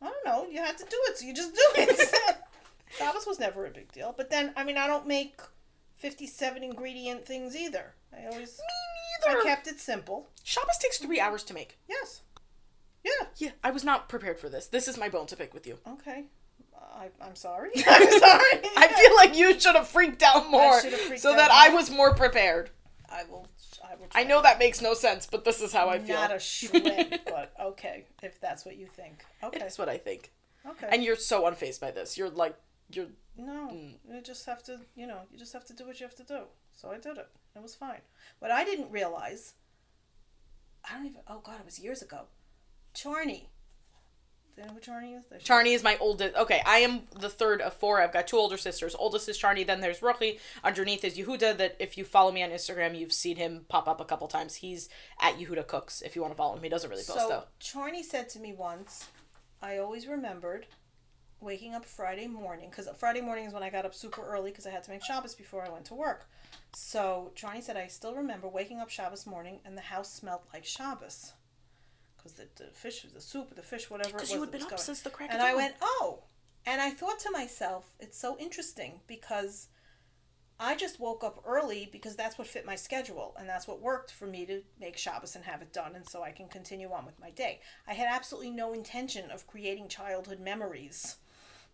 I 0.02 0.06
don't 0.10 0.26
know. 0.26 0.46
You 0.50 0.58
had 0.58 0.76
to 0.78 0.84
do 0.84 0.96
it, 1.08 1.18
so 1.18 1.24
you 1.26 1.32
just 1.34 1.54
do 1.54 1.60
it. 1.76 1.98
Shabbos 2.98 3.26
was 3.26 3.38
never 3.40 3.66
a 3.66 3.70
big 3.70 3.90
deal. 3.92 4.14
But 4.16 4.30
then, 4.30 4.52
I 4.56 4.62
mean, 4.64 4.76
I 4.76 4.86
don't 4.86 5.06
make 5.06 5.40
57 5.96 6.62
ingredient 6.62 7.26
things 7.26 7.56
either. 7.56 7.94
I 8.12 8.26
always. 8.26 8.58
Me 8.58 9.28
neither. 9.28 9.40
I 9.40 9.44
kept 9.44 9.66
it 9.66 9.80
simple. 9.80 10.28
Shabbos 10.44 10.78
takes 10.78 10.98
three 10.98 11.20
hours 11.20 11.42
to 11.44 11.54
make. 11.54 11.78
Yes. 11.88 12.22
Yeah. 13.04 13.26
Yeah, 13.36 13.50
I 13.62 13.70
was 13.70 13.84
not 13.84 14.08
prepared 14.08 14.38
for 14.38 14.48
this. 14.48 14.66
This 14.66 14.88
is 14.88 14.98
my 14.98 15.08
bone 15.08 15.26
to 15.26 15.36
pick 15.36 15.54
with 15.54 15.66
you. 15.66 15.78
Okay. 15.86 16.24
I, 16.96 17.08
I'm 17.20 17.36
sorry. 17.36 17.70
I'm 17.76 18.10
sorry. 18.20 18.60
I 18.76 18.88
feel 18.88 19.16
like 19.16 19.36
you 19.36 19.58
should 19.58 19.76
have 19.76 19.88
freaked 19.88 20.22
out 20.22 20.50
more 20.50 20.80
freaked 20.80 21.22
so 21.22 21.32
out 21.32 21.36
that 21.36 21.50
I 21.50 21.68
was 21.70 21.90
more 21.90 22.14
prepared. 22.14 22.70
I 23.10 23.24
will. 23.30 23.46
I 23.84 23.94
will. 23.94 24.06
I 24.14 24.24
know 24.24 24.42
that 24.42 24.58
makes 24.58 24.80
no 24.80 24.94
sense, 24.94 25.26
but 25.26 25.44
this 25.44 25.60
is 25.60 25.72
how 25.72 25.88
I 25.88 25.98
feel. 25.98 26.16
Not 26.16 26.34
a 26.34 26.38
shred, 26.40 27.20
but 27.26 27.52
okay, 27.60 28.06
if 28.22 28.40
that's 28.40 28.64
what 28.64 28.76
you 28.76 28.86
think. 28.86 29.24
Okay. 29.42 29.58
That's 29.58 29.78
what 29.78 29.88
I 29.88 29.98
think. 29.98 30.32
Okay. 30.68 30.88
And 30.90 31.04
you're 31.04 31.16
so 31.16 31.42
unfazed 31.42 31.80
by 31.80 31.90
this. 31.90 32.18
You're 32.18 32.30
like, 32.30 32.56
you're 32.90 33.06
no, 33.38 33.70
mm. 33.72 33.94
you 34.08 34.20
just 34.22 34.46
have 34.46 34.62
to, 34.64 34.80
you 34.94 35.06
know, 35.06 35.20
you 35.30 35.38
just 35.38 35.52
have 35.52 35.64
to 35.66 35.74
do 35.74 35.86
what 35.86 36.00
you 36.00 36.06
have 36.06 36.16
to 36.16 36.24
do. 36.24 36.40
So 36.72 36.90
I 36.90 36.98
did 36.98 37.18
it. 37.18 37.28
It 37.54 37.62
was 37.62 37.74
fine. 37.74 38.00
What 38.38 38.50
I 38.50 38.64
didn't 38.64 38.90
realize, 38.90 39.54
I 40.88 40.94
don't 40.94 41.06
even. 41.06 41.20
Oh 41.28 41.40
God, 41.42 41.56
it 41.60 41.64
was 41.64 41.78
years 41.78 42.02
ago. 42.02 42.22
Charney. 42.94 43.50
Do 44.54 44.62
you 44.62 44.68
know 44.68 44.74
who 44.74 44.80
Charney 44.80 45.12
is? 45.12 45.24
There 45.28 45.38
Charney 45.38 45.74
is 45.74 45.82
my 45.82 45.98
oldest. 46.00 46.34
Okay, 46.34 46.62
I 46.64 46.78
am 46.78 47.02
the 47.18 47.28
third 47.28 47.60
of 47.60 47.74
four. 47.74 48.00
I've 48.00 48.12
got 48.12 48.26
two 48.26 48.38
older 48.38 48.56
sisters. 48.56 48.94
Oldest 48.98 49.28
is 49.28 49.36
Charney. 49.36 49.64
Then 49.64 49.82
there's 49.82 50.00
Rochi. 50.00 50.38
Underneath 50.64 51.04
is 51.04 51.18
Yehuda. 51.18 51.58
That 51.58 51.76
if 51.78 51.98
you 51.98 52.04
follow 52.04 52.32
me 52.32 52.42
on 52.42 52.48
Instagram, 52.48 52.98
you've 52.98 53.12
seen 53.12 53.36
him 53.36 53.66
pop 53.68 53.86
up 53.86 54.00
a 54.00 54.04
couple 54.06 54.28
times. 54.28 54.56
He's 54.56 54.88
at 55.20 55.38
Yehuda 55.38 55.66
Cooks. 55.66 56.00
If 56.00 56.16
you 56.16 56.22
want 56.22 56.32
to 56.32 56.38
follow 56.38 56.56
him, 56.56 56.62
he 56.62 56.70
doesn't 56.70 56.88
really 56.88 57.04
post 57.04 57.18
So 57.18 57.28
though. 57.28 57.44
Charney 57.60 58.02
said 58.02 58.30
to 58.30 58.38
me 58.38 58.54
once, 58.54 59.08
I 59.60 59.76
always 59.76 60.06
remembered 60.06 60.66
waking 61.40 61.74
up 61.74 61.84
Friday 61.84 62.26
morning 62.26 62.70
because 62.70 62.88
Friday 62.96 63.20
morning 63.20 63.44
is 63.44 63.52
when 63.52 63.62
I 63.62 63.70
got 63.70 63.84
up 63.84 63.94
super 63.94 64.22
early 64.22 64.50
because 64.50 64.66
I 64.66 64.70
had 64.70 64.82
to 64.84 64.90
make 64.90 65.04
Shabbos 65.04 65.34
before 65.34 65.64
I 65.64 65.70
went 65.70 65.84
to 65.86 65.94
work. 65.94 66.28
So 66.74 67.32
Johnny 67.34 67.60
said 67.60 67.76
I 67.76 67.86
still 67.88 68.14
remember 68.14 68.48
waking 68.48 68.80
up 68.80 68.90
Shabbos 68.90 69.26
morning 69.26 69.60
and 69.64 69.76
the 69.76 69.82
house 69.82 70.12
smelled 70.12 70.42
like 70.52 70.64
Shabbos 70.64 71.32
because 72.16 72.32
the, 72.32 72.48
the 72.56 72.70
fish, 72.72 73.06
the 73.12 73.20
soup, 73.20 73.54
the 73.54 73.62
fish, 73.62 73.90
whatever. 73.90 74.14
Because 74.14 74.30
it 74.30 74.34
you 74.34 74.40
was 74.40 74.48
had 74.48 74.52
been 74.52 74.62
up 74.62 74.70
going. 74.70 74.82
since 74.82 75.00
the 75.02 75.10
crack 75.10 75.30
And 75.32 75.42
I 75.42 75.54
went, 75.54 75.74
oh. 75.80 76.24
And 76.64 76.80
I 76.80 76.90
thought 76.90 77.20
to 77.20 77.30
myself, 77.30 77.94
it's 78.00 78.18
so 78.18 78.36
interesting 78.38 79.00
because 79.06 79.68
I 80.58 80.74
just 80.74 80.98
woke 80.98 81.22
up 81.22 81.42
early 81.46 81.88
because 81.92 82.16
that's 82.16 82.38
what 82.38 82.48
fit 82.48 82.64
my 82.64 82.74
schedule 82.76 83.36
and 83.38 83.48
that's 83.48 83.68
what 83.68 83.80
worked 83.80 84.10
for 84.10 84.26
me 84.26 84.46
to 84.46 84.62
make 84.80 84.96
Shabbos 84.96 85.36
and 85.36 85.44
have 85.44 85.60
it 85.62 85.72
done 85.72 85.94
and 85.94 86.08
so 86.08 86.22
I 86.22 86.32
can 86.32 86.48
continue 86.48 86.90
on 86.90 87.04
with 87.04 87.20
my 87.20 87.30
day. 87.30 87.60
I 87.86 87.92
had 87.92 88.08
absolutely 88.10 88.50
no 88.50 88.72
intention 88.72 89.30
of 89.30 89.46
creating 89.46 89.88
childhood 89.88 90.40
memories 90.40 91.16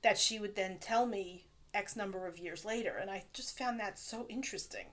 that 0.02 0.18
she 0.18 0.38
would 0.38 0.56
then 0.56 0.78
tell 0.80 1.06
me 1.06 1.46
X 1.74 1.96
number 1.96 2.26
of 2.26 2.38
years 2.38 2.64
later. 2.64 2.96
And 3.00 3.10
I 3.10 3.24
just 3.32 3.56
found 3.56 3.80
that 3.80 3.98
so 3.98 4.26
interesting. 4.28 4.86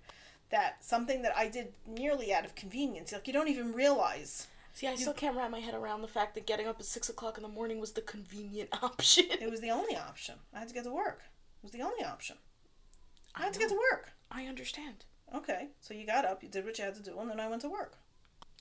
That 0.49 0.83
something 0.83 1.21
that 1.21 1.35
I 1.37 1.47
did 1.47 1.73
nearly 1.87 2.33
out 2.33 2.45
of 2.45 2.55
convenience, 2.55 3.11
like 3.11 3.27
you 3.27 3.33
don't 3.33 3.49
even 3.49 3.71
realize. 3.73 4.47
See, 4.73 4.87
I 4.87 4.95
still 4.95 5.13
can't 5.13 5.35
wrap 5.35 5.51
my 5.51 5.59
head 5.59 5.75
around 5.75 6.01
the 6.01 6.07
fact 6.07 6.33
that 6.35 6.47
getting 6.47 6.67
up 6.67 6.79
at 6.79 6.85
six 6.85 7.09
o'clock 7.09 7.37
in 7.37 7.43
the 7.43 7.49
morning 7.49 7.79
was 7.79 7.91
the 7.91 8.01
convenient 8.01 8.69
option. 8.83 9.25
It 9.29 9.51
was 9.51 9.61
the 9.61 9.69
only 9.69 9.95
option. 9.95 10.35
I 10.53 10.59
had 10.59 10.67
to 10.69 10.73
get 10.73 10.85
to 10.85 10.91
work. 10.91 11.21
It 11.61 11.65
was 11.65 11.71
the 11.71 11.81
only 11.81 12.03
option. 12.03 12.37
I 13.35 13.43
had 13.43 13.53
to 13.53 13.59
get 13.59 13.69
to 13.69 13.75
work. 13.91 14.11
I 14.31 14.45
understand. 14.45 15.05
Okay, 15.35 15.67
so 15.81 15.93
you 15.93 16.05
got 16.05 16.25
up, 16.25 16.41
you 16.41 16.49
did 16.49 16.65
what 16.65 16.77
you 16.79 16.85
had 16.85 16.95
to 16.95 17.03
do, 17.03 17.19
and 17.19 17.29
then 17.29 17.39
I 17.39 17.47
went 17.47 17.61
to 17.61 17.69
work. 17.69 17.97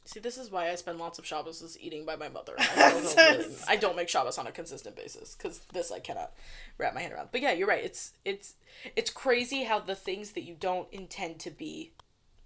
See, 0.08 0.20
this 0.20 0.38
is 0.38 0.50
why 0.50 0.70
I 0.70 0.74
spend 0.76 0.98
lots 0.98 1.18
of 1.18 1.26
Shabbos 1.26 1.76
eating 1.78 2.06
by 2.06 2.16
my 2.16 2.30
mother. 2.30 2.54
I, 2.58 2.92
don't 2.92 3.16
really- 3.16 3.54
I 3.68 3.76
don't 3.76 3.94
make 3.94 4.08
Shabbos 4.08 4.38
on 4.38 4.46
a 4.46 4.50
consistent 4.50 4.96
basis 4.96 5.34
because 5.34 5.58
this 5.74 5.92
I 5.92 5.98
cannot 5.98 6.32
wrap 6.78 6.94
my 6.94 7.02
head 7.02 7.12
around. 7.12 7.28
But 7.30 7.42
yeah, 7.42 7.52
you're 7.52 7.68
right. 7.68 7.84
It's 7.84 8.12
it's 8.24 8.54
it's 8.96 9.10
crazy 9.10 9.64
how 9.64 9.80
the 9.80 9.94
things 9.94 10.32
that 10.32 10.44
you 10.44 10.56
don't 10.58 10.90
intend 10.92 11.40
to 11.40 11.50
be 11.50 11.92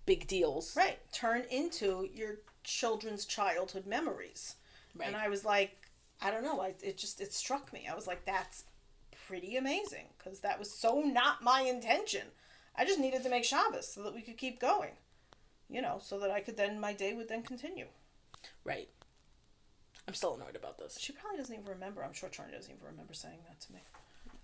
big 0.06 0.26
deals. 0.26 0.76
Right, 0.76 0.98
turn 1.12 1.44
into 1.52 2.08
your 2.12 2.38
children's 2.64 3.24
childhood 3.26 3.86
memories. 3.86 4.56
Right. 4.96 5.06
And 5.06 5.16
I 5.16 5.28
was 5.28 5.44
like, 5.44 5.88
I 6.20 6.32
don't 6.32 6.42
know, 6.42 6.60
I, 6.60 6.74
it 6.82 6.98
just 6.98 7.20
it 7.20 7.32
struck 7.32 7.72
me. 7.72 7.86
I 7.88 7.94
was 7.94 8.08
like, 8.08 8.24
that's 8.24 8.64
pretty 9.28 9.56
amazing 9.56 10.06
because 10.18 10.40
that 10.40 10.58
was 10.58 10.68
so 10.68 11.00
not 11.02 11.44
my 11.44 11.60
intention. 11.60 12.22
I 12.74 12.84
just 12.84 12.98
needed 12.98 13.22
to 13.22 13.30
make 13.30 13.44
Shabbos 13.44 13.86
so 13.86 14.02
that 14.02 14.14
we 14.14 14.22
could 14.22 14.36
keep 14.36 14.58
going. 14.58 14.94
You 15.72 15.82
know, 15.82 15.98
so 16.00 16.18
that 16.20 16.30
I 16.30 16.40
could 16.40 16.56
then 16.56 16.78
my 16.78 16.92
day 16.92 17.14
would 17.14 17.28
then 17.28 17.42
continue. 17.42 17.86
Right. 18.62 18.88
I'm 20.06 20.14
still 20.14 20.34
annoyed 20.34 20.56
about 20.56 20.78
this. 20.78 20.98
She 21.00 21.12
probably 21.12 21.38
doesn't 21.38 21.54
even 21.54 21.66
remember. 21.66 22.04
I'm 22.04 22.12
sure 22.12 22.28
Charlie 22.28 22.52
doesn't 22.52 22.70
even 22.70 22.86
remember 22.86 23.14
saying 23.14 23.38
that 23.48 23.60
to 23.60 23.72
me. 23.72 23.80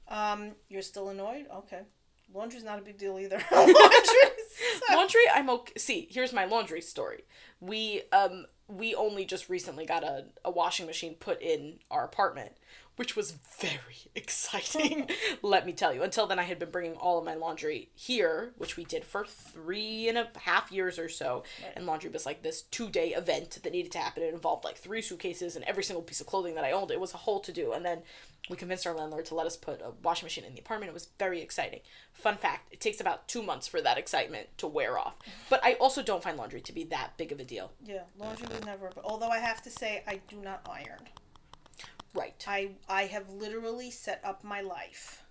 Um, 0.09 0.55
you're 0.69 0.83
still 0.83 1.11
annoyed? 1.11 1.47
Okay. 1.55 1.83
Laundry's 2.33 2.65
not 2.65 2.79
a 2.79 2.83
big 2.83 2.97
deal 2.97 3.19
either. 3.19 3.43
Laundry's 3.53 4.39
laundry 4.95 5.21
i'm 5.35 5.51
okay 5.51 5.73
see 5.77 6.09
here's 6.11 6.33
my 6.33 6.45
laundry 6.45 6.81
story 6.81 7.25
we 7.61 8.03
um 8.13 8.47
we 8.67 8.95
only 8.95 9.25
just 9.25 9.49
recently 9.49 9.87
got 9.87 10.05
a, 10.05 10.27
a 10.45 10.51
washing 10.51 10.87
machine 10.87 11.15
put 11.15 11.41
in 11.41 11.79
our 11.91 12.05
apartment 12.05 12.53
which 12.99 13.17
was 13.17 13.35
very 13.61 13.97
exciting 14.15 15.09
let 15.43 15.65
me 15.67 15.73
tell 15.73 15.95
you 15.95 16.03
until 16.03 16.27
then 16.27 16.39
i 16.39 16.43
had 16.43 16.59
been 16.59 16.71
bringing 16.71 16.95
all 16.97 17.19
of 17.19 17.25
my 17.25 17.35
laundry 17.35 17.89
here 17.95 18.53
which 18.59 18.77
we 18.77 18.85
did 18.85 19.05
for 19.05 19.25
three 19.25 20.09
and 20.09 20.19
a 20.19 20.29
half 20.41 20.71
years 20.71 20.99
or 20.99 21.09
so 21.09 21.43
and 21.75 21.87
laundry 21.87 22.11
was 22.11 22.27
like 22.27 22.43
this 22.43 22.63
two 22.63 22.89
day 22.89 23.15
event 23.15 23.59
that 23.63 23.73
needed 23.73 23.93
to 23.93 23.99
happen 23.99 24.23
it 24.23 24.35
involved 24.35 24.65
like 24.65 24.77
three 24.77 25.03
suitcases 25.03 25.57
and 25.57 25.65
every 25.65 25.83
single 25.83 26.03
piece 26.03 26.21
of 26.21 26.27
clothing 26.27 26.55
that 26.55 26.65
i 26.65 26.73
owned 26.73 26.91
it 26.91 27.01
was 27.01 27.15
a 27.15 27.19
whole 27.19 27.41
to 27.41 27.53
do 27.53 27.73
and 27.73 27.85
then 27.85 28.03
we 28.49 28.57
convinced 28.57 28.87
our 28.87 28.95
landlord 28.95 29.27
to 29.27 29.35
let 29.35 29.47
us 29.47 29.57
put 29.57 29.83
a 29.83 29.93
washing 30.03 30.27
machine 30.27 30.45
in 30.45 30.55
the 30.55 30.61
apartment. 30.61 30.91
It 30.91 30.95
was 30.95 31.09
very 31.19 31.41
exciting. 31.43 31.81
Fun 32.13 32.37
fact, 32.37 32.73
it 32.73 32.81
takes 32.81 33.01
about 33.01 33.29
two 33.29 33.43
months 33.43 33.67
for 33.67 33.81
that 33.83 33.99
excitement 33.99 34.49
to 34.59 34.67
wear 34.67 34.99
off. 34.99 35.17
But 35.51 35.65
I 35.65 35.75
also 35.75 36.03
don't 36.03 36.23
find 36.23 36.37
laundry 36.37 36.61
to 36.61 36.73
be 36.73 36.85
that 36.85 37.17
big 37.17 37.33
of 37.33 37.41
a 37.41 37.45
deal. 37.45 37.73
Yeah, 37.85 38.03
laundry 38.19 38.49
was 38.49 38.65
never. 38.65 38.91
But 38.95 39.05
although 39.05 39.29
I 39.29 39.39
have 39.39 39.63
to 39.63 39.71
say, 39.71 40.03
I 40.07 40.21
do 40.29 40.37
not 40.37 40.67
iron. 40.71 41.09
Right. 42.15 42.43
I 42.47 42.71
I 42.89 43.03
have 43.05 43.31
literally 43.31 43.91
set 43.91 44.21
up 44.25 44.45
my 44.45 44.61
life 44.61 45.23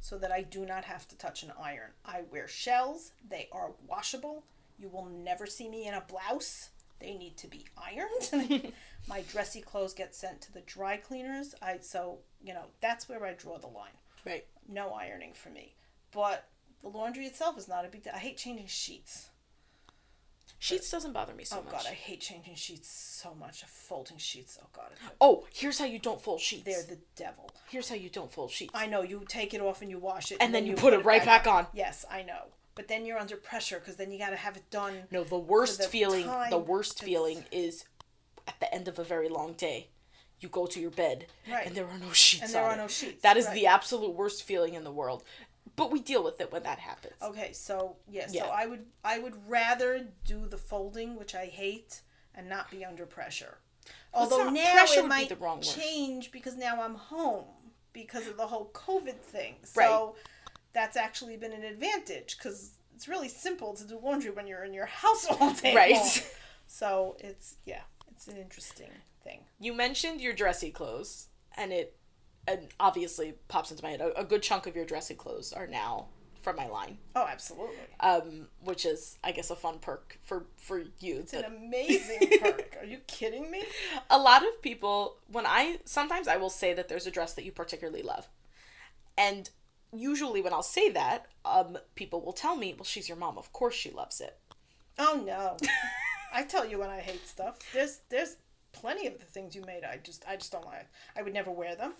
so 0.00 0.18
that 0.18 0.30
I 0.30 0.42
do 0.42 0.64
not 0.64 0.84
have 0.84 1.08
to 1.08 1.18
touch 1.18 1.42
an 1.42 1.52
iron. 1.60 1.90
I 2.04 2.22
wear 2.30 2.48
shells. 2.48 3.12
They 3.28 3.48
are 3.52 3.72
washable. 3.86 4.44
You 4.78 4.88
will 4.88 5.06
never 5.06 5.46
see 5.46 5.68
me 5.68 5.86
in 5.86 5.94
a 5.94 6.00
blouse. 6.00 6.70
They 7.00 7.14
need 7.14 7.36
to 7.38 7.48
be 7.48 7.66
ironed. 7.76 8.72
my 9.08 9.22
dressy 9.30 9.60
clothes 9.60 9.92
get 9.92 10.14
sent 10.14 10.40
to 10.42 10.52
the 10.52 10.62
dry 10.62 10.96
cleaners. 10.96 11.54
I 11.60 11.78
so 11.80 12.18
you 12.42 12.54
know 12.54 12.66
that's 12.80 13.08
where 13.08 13.24
I 13.24 13.34
draw 13.34 13.58
the 13.58 13.66
line. 13.66 13.96
Right. 14.24 14.46
No 14.68 14.92
ironing 14.92 15.34
for 15.34 15.50
me. 15.50 15.74
But 16.12 16.48
the 16.82 16.88
laundry 16.88 17.26
itself 17.26 17.58
is 17.58 17.68
not 17.68 17.84
a 17.84 17.88
big 17.88 18.04
deal. 18.04 18.12
I 18.14 18.18
hate 18.18 18.36
changing 18.36 18.68
sheets. 18.68 19.30
Sheets 20.58 20.90
doesn't 20.90 21.12
bother 21.12 21.34
me 21.34 21.44
so 21.44 21.58
oh 21.60 21.62
much. 21.64 21.72
god, 21.72 21.86
I 21.88 21.94
hate 21.94 22.20
changing 22.20 22.54
sheets 22.54 22.88
so 22.90 23.34
much. 23.34 23.62
Folding 23.64 24.16
sheets. 24.18 24.58
Oh 24.62 24.66
god, 24.72 24.90
Oh, 25.20 25.44
here's 25.52 25.78
how 25.78 25.84
you 25.84 25.98
don't 25.98 26.20
fold 26.20 26.40
sheets. 26.40 26.64
they're 26.64 26.82
the 26.82 26.98
devil. 27.14 27.50
Here's 27.68 27.88
how 27.88 27.94
you 27.94 28.08
don't 28.08 28.32
fold 28.32 28.50
sheets. 28.50 28.72
I 28.74 28.86
know 28.86 29.02
you 29.02 29.24
take 29.28 29.52
it 29.54 29.60
off 29.60 29.82
and 29.82 29.90
you 29.90 29.98
wash 29.98 30.32
it, 30.32 30.38
And 30.40 30.54
then 30.54 30.66
you 30.66 30.74
put 30.74 30.92
it 30.94 31.04
right 31.04 31.24
back 31.24 31.46
on. 31.46 31.66
Yes, 31.74 32.04
I 32.10 32.22
know. 32.22 32.44
But 32.74 32.88
then 32.88 33.06
you're 33.06 33.18
under 33.18 33.36
pressure 33.36 33.78
because 33.78 33.96
then 33.96 34.10
you 34.10 34.18
got 34.18 34.30
to 34.30 34.36
have 34.36 34.56
it 34.56 34.68
done. 34.70 34.94
no, 35.10 35.24
the 35.24 35.38
worst 35.38 35.78
the 35.78 35.84
feeling, 35.88 36.26
the 36.50 36.58
worst 36.58 37.02
feeling 37.02 37.44
is 37.52 37.84
at 38.48 38.58
the 38.60 38.72
end 38.74 38.88
of 38.88 38.98
a 38.98 39.04
very 39.04 39.28
long 39.28 39.52
day. 39.54 39.88
You 40.38 40.50
go 40.50 40.66
to 40.66 40.78
your 40.80 40.90
bed 40.90 41.26
Right. 41.50 41.66
and 41.66 41.74
there 41.74 41.86
are 41.86 41.98
no 41.98 42.12
sheets. 42.12 42.44
And 42.44 42.52
there 42.52 42.62
are 42.64 42.74
it. 42.74 42.76
no 42.76 42.88
sheets, 42.88 43.22
That 43.22 43.38
is 43.38 43.46
right. 43.46 43.54
the 43.54 43.66
absolute 43.66 44.14
worst 44.14 44.42
feeling 44.42 44.74
in 44.74 44.84
the 44.84 44.92
world. 44.92 45.24
But 45.74 45.90
we 45.90 46.00
deal 46.00 46.22
with 46.22 46.40
it 46.40 46.52
when 46.52 46.62
that 46.62 46.78
happens. 46.78 47.14
Okay, 47.20 47.52
so 47.52 47.96
yeah, 48.08 48.26
Yeah. 48.30 48.44
so 48.44 48.50
I 48.50 48.66
would 48.66 48.86
I 49.04 49.18
would 49.18 49.48
rather 49.48 50.06
do 50.24 50.46
the 50.46 50.56
folding, 50.56 51.16
which 51.16 51.34
I 51.34 51.46
hate, 51.46 52.02
and 52.34 52.48
not 52.48 52.70
be 52.70 52.84
under 52.84 53.04
pressure. 53.06 53.58
Although 54.14 54.44
not- 54.44 54.52
now 54.54 54.84
it 54.84 55.02
be 55.02 55.06
might 55.08 55.28
the 55.28 55.36
wrong 55.36 55.60
change 55.60 56.30
because 56.30 56.56
now 56.56 56.82
I'm 56.82 56.94
home 56.94 57.46
because 57.92 58.26
of 58.26 58.36
the 58.36 58.46
whole 58.46 58.70
COVID 58.72 59.20
thing. 59.20 59.56
So 59.64 59.80
Right. 59.80 60.14
that's 60.72 60.96
actually 60.96 61.36
been 61.36 61.52
an 61.52 61.64
advantage 61.64 62.36
because 62.38 62.72
it's 62.94 63.08
really 63.08 63.28
simple 63.28 63.74
to 63.74 63.84
do 63.84 63.98
laundry 63.98 64.30
when 64.30 64.46
you're 64.46 64.64
in 64.64 64.72
your 64.72 64.86
house 64.86 65.26
all 65.26 65.52
day 65.52 65.74
Right. 65.74 65.92
long. 65.94 66.08
So 66.66 67.16
it's 67.20 67.56
yeah, 67.64 67.82
it's 68.10 68.26
an 68.28 68.36
interesting 68.36 68.90
thing. 69.22 69.44
you 69.58 69.72
mentioned 69.72 70.20
your 70.20 70.32
dressy 70.32 70.70
clothes 70.70 71.28
and 71.56 71.72
it 71.72 71.96
and 72.46 72.68
obviously 72.80 73.34
pops 73.48 73.70
into 73.70 73.82
my 73.82 73.90
head 73.90 74.00
a, 74.00 74.20
a 74.20 74.24
good 74.24 74.42
chunk 74.42 74.66
of 74.66 74.76
your 74.76 74.84
dressy 74.84 75.14
clothes 75.14 75.52
are 75.52 75.66
now 75.66 76.06
from 76.40 76.56
my 76.56 76.68
line 76.68 76.98
Oh, 77.16 77.26
absolutely. 77.28 77.74
um 78.00 78.46
which 78.62 78.84
is 78.86 79.18
i 79.24 79.32
guess 79.32 79.50
a 79.50 79.56
fun 79.56 79.78
perk 79.80 80.18
for 80.24 80.46
for 80.56 80.78
you 81.00 81.18
It's 81.18 81.32
an 81.32 81.44
amazing 81.44 82.30
perk. 82.40 82.76
Are 82.80 82.84
you 82.86 82.98
kidding 83.08 83.50
me? 83.50 83.64
a 84.10 84.18
lot 84.18 84.42
of 84.46 84.62
people 84.62 85.16
when 85.30 85.44
i 85.46 85.78
sometimes 85.84 86.28
i 86.28 86.36
will 86.36 86.50
say 86.50 86.72
that 86.72 86.88
there's 86.88 87.06
a 87.06 87.10
dress 87.10 87.32
that 87.34 87.44
you 87.44 87.50
particularly 87.52 88.02
love 88.02 88.28
and 89.18 89.50
usually 89.92 90.40
when 90.40 90.52
i'll 90.52 90.62
say 90.62 90.90
that 90.90 91.26
um 91.44 91.78
people 91.94 92.20
will 92.20 92.32
tell 92.32 92.54
me 92.56 92.74
well 92.76 92.84
she's 92.84 93.08
your 93.08 93.18
mom 93.18 93.36
of 93.38 93.52
course 93.52 93.74
she 93.74 93.90
loves 93.90 94.20
it 94.20 94.38
Oh 94.98 95.22
no. 95.26 95.58
I 96.32 96.42
tell 96.44 96.64
you 96.66 96.78
when 96.78 96.88
I 96.88 97.00
hate 97.00 97.28
stuff. 97.28 97.58
There's 97.74 98.00
there's 98.08 98.36
plenty 98.72 99.06
of 99.06 99.18
the 99.18 99.26
things 99.26 99.54
you 99.54 99.60
made 99.66 99.84
I 99.84 99.98
just 100.02 100.24
I 100.26 100.36
just 100.36 100.50
don't 100.52 100.64
like. 100.64 100.88
I 101.14 101.20
would 101.22 101.34
never 101.34 101.50
wear 101.50 101.76
them. 101.76 101.92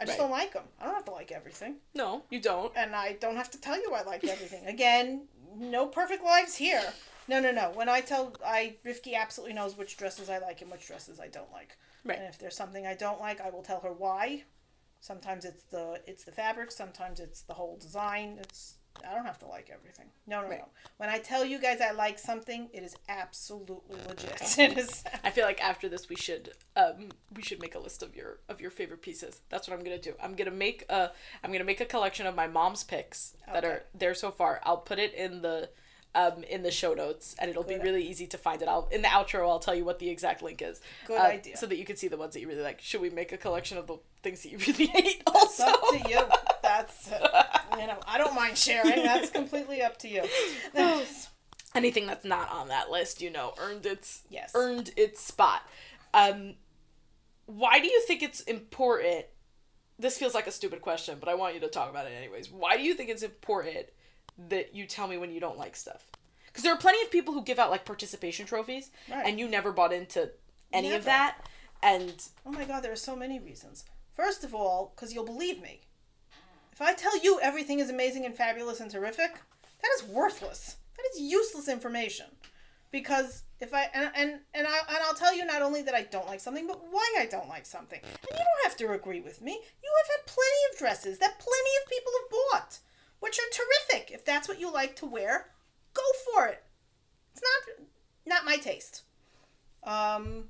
I 0.00 0.04
just 0.06 0.18
Right. 0.18 0.24
don't 0.24 0.30
like 0.30 0.52
them. 0.54 0.64
I 0.80 0.86
don't 0.86 0.94
have 0.94 1.04
to 1.04 1.10
like 1.12 1.30
everything. 1.30 1.76
no 1.94 2.22
you 2.30 2.40
don't 2.40 2.72
And 2.76 2.96
I 2.96 3.12
don't 3.14 3.36
have 3.36 3.50
to 3.50 3.60
tell 3.60 3.76
you 3.80 3.92
I 3.94 4.02
like 4.02 4.24
everything. 4.24 4.66
Again, 4.66 5.28
no 5.56 5.86
perfect 5.86 6.24
lives 6.24 6.56
here. 6.56 6.82
No, 7.28 7.38
no, 7.38 7.52
no. 7.52 7.70
When 7.70 7.88
I 7.88 8.00
tell 8.00 8.34
I 8.44 8.76
Rifki 8.84 9.14
absolutely 9.14 9.54
knows 9.54 9.76
which 9.76 9.96
dresses 9.96 10.28
I 10.30 10.38
like 10.38 10.62
and 10.62 10.70
which 10.70 10.86
dresses 10.86 11.20
I 11.20 11.28
don't 11.28 11.52
like. 11.52 11.76
Right. 12.04 12.18
And 12.18 12.26
if 12.26 12.38
there's 12.38 12.56
something 12.56 12.86
I 12.86 12.94
don't 12.94 13.20
like, 13.20 13.40
I 13.40 13.50
will 13.50 13.62
tell 13.62 13.80
her 13.80 13.92
why. 13.92 14.44
Sometimes 15.00 15.44
it's 15.44 15.62
the 15.64 16.00
it's 16.06 16.24
the 16.24 16.32
fabric, 16.32 16.70
sometimes 16.72 17.20
it's 17.20 17.42
the 17.42 17.54
whole 17.54 17.76
design. 17.76 18.38
It's 18.40 18.74
I 19.08 19.14
don't 19.14 19.24
have 19.26 19.38
to 19.40 19.46
like 19.46 19.70
everything. 19.72 20.06
No, 20.26 20.42
no, 20.42 20.48
Right. 20.48 20.58
no. 20.60 20.66
When 20.98 21.08
I 21.08 21.18
tell 21.18 21.44
you 21.44 21.58
guys 21.58 21.80
I 21.80 21.90
like 21.92 22.18
something, 22.18 22.68
it 22.72 22.82
is 22.82 22.96
absolutely 23.08 23.96
legit. 24.08 24.40
It 24.58 24.78
is. 24.78 25.04
I 25.24 25.30
feel 25.30 25.44
like 25.44 25.62
after 25.62 25.88
this 25.88 26.08
we 26.08 26.16
should 26.16 26.52
um 26.76 27.08
we 27.34 27.42
should 27.42 27.60
make 27.60 27.74
a 27.74 27.78
list 27.78 28.02
of 28.02 28.14
your 28.14 28.40
of 28.48 28.60
your 28.60 28.70
favorite 28.70 29.02
pieces. 29.02 29.40
That's 29.48 29.68
what 29.68 29.76
I'm 29.78 29.84
gonna 29.84 29.98
do. 29.98 30.14
I'm 30.22 30.34
gonna 30.34 30.50
make 30.50 30.84
a 30.90 31.12
I'm 31.42 31.52
gonna 31.52 31.64
make 31.64 31.80
a 31.80 31.84
collection 31.86 32.26
of 32.26 32.34
my 32.34 32.46
mom's 32.46 32.84
picks 32.84 33.34
that 33.46 33.64
Okay. 33.64 33.66
are 33.74 33.82
there 33.94 34.14
so 34.14 34.30
far. 34.30 34.60
I'll 34.64 34.78
put 34.78 34.98
it 34.98 35.14
in 35.14 35.42
the 35.42 35.70
um 36.14 36.42
in 36.44 36.62
the 36.62 36.70
show 36.72 36.92
notes 36.92 37.36
and 37.38 37.48
it'll 37.50 37.62
Good. 37.62 37.78
be 37.80 37.84
really 37.88 38.04
easy 38.06 38.26
to 38.28 38.38
find 38.38 38.60
it. 38.62 38.68
I'll 38.68 38.88
in 38.90 39.02
the 39.02 39.08
outro 39.08 39.48
I'll 39.48 39.60
tell 39.60 39.74
you 39.76 39.84
what 39.84 39.98
the 40.00 40.08
exact 40.10 40.42
link 40.42 40.60
is. 40.60 40.80
Good 41.06 41.18
uh, 41.20 41.24
idea. 41.24 41.56
So 41.56 41.66
that 41.66 41.76
you 41.76 41.84
can 41.84 41.96
see 41.96 42.08
the 42.08 42.16
ones 42.16 42.34
that 42.34 42.40
you 42.40 42.48
really 42.48 42.62
like. 42.62 42.80
Should 42.80 43.00
we 43.00 43.10
make 43.10 43.30
a 43.32 43.36
collection 43.38 43.78
of 43.78 43.86
the 43.86 43.98
things 44.22 44.42
that 44.42 44.50
you 44.50 44.58
really 44.58 44.86
hate 44.98 45.22
It's 45.26 45.60
also? 45.60 45.64
up 45.64 45.80
to 45.90 46.08
you. 46.10 46.20
That's 46.62 47.10
uh, 47.12 47.42
you 47.78 47.86
know 47.86 47.98
I 48.06 48.18
don't 48.18 48.34
mind 48.34 48.56
sharing. 48.58 49.02
That's 49.02 49.30
completely 49.30 49.82
up 49.82 49.98
to 49.98 50.08
you. 50.08 50.24
Anything 51.74 52.06
that's 52.06 52.24
not 52.24 52.50
on 52.50 52.68
that 52.68 52.90
list, 52.90 53.20
you 53.22 53.30
know, 53.30 53.54
earned 53.58 53.86
its 53.86 54.22
Yes. 54.28 54.52
earned 54.54 54.90
its 54.96 55.20
spot. 55.22 55.62
Um 56.14 56.54
why 57.46 57.80
do 57.80 57.86
you 57.88 58.00
think 58.06 58.22
it's 58.22 58.40
important 58.42 59.26
this 59.98 60.16
feels 60.16 60.34
like 60.34 60.46
a 60.46 60.52
stupid 60.52 60.80
question, 60.80 61.18
but 61.20 61.28
I 61.28 61.34
want 61.34 61.54
you 61.54 61.60
to 61.60 61.68
talk 61.68 61.90
about 61.90 62.06
it 62.06 62.12
anyways. 62.16 62.50
Why 62.50 62.76
do 62.78 62.82
you 62.82 62.94
think 62.94 63.10
it's 63.10 63.22
important 63.22 63.86
that 64.48 64.74
you 64.74 64.86
tell 64.86 65.06
me 65.06 65.18
when 65.18 65.30
you 65.30 65.40
don't 65.40 65.58
like 65.58 65.76
stuff? 65.76 66.06
Because 66.46 66.62
there 66.64 66.72
are 66.72 66.78
plenty 66.78 67.02
of 67.02 67.10
people 67.10 67.34
who 67.34 67.42
give 67.44 67.58
out 67.58 67.70
like 67.70 67.84
participation 67.84 68.46
trophies, 68.46 68.90
Right. 69.10 69.26
and 69.26 69.38
you 69.38 69.46
never 69.46 69.72
bought 69.72 69.92
into 69.92 70.30
any 70.72 70.94
of 70.94 71.04
that. 71.04 71.36
And 71.82 72.14
Oh 72.46 72.50
my 72.50 72.64
god, 72.64 72.82
there 72.82 72.92
are 72.92 72.96
so 72.96 73.14
many 73.14 73.38
reasons. 73.38 73.84
First 74.14 74.44
of 74.44 74.54
all, 74.54 74.92
because 74.94 75.12
you'll 75.12 75.24
believe 75.24 75.60
me. 75.60 75.80
If 76.72 76.80
I 76.80 76.94
tell 76.94 77.22
you 77.22 77.38
everything 77.40 77.78
is 77.78 77.90
amazing 77.90 78.24
and 78.24 78.34
fabulous 78.34 78.80
and 78.80 78.90
terrific, 78.90 79.34
that 79.82 79.90
is 79.96 80.04
worthless. 80.04 80.76
That 80.96 81.04
is 81.12 81.20
useless 81.20 81.68
information. 81.68 82.26
Because 82.90 83.44
if 83.60 83.72
I 83.72 83.88
and 83.94 84.10
and 84.16 84.40
and 84.54 84.66
I 84.66 84.78
and 84.88 84.98
I'll 85.04 85.14
tell 85.14 85.34
you 85.34 85.44
not 85.44 85.62
only 85.62 85.82
that 85.82 85.94
I 85.94 86.02
don't 86.02 86.26
like 86.26 86.40
something, 86.40 86.66
but 86.66 86.80
why 86.90 87.06
I 87.18 87.26
don't 87.26 87.48
like 87.48 87.66
something. 87.66 88.00
And 88.02 88.30
you 88.30 88.36
don't 88.38 88.64
have 88.64 88.76
to 88.78 88.92
agree 88.92 89.20
with 89.20 89.40
me. 89.40 89.52
You 89.52 89.92
have 89.98 90.16
had 90.16 90.26
plenty 90.26 90.72
of 90.72 90.78
dresses 90.78 91.18
that 91.18 91.38
plenty 91.38 91.70
of 91.82 91.90
people 91.90 92.12
have 92.20 92.30
bought, 92.30 92.78
which 93.20 93.38
are 93.38 93.92
terrific. 93.92 94.10
If 94.10 94.24
that's 94.24 94.48
what 94.48 94.60
you 94.60 94.72
like 94.72 94.96
to 94.96 95.06
wear, 95.06 95.50
go 95.94 96.02
for 96.32 96.46
it. 96.46 96.62
It's 97.32 97.42
not 97.42 97.86
not 98.26 98.44
my 98.44 98.56
taste. 98.56 99.02
Um 99.84 100.48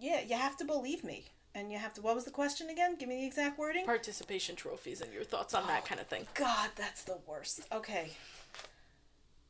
yeah, 0.00 0.20
you 0.20 0.36
have 0.36 0.56
to 0.58 0.64
believe 0.64 1.02
me. 1.02 1.26
And 1.54 1.70
you 1.70 1.78
have 1.78 1.92
to 1.94 2.02
what 2.02 2.14
was 2.14 2.24
the 2.24 2.30
question 2.30 2.68
again? 2.68 2.96
Give 2.98 3.08
me 3.08 3.20
the 3.20 3.26
exact 3.26 3.58
wording. 3.58 3.84
participation 3.84 4.56
trophies 4.56 5.00
and 5.00 5.12
your 5.12 5.22
thoughts 5.22 5.54
on 5.54 5.66
that 5.68 5.82
oh, 5.84 5.88
kind 5.88 6.00
of 6.00 6.08
thing. 6.08 6.26
God, 6.34 6.70
that's 6.74 7.04
the 7.04 7.18
worst. 7.26 7.60
Okay. 7.72 8.10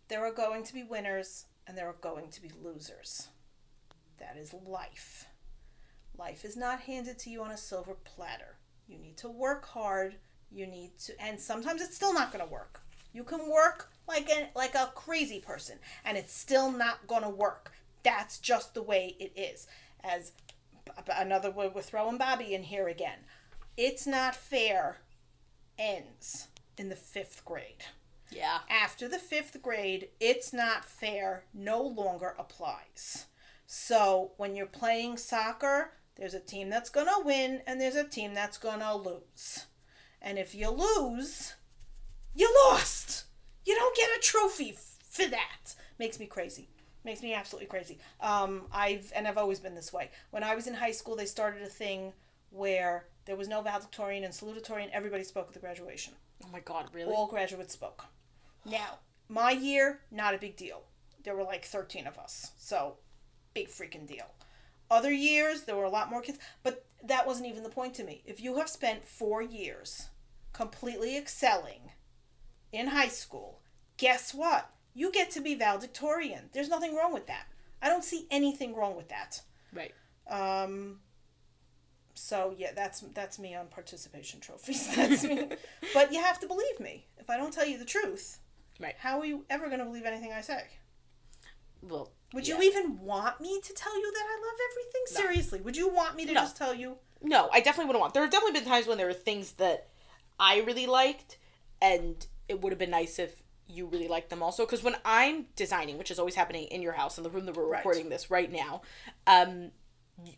There 0.08 0.24
are 0.24 0.32
going 0.32 0.64
to 0.64 0.74
be 0.74 0.82
winners 0.82 1.46
and 1.66 1.78
there 1.78 1.88
are 1.88 1.96
going 2.02 2.28
to 2.30 2.42
be 2.42 2.50
losers. 2.62 3.28
That 4.18 4.36
is 4.38 4.54
life. 4.66 5.26
Life 6.18 6.44
is 6.44 6.56
not 6.56 6.80
handed 6.80 7.18
to 7.20 7.30
you 7.30 7.42
on 7.42 7.50
a 7.50 7.56
silver 7.56 7.94
platter. 8.04 8.58
You 8.86 8.98
need 8.98 9.16
to 9.18 9.30
work 9.30 9.64
hard. 9.66 10.16
You 10.50 10.66
need 10.66 10.98
to 11.06 11.20
and 11.20 11.40
sometimes 11.40 11.80
it's 11.80 11.96
still 11.96 12.12
not 12.12 12.32
going 12.32 12.44
to 12.44 12.52
work. 12.52 12.82
You 13.14 13.24
can 13.24 13.50
work 13.50 13.90
like 14.06 14.28
a 14.28 14.50
like 14.54 14.74
a 14.74 14.92
crazy 14.94 15.40
person 15.40 15.78
and 16.04 16.18
it's 16.18 16.34
still 16.34 16.70
not 16.70 17.06
going 17.06 17.22
to 17.22 17.30
work. 17.30 17.72
That's 18.02 18.38
just 18.38 18.74
the 18.74 18.82
way 18.82 19.16
it 19.18 19.32
is. 19.34 19.66
As 20.02 20.32
another 21.16 21.50
way 21.50 21.68
we're 21.68 21.82
throwing 21.82 22.18
Bubby 22.18 22.54
in 22.54 22.64
here 22.64 22.88
again. 22.88 23.18
It's 23.76 24.06
not 24.06 24.34
fair 24.34 24.98
ends 25.78 26.48
in 26.78 26.88
the 26.88 26.94
5th 26.94 27.44
grade 27.44 27.84
Yeah. 28.30 28.60
after 28.70 29.08
the 29.08 29.18
fifth 29.18 29.60
grade, 29.62 30.08
it's 30.20 30.52
not 30.52 30.84
fair 30.84 31.44
no 31.52 31.82
longer 31.82 32.34
applies. 32.38 33.26
So 33.66 34.32
when 34.36 34.54
you're 34.54 34.66
playing 34.66 35.16
soccer, 35.16 35.92
there's 36.16 36.34
a 36.34 36.40
team 36.40 36.68
that's 36.68 36.90
going 36.90 37.06
to 37.08 37.22
win 37.24 37.62
and 37.66 37.80
there's 37.80 37.96
a 37.96 38.04
team 38.06 38.34
that's 38.34 38.58
going 38.58 38.80
to 38.80 38.94
lose. 38.94 39.66
And 40.22 40.38
if 40.38 40.54
you 40.54 40.70
lose, 40.70 41.54
you 42.34 42.52
lost. 42.68 43.24
You 43.64 43.74
don't 43.74 43.96
get 43.96 44.10
a 44.16 44.20
trophy 44.20 44.70
f- 44.70 44.96
for 45.08 45.26
that. 45.26 45.74
Makes 45.98 46.18
me 46.20 46.26
crazy. 46.26 46.68
Makes 47.04 47.22
me 47.22 47.34
absolutely 47.34 47.66
crazy. 47.66 47.98
Um, 48.20 48.62
I've 48.72 49.12
and 49.14 49.28
I've 49.28 49.36
always 49.38 49.60
been 49.60 49.74
this 49.74 49.92
way. 49.92 50.10
When 50.30 50.42
I 50.42 50.54
was 50.54 50.66
in 50.66 50.74
high 50.74 50.92
school, 50.92 51.16
they 51.16 51.26
started 51.26 51.62
a 51.62 51.66
thing 51.66 52.12
where 52.50 53.06
there 53.26 53.36
was 53.36 53.48
no 53.48 53.60
valedictorian 53.60 54.24
and 54.24 54.32
salutatorian. 54.32 54.88
Everybody 54.92 55.24
spoke 55.24 55.48
at 55.48 55.54
the 55.54 55.60
graduation 55.60 56.14
Oh 56.44 56.48
my 56.52 56.60
god, 56.60 56.88
really? 56.92 57.12
all 57.12 57.26
graduates 57.26 57.74
spoke. 57.74 58.04
Now, 58.64 58.98
my 59.28 59.50
year, 59.50 60.00
not 60.10 60.34
a 60.34 60.38
big 60.38 60.56
deal. 60.56 60.82
There 61.22 61.36
were 61.36 61.42
like 61.44 61.64
13 61.64 62.06
of 62.06 62.18
us, 62.18 62.52
so 62.58 62.96
big 63.54 63.68
freaking 63.68 64.06
deal. 64.06 64.26
Other 64.90 65.12
years, 65.12 65.62
there 65.62 65.76
were 65.76 65.84
a 65.84 65.90
lot 65.90 66.10
more 66.10 66.20
kids, 66.20 66.38
but 66.62 66.84
that 67.02 67.26
wasn't 67.26 67.48
even 67.48 67.62
the 67.62 67.70
point 67.70 67.94
to 67.94 68.04
me. 68.04 68.22
If 68.26 68.40
you 68.40 68.56
have 68.56 68.68
spent 68.68 69.04
four 69.04 69.42
years 69.42 70.08
completely 70.52 71.16
excelling 71.16 71.90
in 72.72 72.88
high 72.88 73.08
school, 73.08 73.60
guess 73.96 74.34
what? 74.34 74.70
You 74.94 75.10
get 75.12 75.30
to 75.32 75.40
be 75.40 75.54
valedictorian. 75.54 76.50
There's 76.52 76.68
nothing 76.68 76.94
wrong 76.94 77.12
with 77.12 77.26
that. 77.26 77.46
I 77.82 77.88
don't 77.88 78.04
see 78.04 78.26
anything 78.30 78.74
wrong 78.74 78.96
with 78.96 79.08
that. 79.08 79.40
right. 79.72 79.92
Um, 80.26 81.00
so 82.14 82.54
yeah, 82.56 82.70
that's 82.74 83.00
that's 83.12 83.38
me 83.38 83.54
on 83.54 83.66
participation 83.66 84.40
trophies. 84.40 84.86
That's 84.96 85.24
me. 85.24 85.48
but 85.94 86.12
you 86.12 86.20
have 86.22 86.38
to 86.40 86.46
believe 86.46 86.78
me. 86.80 87.06
If 87.18 87.28
I 87.28 87.36
don't 87.36 87.52
tell 87.52 87.66
you 87.66 87.76
the 87.76 87.84
truth, 87.84 88.38
Right. 88.80 88.94
how 88.98 89.18
are 89.20 89.26
you 89.26 89.44
ever 89.50 89.66
going 89.66 89.80
to 89.80 89.84
believe 89.84 90.04
anything 90.06 90.32
I 90.32 90.40
say? 90.40 90.62
Well, 91.82 92.12
Would 92.32 92.48
yeah. 92.48 92.56
you 92.56 92.62
even 92.62 93.00
want 93.00 93.40
me 93.40 93.60
to 93.60 93.72
tell 93.74 93.94
you 94.00 94.10
that 94.12 94.24
I 94.26 94.40
love 94.46 94.58
everything? 94.70 95.02
No. 95.12 95.20
Seriously, 95.20 95.60
would 95.60 95.76
you 95.76 95.88
want 95.92 96.16
me 96.16 96.24
to 96.26 96.32
No. 96.32 96.40
just 96.40 96.56
tell 96.56 96.74
you? 96.74 96.96
No, 97.20 97.48
I 97.52 97.60
definitely 97.60 97.86
wouldn't 97.86 98.00
want. 98.00 98.14
There 98.14 98.22
have 98.22 98.32
definitely 98.32 98.60
been 98.60 98.68
times 98.68 98.86
when 98.86 98.96
there 98.96 99.06
were 99.06 99.12
things 99.12 99.52
that 99.52 99.88
I 100.40 100.60
really 100.60 100.86
liked, 100.86 101.36
and 101.82 102.26
it 102.48 102.60
would 102.62 102.72
have 102.72 102.78
been 102.78 102.90
nice 102.90 103.18
if 103.18 103.42
you 103.68 103.86
really 103.86 104.08
like 104.08 104.28
them 104.28 104.42
also. 104.42 104.64
Because 104.64 104.82
when 104.82 104.96
I'm 105.04 105.46
designing, 105.56 105.98
which 105.98 106.10
is 106.10 106.18
always 106.18 106.34
happening 106.34 106.64
in 106.64 106.82
your 106.82 106.92
house, 106.92 107.18
in 107.18 107.24
the 107.24 107.30
room 107.30 107.46
that 107.46 107.56
we're 107.56 107.66
Right. 107.66 107.78
recording 107.78 108.08
this 108.08 108.30
right 108.30 108.50
now, 108.50 108.82
um, 109.26 109.70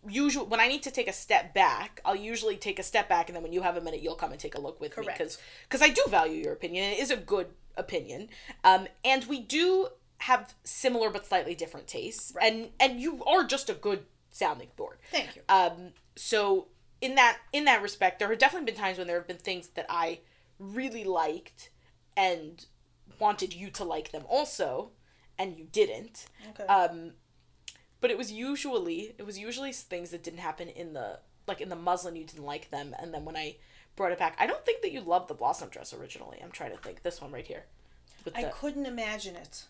usually 0.08 0.46
when 0.46 0.60
I 0.60 0.68
need 0.68 0.82
to 0.84 0.90
take 0.90 1.08
a 1.08 1.12
step 1.12 1.52
back, 1.52 2.00
I'll 2.04 2.16
usually 2.16 2.56
take 2.56 2.78
a 2.78 2.82
step 2.82 3.08
back, 3.08 3.28
and 3.28 3.36
then 3.36 3.42
when 3.42 3.52
you 3.52 3.62
have 3.62 3.76
a 3.76 3.80
minute, 3.80 4.00
you'll 4.02 4.14
come 4.14 4.32
and 4.32 4.40
take 4.40 4.54
a 4.54 4.60
look 4.60 4.80
with 4.80 4.92
Correct. 4.92 5.08
me 5.08 5.12
because 5.24 5.38
because 5.68 5.82
I 5.82 5.88
do 5.88 6.02
value 6.08 6.42
your 6.42 6.52
opinion. 6.52 6.92
It 6.92 6.98
is 6.98 7.10
a 7.10 7.16
good 7.16 7.48
opinion, 7.76 8.28
um, 8.64 8.88
and 9.04 9.24
we 9.26 9.40
do 9.40 9.88
have 10.18 10.54
similar 10.64 11.10
but 11.10 11.26
slightly 11.26 11.54
different 11.54 11.86
tastes, 11.86 12.32
and 12.40 12.70
and 12.80 13.00
you 13.00 13.22
are 13.24 13.44
just 13.44 13.68
a 13.68 13.74
good 13.74 14.06
sounding 14.30 14.68
board. 14.76 14.98
Thank 15.10 15.36
you. 15.36 15.42
Um, 15.48 15.92
so 16.16 16.68
in 17.02 17.14
that 17.16 17.38
in 17.52 17.64
that 17.66 17.82
respect, 17.82 18.18
there 18.18 18.28
have 18.28 18.38
definitely 18.38 18.72
been 18.72 18.80
times 18.80 18.96
when 18.98 19.06
there 19.06 19.16
have 19.18 19.26
been 19.28 19.36
things 19.36 19.68
that 19.68 19.86
I 19.90 20.20
really 20.58 21.04
liked 21.04 21.70
and 22.16 22.64
wanted 23.18 23.54
you 23.54 23.70
to 23.70 23.84
like 23.84 24.12
them 24.12 24.24
also, 24.28 24.90
and 25.38 25.56
you 25.56 25.66
didn't. 25.70 26.26
Okay. 26.50 26.64
Um, 26.64 27.12
but 28.00 28.10
it 28.10 28.18
was 28.18 28.32
usually 28.32 29.14
it 29.18 29.26
was 29.26 29.38
usually 29.38 29.72
things 29.72 30.10
that 30.10 30.22
didn't 30.22 30.40
happen 30.40 30.68
in 30.68 30.92
the 30.92 31.20
like 31.46 31.60
in 31.60 31.68
the 31.68 31.76
muslin 31.76 32.16
you 32.16 32.24
didn't 32.24 32.44
like 32.44 32.70
them, 32.70 32.94
and 32.98 33.12
then 33.12 33.24
when 33.24 33.36
I 33.36 33.56
brought 33.96 34.12
it 34.12 34.18
back, 34.18 34.36
I 34.38 34.46
don't 34.46 34.64
think 34.64 34.82
that 34.82 34.92
you 34.92 35.00
loved 35.00 35.28
the 35.28 35.34
blossom 35.34 35.68
dress 35.68 35.92
originally. 35.92 36.38
I'm 36.42 36.50
trying 36.50 36.72
to 36.72 36.78
think 36.78 37.02
this 37.02 37.20
one 37.20 37.32
right 37.32 37.46
here. 37.46 37.64
I 38.34 38.42
the, 38.42 38.50
couldn't 38.50 38.86
imagine 38.86 39.36
it 39.36 39.66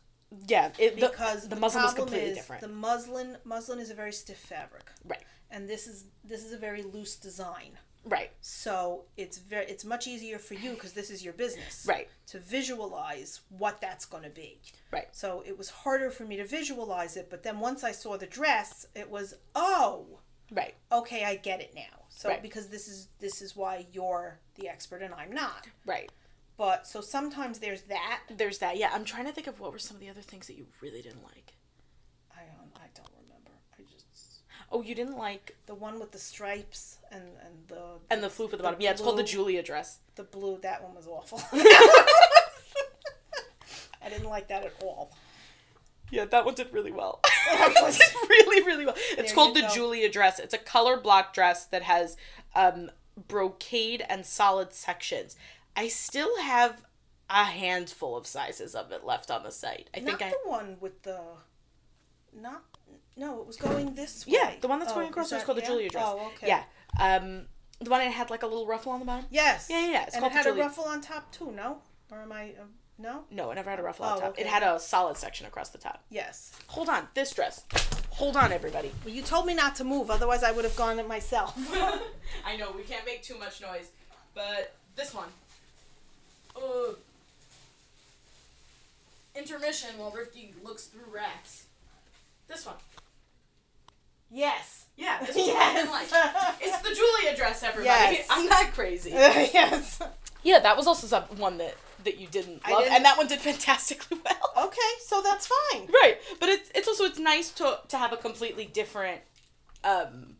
yeah, 0.47 0.71
it, 0.79 0.97
the, 0.97 1.09
because 1.09 1.49
the, 1.49 1.57
muslin 1.57 1.85
was 1.85 1.95
completely 1.95 2.31
is 2.31 2.37
different. 2.37 2.63
The 2.63 2.69
muslin 2.69 3.37
muslin 3.45 3.79
is 3.79 3.91
a 3.91 3.95
very 3.95 4.13
stiff 4.13 4.39
fabric, 4.39 4.91
right, 5.05 5.23
and 5.51 5.69
this 5.69 5.87
is 5.87 6.07
this 6.25 6.45
is 6.45 6.53
a 6.53 6.57
very 6.57 6.83
loose 6.83 7.17
design. 7.17 7.79
Right, 8.07 8.31
So 8.41 9.05
it's 9.17 9.39
very 9.39 9.67
it's 9.67 9.85
much 9.85 10.07
easier 10.07 10.39
for 10.39 10.55
you 10.55 10.71
because 10.71 10.93
this 10.93 11.11
is 11.11 11.25
your 11.25 11.33
business, 11.35 11.85
right, 11.89 12.09
To 12.29 12.39
visualize 12.39 13.41
what 13.49 13.81
that's 13.81 14.05
going 14.05 14.23
to 14.23 14.31
be. 14.31 14.61
right. 14.91 15.09
So 15.13 15.43
it 15.47 15.57
was 15.59 15.71
harder 15.71 16.11
for 16.11 16.25
me 16.25 16.37
to 16.37 16.45
visualize 16.45 17.17
it, 17.17 17.29
but 17.31 17.43
then 17.43 17.61
once 17.61 17.85
I 17.85 17.93
saw 17.93 18.17
the 18.17 18.27
dress, 18.27 18.87
it 18.95 19.11
was 19.11 19.35
oh, 19.55 20.21
Right. 20.51 20.75
okay, 20.93 21.25
I 21.25 21.35
get 21.37 21.61
it 21.61 21.73
now. 21.75 22.05
So 22.09 22.29
Right. 22.31 22.41
because 22.43 22.69
this 22.69 22.89
is 22.89 23.09
this 23.19 23.43
is 23.43 23.55
why 23.57 23.87
you're 23.93 24.39
the 24.55 24.69
expert 24.69 25.03
and 25.03 25.13
I'm 25.15 25.33
not. 25.33 25.67
Right. 25.85 26.11
But 26.57 26.87
so 26.87 27.01
sometimes 27.03 27.59
there's 27.59 27.83
that. 27.83 28.21
There's 28.31 28.59
that. 28.59 28.79
Yeah, 28.79 28.91
I'm 28.95 29.05
trying 29.05 29.27
to 29.27 29.33
think 29.33 29.47
of 29.47 29.61
what 29.61 29.73
were 29.73 29.79
some 29.79 29.97
of 29.97 30.01
the 30.01 30.09
other 30.09 30.23
things 30.23 30.47
that 30.47 30.57
you 30.57 30.67
really 30.81 31.03
didn't 31.03 31.23
like. 31.25 31.53
I 32.35 32.43
um, 32.61 32.71
I 32.77 32.87
don't 32.95 33.11
remember. 33.23 33.51
I 33.79 33.83
just 33.93 34.41
Oh, 34.71 34.83
you 34.83 34.95
didn't 34.95 35.17
like 35.17 35.57
the 35.67 35.75
one 35.75 36.01
with 36.01 36.13
the 36.13 36.19
stripes 36.19 36.99
and 37.11 37.23
and 37.45 37.55
the 37.69 37.83
and 38.11 38.23
the 38.23 38.29
floof 38.29 38.53
at 38.53 38.59
the 38.59 38.65
bottom. 38.65 38.81
Yeah, 38.81 38.91
it's 38.91 39.01
called 39.01 39.19
the 39.19 39.23
Julia 39.23 39.63
dress. 39.63 39.99
the 40.17 40.25
blue. 40.25 40.59
That 40.63 40.83
one 40.83 40.95
was 40.95 41.07
awful. 41.07 41.41
I 44.03 44.09
didn't 44.09 44.29
like 44.29 44.49
that 44.49 44.65
at 44.65 44.73
all. 44.83 45.13
Yeah, 46.11 46.25
that 46.27 46.45
one 46.45 46.55
did 46.55 46.73
really 46.73 46.93
well. 46.93 47.21
It 47.49 47.75
did 47.99 48.29
really, 48.29 48.63
really 48.67 48.87
well. 48.87 48.95
It's 48.97 49.17
There 49.17 49.35
called 49.35 49.57
the 49.57 49.63
go. 49.63 49.69
Julia 49.75 50.11
dress. 50.11 50.39
It's 50.41 50.55
a 50.55 50.59
color 50.59 50.97
block 50.99 51.33
dress 51.33 51.65
that 51.67 51.83
has 51.83 52.17
um, 52.55 52.91
brocade 53.29 54.05
and 54.09 54.27
solid 54.27 54.73
sections. 54.73 55.37
I 55.77 55.89
still 55.89 56.41
have 56.41 56.83
a 57.31 57.45
handful 57.45 58.17
of 58.17 58.27
sizes 58.27 58.75
of 58.75 58.91
it 58.93 59.05
left 59.05 59.31
on 59.31 59.43
the 59.45 59.51
site. 59.53 59.91
I 59.97 60.01
Not 60.01 60.19
think 60.19 60.23
I 60.23 60.31
the 60.45 60.51
one 60.51 60.77
with 60.81 61.03
the. 61.03 61.21
Not. 62.33 62.65
No, 63.17 63.41
it 63.41 63.47
was 63.47 63.57
going 63.57 63.95
this 63.95 64.27
way. 64.27 64.35
yeah, 64.35 64.55
the 64.61 64.69
one 64.69 64.79
that's 64.79 64.93
Oh, 64.93 64.97
going 64.97 65.09
across 65.09 65.27
is 65.27 65.31
there 65.31 65.39
is 65.39 65.43
that- 65.43 65.47
called 65.47 65.59
the 65.59 65.63
yeah? 65.63 65.69
Julia 65.69 65.89
dress. 65.91 66.05
Oh, 66.07 66.27
okay. 66.37 66.47
Yeah, 66.49 66.65
um, 67.01 67.47
the 67.81 67.91
one 67.91 68.01
that 68.01 68.11
had 68.13 68.29
like 68.31 68.43
a 68.43 68.47
little 68.47 68.67
ruffle 68.67 68.93
on 68.93 69.01
the 69.01 69.07
bottom. 69.07 69.27
Yes. 69.31 69.69
Yeah, 69.71 69.81
yeah, 69.87 69.91
yeah, 69.93 70.05
it's 70.05 70.15
and 70.15 70.21
called 70.23 70.33
it 70.33 70.35
the 70.43 70.51
had 70.51 70.57
a 70.57 70.61
ruffle 70.61 70.85
on 70.85 71.01
top 71.01 71.33
too. 71.33 71.51
No, 71.53 71.79
or 72.11 72.21
am 72.23 72.33
I? 72.33 72.51
Uh, 72.51 72.65
no. 72.99 73.25
No, 73.31 73.51
it 73.51 73.55
never 73.57 73.71
had 73.71 73.79
a 73.79 73.83
ruffle 73.83 74.05
Oh, 74.07 74.09
on 74.11 74.21
top. 74.21 74.29
okay. 74.31 74.43
It 74.43 74.47
had 74.49 74.63
a 74.63 74.79
solid 74.81 75.17
section 75.17 75.47
across 75.47 75.69
the 75.71 75.79
top. 75.79 76.03
Yes. 76.11 76.53
Hold 76.69 76.89
on, 76.89 77.09
this 77.15 77.33
dress. 77.33 77.65
Hold 78.11 78.37
on, 78.37 78.53
everybody. 78.53 78.91
Well, 79.05 79.13
you 79.15 79.21
told 79.23 79.45
me 79.47 79.55
not 79.55 79.75
to 79.77 79.85
move, 79.85 80.11
otherwise 80.11 80.43
I 80.43 80.51
would 80.53 80.65
have 80.65 80.77
gone 80.77 80.99
it 80.99 81.07
myself. 81.09 81.55
I 82.45 82.57
know 82.57 82.71
we 82.73 82.83
can't 82.83 83.05
make 83.05 83.23
too 83.23 83.39
much 83.39 83.61
noise, 83.61 83.91
but 84.35 84.75
this 84.95 85.13
one. 85.15 85.29
Ugh. 86.57 86.97
Intermission 89.35 89.91
while 89.99 90.11
Rifki 90.11 90.53
looks 90.65 90.85
through 90.87 91.13
racks. 91.15 91.67
This 92.49 92.65
one. 92.65 92.77
Yes. 94.31 94.87
Yeah, 94.97 95.19
this 95.21 95.37
is 95.37 95.47
Yes. 95.47 95.89
what 95.89 96.11
like. 96.11 96.55
It's 96.61 96.79
the 96.79 96.95
Julia 96.95 97.37
dress, 97.37 97.63
everybody. 97.63 97.87
Yes. 98.17 98.27
I'm 98.31 98.47
not 98.49 98.73
crazy. 98.73 99.11
yes. 99.11 100.01
Yeah, 100.43 100.59
that 100.61 100.77
was 100.77 100.87
also 100.87 101.07
some, 101.07 101.25
one 101.39 101.59
that 101.59 101.75
that 102.05 102.19
you 102.19 102.27
didn't 102.29 102.63
love, 102.71 102.81
didn't- 102.83 102.95
and 102.95 103.05
that 103.05 103.19
one 103.19 103.27
did 103.27 103.41
fantastically 103.41 104.19
well. 104.25 104.67
Okay, 104.69 104.93
so 105.05 105.21
that's 105.23 105.47
fine. 105.49 105.87
Right, 105.87 106.17
but 106.41 106.49
it's 106.49 106.71
it's 106.75 106.89
also 106.89 107.05
it's 107.05 107.19
nice 107.19 107.51
to 107.53 107.81
to 107.89 107.99
have 107.99 108.13
a 108.13 108.17
completely 108.17 108.65
different, 108.65 109.21
um, 109.85 110.37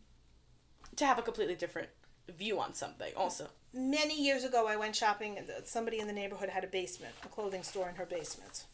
to 0.97 1.05
have 1.05 1.19
a 1.19 1.23
completely 1.23 1.55
different 1.57 1.89
view 2.35 2.59
on 2.61 2.73
something. 2.73 3.13
Also, 3.17 3.49
Many 3.75 4.19
years 4.23 4.43
ago, 4.45 4.67
I 4.67 4.77
went 4.77 4.97
shopping, 4.97 5.37
and 5.37 5.51
somebody 5.65 5.99
in 5.99 6.07
the 6.07 6.13
neighborhood 6.15 6.49
had 6.49 6.65
a 6.65 6.69
basement, 6.69 7.15
a 7.25 7.29
clothing 7.29 7.63
store 7.63 7.89
in 7.91 7.97
her 7.97 8.07
basement. 8.07 8.65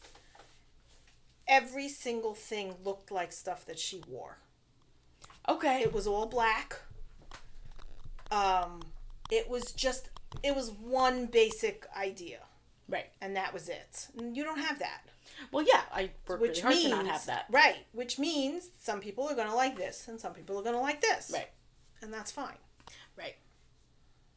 Every 1.47 1.89
single 1.89 2.33
thing 2.35 2.75
looked 2.85 3.11
like 3.11 3.33
stuff 3.33 3.65
that 3.65 3.77
she 3.79 4.01
wore. 4.07 4.37
Okay, 5.49 5.81
It 5.81 5.93
was 5.93 6.07
all 6.07 6.25
black. 6.25 6.79
Um, 8.31 8.81
it 9.29 9.49
was 9.49 9.71
just, 9.73 10.09
it 10.41 10.55
was 10.55 10.71
one 10.71 11.27
basic 11.27 11.85
idea, 11.95 12.39
right. 12.89 13.07
and 13.21 13.35
that 13.35 13.53
was 13.53 13.69
it. 13.69 14.07
And 14.17 14.35
You 14.35 14.43
don't 14.43 14.59
have 14.59 14.79
that. 14.79 15.01
Well, 15.51 15.63
yeah, 15.63 15.81
I 15.93 16.11
work 16.27 16.41
Which 16.41 16.57
really 16.57 16.61
hard 16.63 16.75
means, 16.75 16.83
to 16.85 16.89
not 16.95 17.05
have 17.07 17.25
that. 17.27 17.45
right? 17.49 17.85
Which 17.91 18.17
means 18.19 18.69
some 18.79 18.99
people 18.99 19.27
are 19.27 19.35
gonna 19.35 19.55
like 19.55 19.77
this, 19.77 20.07
and 20.07 20.19
some 20.19 20.33
people 20.33 20.57
are 20.59 20.63
gonna 20.63 20.79
like 20.81 21.01
this, 21.01 21.31
Right, 21.33 21.49
And 22.01 22.13
that's 22.13 22.31
fine. 22.31 22.57
right. 23.17 23.35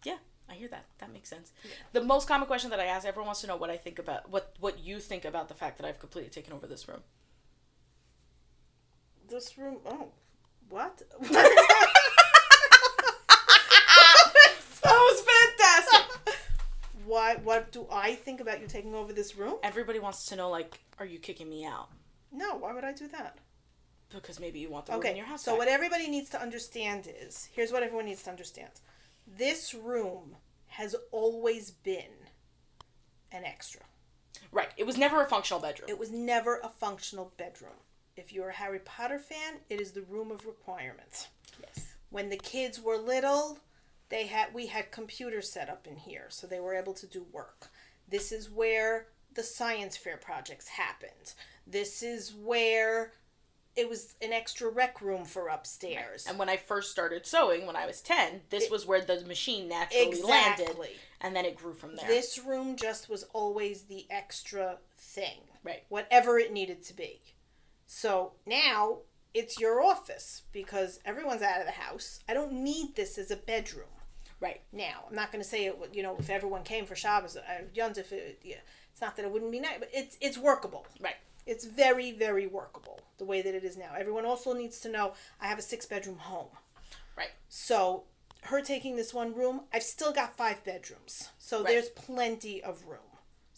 Yeah, 0.04 0.18
I 0.48 0.54
hear 0.54 0.68
that. 0.68 0.84
That 0.98 1.12
makes 1.12 1.28
sense. 1.30 1.52
The 1.92 2.02
most 2.02 2.28
common 2.28 2.46
question 2.46 2.70
that 2.70 2.80
I 2.80 2.84
ask 2.84 3.06
everyone 3.06 3.26
wants 3.26 3.40
to 3.42 3.46
know 3.46 3.56
what 3.56 3.70
I 3.70 3.76
think 3.76 3.98
about 3.98 4.30
what 4.30 4.54
what 4.60 4.78
you 4.78 5.00
think 5.00 5.24
about 5.24 5.48
the 5.48 5.54
fact 5.54 5.78
that 5.78 5.86
I've 5.86 5.98
completely 5.98 6.30
taken 6.30 6.52
over 6.52 6.66
this 6.66 6.86
room. 6.86 7.02
This 9.28 9.58
room. 9.58 9.78
Oh, 9.84 10.08
what? 10.68 11.02
That 14.82 14.92
was 14.92 15.20
fantastic. 15.20 16.36
Why? 17.04 17.36
What 17.42 17.72
do 17.72 17.86
I 17.90 18.14
think 18.14 18.40
about 18.40 18.60
you 18.60 18.68
taking 18.68 18.94
over 18.94 19.12
this 19.12 19.36
room? 19.36 19.54
Everybody 19.62 19.98
wants 19.98 20.26
to 20.26 20.36
know 20.36 20.48
like, 20.48 20.80
are 21.00 21.06
you 21.06 21.18
kicking 21.18 21.48
me 21.48 21.64
out? 21.64 21.88
No. 22.32 22.54
Why 22.54 22.72
would 22.72 22.84
I 22.84 22.92
do 22.92 23.08
that? 23.08 23.38
Because 24.14 24.38
maybe 24.38 24.60
you 24.60 24.70
want 24.70 24.86
the 24.86 24.92
room 24.92 25.02
in 25.02 25.16
your 25.16 25.26
house. 25.26 25.42
So 25.42 25.52
back. 25.52 25.58
what 25.58 25.68
everybody 25.68 26.08
needs 26.08 26.30
to 26.30 26.40
understand 26.40 27.08
is 27.20 27.48
here's 27.52 27.72
what 27.72 27.82
everyone 27.82 28.04
needs 28.04 28.22
to 28.24 28.30
understand. 28.30 28.70
This 29.26 29.74
room 29.74 30.36
has 30.68 30.94
always 31.10 31.72
been 31.72 32.28
an 33.32 33.44
extra. 33.44 33.82
Right. 34.52 34.70
It 34.76 34.86
was 34.86 34.96
never 34.96 35.22
a 35.22 35.26
functional 35.26 35.60
bedroom. 35.60 35.88
It 35.90 35.98
was 35.98 36.12
never 36.12 36.60
a 36.62 36.68
functional 36.68 37.32
bedroom. 37.36 37.72
If 38.16 38.32
you're 38.32 38.48
a 38.50 38.54
Harry 38.54 38.78
Potter 38.80 39.18
fan, 39.18 39.54
it 39.68 39.80
is 39.80 39.92
the 39.92 40.02
room 40.02 40.30
of 40.30 40.46
requirements. 40.46 41.28
yes. 41.60 41.94
when 42.10 42.28
the 42.30 42.36
kids 42.36 42.80
were 42.80 42.96
little 42.96 43.58
they 44.08 44.26
had 44.26 44.54
we 44.54 44.66
had 44.66 44.90
computers 44.92 45.50
set 45.50 45.68
up 45.68 45.86
in 45.86 45.96
here 45.96 46.26
so 46.28 46.46
they 46.46 46.60
were 46.60 46.74
able 46.74 46.94
to 46.94 47.06
do 47.06 47.26
work 47.32 47.68
this 48.08 48.30
is 48.30 48.48
where 48.48 49.08
the 49.34 49.42
science 49.42 49.96
fair 49.96 50.16
projects 50.16 50.68
happened 50.68 51.34
this 51.66 52.02
is 52.04 52.32
where 52.32 53.12
it 53.74 53.88
was 53.90 54.14
an 54.22 54.32
extra 54.32 54.70
rec 54.70 55.02
room 55.02 55.24
for 55.24 55.48
upstairs 55.48 56.24
And 56.28 56.38
when 56.38 56.48
I 56.48 56.56
first 56.56 56.90
started 56.92 57.26
sewing, 57.26 57.66
when 57.66 57.76
I 57.76 57.84
was 57.84 58.00
ten, 58.00 58.40
this 58.48 58.70
was 58.70 58.86
where 58.86 59.02
the 59.04 59.20
machine 59.26 59.68
naturally 59.68 60.22
landed, 60.22 60.70
and 61.20 61.34
then 61.36 61.44
it 61.44 61.56
grew 61.56 61.74
from 61.74 61.96
there. 61.96 62.06
this 62.06 62.38
room 62.38 62.76
just 62.76 63.10
was 63.10 63.24
always 63.34 63.82
the 63.82 64.06
extra 64.08 64.78
thing 64.96 65.40
Right. 65.64 65.82
whatever 65.88 66.38
it 66.38 66.52
needed 66.52 66.82
to 66.84 66.94
be 66.94 67.20
so 67.86 68.32
now 68.46 68.98
it's 69.34 69.58
your 69.60 69.82
office 69.82 70.42
because 70.52 70.98
everyone's 71.04 71.42
out 71.42 71.60
of 71.60 71.66
the 71.66 71.72
house 71.72 72.20
i 72.28 72.34
don't 72.34 72.52
need 72.52 72.94
this 72.96 73.18
as 73.18 73.30
a 73.30 73.36
bedroom 73.36 73.86
right. 74.38 74.60
Now, 74.70 75.04
I'm 75.08 75.14
not 75.14 75.32
going 75.32 75.42
to 75.42 75.48
say 75.48 75.64
it. 75.64 75.78
would- 75.78 75.96
You 75.96 76.02
know, 76.02 76.14
if 76.18 76.28
everyone 76.28 76.62
came 76.62 76.84
for 76.84 76.94
Shabbos, 76.94 77.38
uh, 77.38 77.62
Yontif, 77.74 77.98
if 78.00 78.12
it, 78.12 78.38
yeah, 78.42 78.56
it's 78.92 79.00
not 79.00 79.16
that 79.16 79.24
it 79.24 79.30
wouldn't 79.32 79.50
be 79.50 79.60
nice, 79.60 79.78
but 79.78 79.88
it's 79.94 80.18
it's 80.20 80.36
workable. 80.36 80.86
Right. 81.00 81.14
It's 81.46 81.64
very 81.64 82.12
very 82.12 82.46
workable 82.46 83.00
the 83.16 83.24
way 83.24 83.40
that 83.40 83.54
it 83.54 83.64
is 83.64 83.78
now. 83.78 83.94
Everyone 83.98 84.26
also 84.26 84.52
needs 84.52 84.78
to 84.80 84.90
know 84.90 85.14
I 85.40 85.46
have 85.46 85.58
a 85.58 85.62
six 85.62 85.86
bedroom 85.86 86.18
home. 86.18 86.50
Right. 87.16 87.30
So 87.48 88.04
her 88.42 88.60
taking 88.60 88.96
this 88.96 89.14
one 89.14 89.34
room, 89.34 89.62
I've 89.72 89.82
still 89.82 90.12
got 90.12 90.36
five 90.36 90.62
bedrooms, 90.64 91.30
so 91.38 91.62
Right. 91.62 91.68
there's 91.68 91.88
plenty 91.88 92.62
of 92.62 92.84
room. 92.84 93.05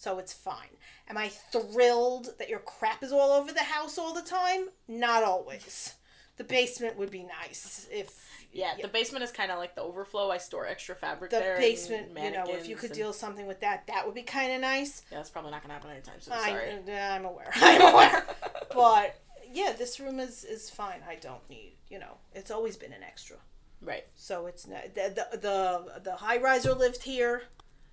So 0.01 0.19
it's 0.21 0.33
fine. 0.33 0.77
Am 1.09 1.19
I 1.19 1.29
thrilled 1.29 2.29
that 2.39 2.49
your 2.49 2.61
crap 2.61 3.03
is 3.03 3.11
all 3.13 3.33
over 3.33 3.53
the 3.53 3.65
house 3.65 3.99
all 3.99 4.15
the 4.15 4.23
time? 4.23 4.69
Not 4.87 5.25
always. 5.25 5.95
The 6.37 6.45
basement 6.45 6.97
would 6.97 7.11
be 7.11 7.25
nice 7.25 7.89
if 7.91 8.15
Yeah, 8.53 8.75
the 8.81 8.87
basement 8.87 9.25
is 9.25 9.33
kind 9.33 9.51
of 9.51 9.59
like 9.59 9.75
the 9.75 9.83
overflow. 9.83 10.31
I 10.31 10.39
store 10.39 10.69
extra 10.69 10.95
fabric 10.95 11.33
the 11.33 11.39
there. 11.41 11.55
and 11.55 11.61
basement, 11.61 12.11
you 12.17 12.31
know, 12.31 12.45
if 12.47 12.69
you 12.69 12.77
could 12.77 12.91
and- 12.91 12.97
deal 12.97 13.13
something 13.13 13.49
with 13.49 13.59
that, 13.63 13.89
that 13.89 14.07
would 14.07 14.15
be 14.15 14.23
kind 14.23 14.53
of 14.53 14.61
nice. 14.61 15.03
Yeah, 15.11 15.19
that's 15.19 15.31
probably 15.31 15.51
not 15.51 15.63
gonna 15.63 15.75
happen 15.75 15.91
anytime 15.91 16.21
soon. 16.21 16.35
Sorry. 16.35 16.79
I, 16.97 17.17
I'm 17.17 17.25
aware. 17.25 17.51
I'm 17.57 17.93
aware. 17.93 18.25
but 18.73 19.21
yeah, 19.53 19.73
this 19.77 19.99
room 19.99 20.21
is 20.21 20.45
is 20.45 20.71
fine. 20.71 21.01
I 21.09 21.17
don't 21.17 21.43
need, 21.51 21.73
you 21.89 21.99
know, 21.99 22.19
it's 22.35 22.53
always 22.53 22.77
been 22.77 22.93
an 22.93 23.03
extra. 23.03 23.39
right. 23.83 24.05
So 24.15 24.47
it's 24.47 24.69
not 24.69 24.95
the 24.95 25.27
the 25.33 25.39
the, 25.39 26.01
the 26.05 26.13
high 26.17 26.39
riser 26.39 26.73
lived 26.73 27.03
here 27.03 27.43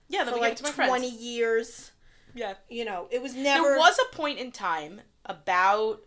Yeah, 0.08 0.24
for 0.26 0.36
like 0.38 0.58
to 0.58 0.64
my 0.64 0.70
friends. 0.70 0.90
twenty 0.90 1.10
years. 1.10 1.94
Yeah. 2.36 2.54
You 2.70 2.86
know, 2.86 3.08
it 3.10 3.22
was 3.22 3.34
never. 3.34 3.70
There 3.70 3.80
was 3.80 3.98
a 3.98 4.16
point 4.16 4.38
in 4.38 4.52
time 4.52 5.02
about 5.26 6.02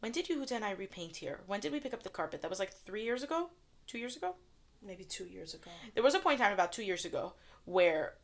when 0.00 0.10
did 0.10 0.28
you 0.28 0.44
and 0.50 0.64
I 0.64 0.72
repaint 0.72 1.16
here? 1.16 1.40
When 1.46 1.60
did 1.60 1.72
we 1.72 1.80
pick 1.80 1.94
up 1.94 2.02
the 2.02 2.08
carpet? 2.10 2.42
That 2.42 2.50
was 2.50 2.58
like 2.58 2.72
three 2.72 3.04
years 3.04 3.22
ago, 3.22 3.50
two 3.86 3.98
years 3.98 4.16
ago. 4.16 4.34
maybe 4.84 5.04
two 5.04 5.24
years 5.24 5.54
ago. 5.54 5.70
There 5.94 6.02
was 6.02 6.14
a 6.14 6.18
point 6.18 6.40
in 6.40 6.44
time 6.44 6.52
about 6.52 6.72
two 6.72 6.82
years 6.82 7.04
ago 7.04 7.34
where 7.64 8.14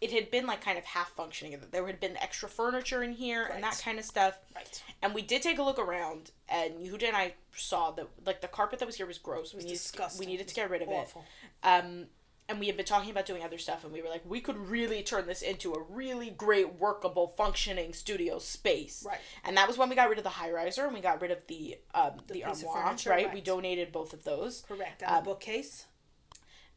it 0.00 0.12
had 0.12 0.30
been 0.30 0.46
like 0.46 0.60
kind 0.60 0.78
of 0.78 0.84
half 0.84 1.10
functioning. 1.10 1.56
There 1.70 1.86
had 1.86 2.00
been 2.00 2.16
extra 2.16 2.48
furniture 2.48 3.02
in 3.02 3.12
here 3.12 3.44
and 3.44 3.62
that 3.62 3.80
kind 3.84 3.98
of 3.98 4.04
stuff. 4.04 4.38
Right. 4.54 4.82
And 5.02 5.14
we 5.14 5.22
did 5.22 5.42
take 5.42 5.58
a 5.58 5.62
look 5.62 5.78
around, 5.78 6.30
and 6.48 6.74
Yehuda 6.80 7.04
and 7.04 7.16
I 7.16 7.34
saw 7.54 7.90
that 7.92 8.08
like 8.26 8.40
the 8.40 8.48
carpet 8.48 8.78
that 8.80 8.86
was 8.86 8.96
here 8.96 9.06
was 9.06 9.18
gross. 9.18 9.54
we 9.54 9.62
needed 9.62 9.74
disgusting. 9.74 10.20
To, 10.22 10.26
we 10.26 10.32
needed 10.32 10.48
to 10.48 10.54
get 10.54 10.70
rid 10.70 10.82
of 10.82 10.88
Awful. 10.88 11.24
it. 11.62 11.66
Um, 11.66 12.06
and 12.48 12.58
we 12.58 12.66
had 12.66 12.76
been 12.76 12.86
talking 12.86 13.10
about 13.10 13.26
doing 13.26 13.42
other 13.42 13.58
stuff, 13.58 13.84
and 13.84 13.92
we 13.92 14.00
were 14.00 14.08
like, 14.08 14.22
we 14.26 14.40
could 14.40 14.56
really 14.56 15.02
turn 15.02 15.26
this 15.26 15.42
into 15.42 15.74
a 15.74 15.82
really 15.82 16.30
great, 16.30 16.80
workable, 16.80 17.28
functioning 17.28 17.92
studio 17.92 18.38
space. 18.38 19.04
Right. 19.06 19.18
And 19.44 19.56
that 19.56 19.68
was 19.68 19.76
when 19.76 19.88
we 19.90 19.94
got 19.94 20.08
rid 20.08 20.18
of 20.18 20.24
the 20.24 20.30
high 20.30 20.50
riser 20.50 20.84
and 20.84 20.94
we 20.94 21.00
got 21.00 21.20
rid 21.20 21.30
of 21.30 21.46
the 21.46 21.76
um 21.94 22.12
the, 22.26 22.44
of 22.44 22.64
armoire. 22.64 22.84
right? 22.84 23.06
right. 23.06 23.34
We 23.34 23.40
donated 23.40 23.92
both 23.92 24.12
of 24.12 24.24
those. 24.24 24.64
Correct. 24.66 25.02
And 25.02 25.10
Um, 25.10 25.16
the 25.18 25.30
bookcase. 25.30 25.86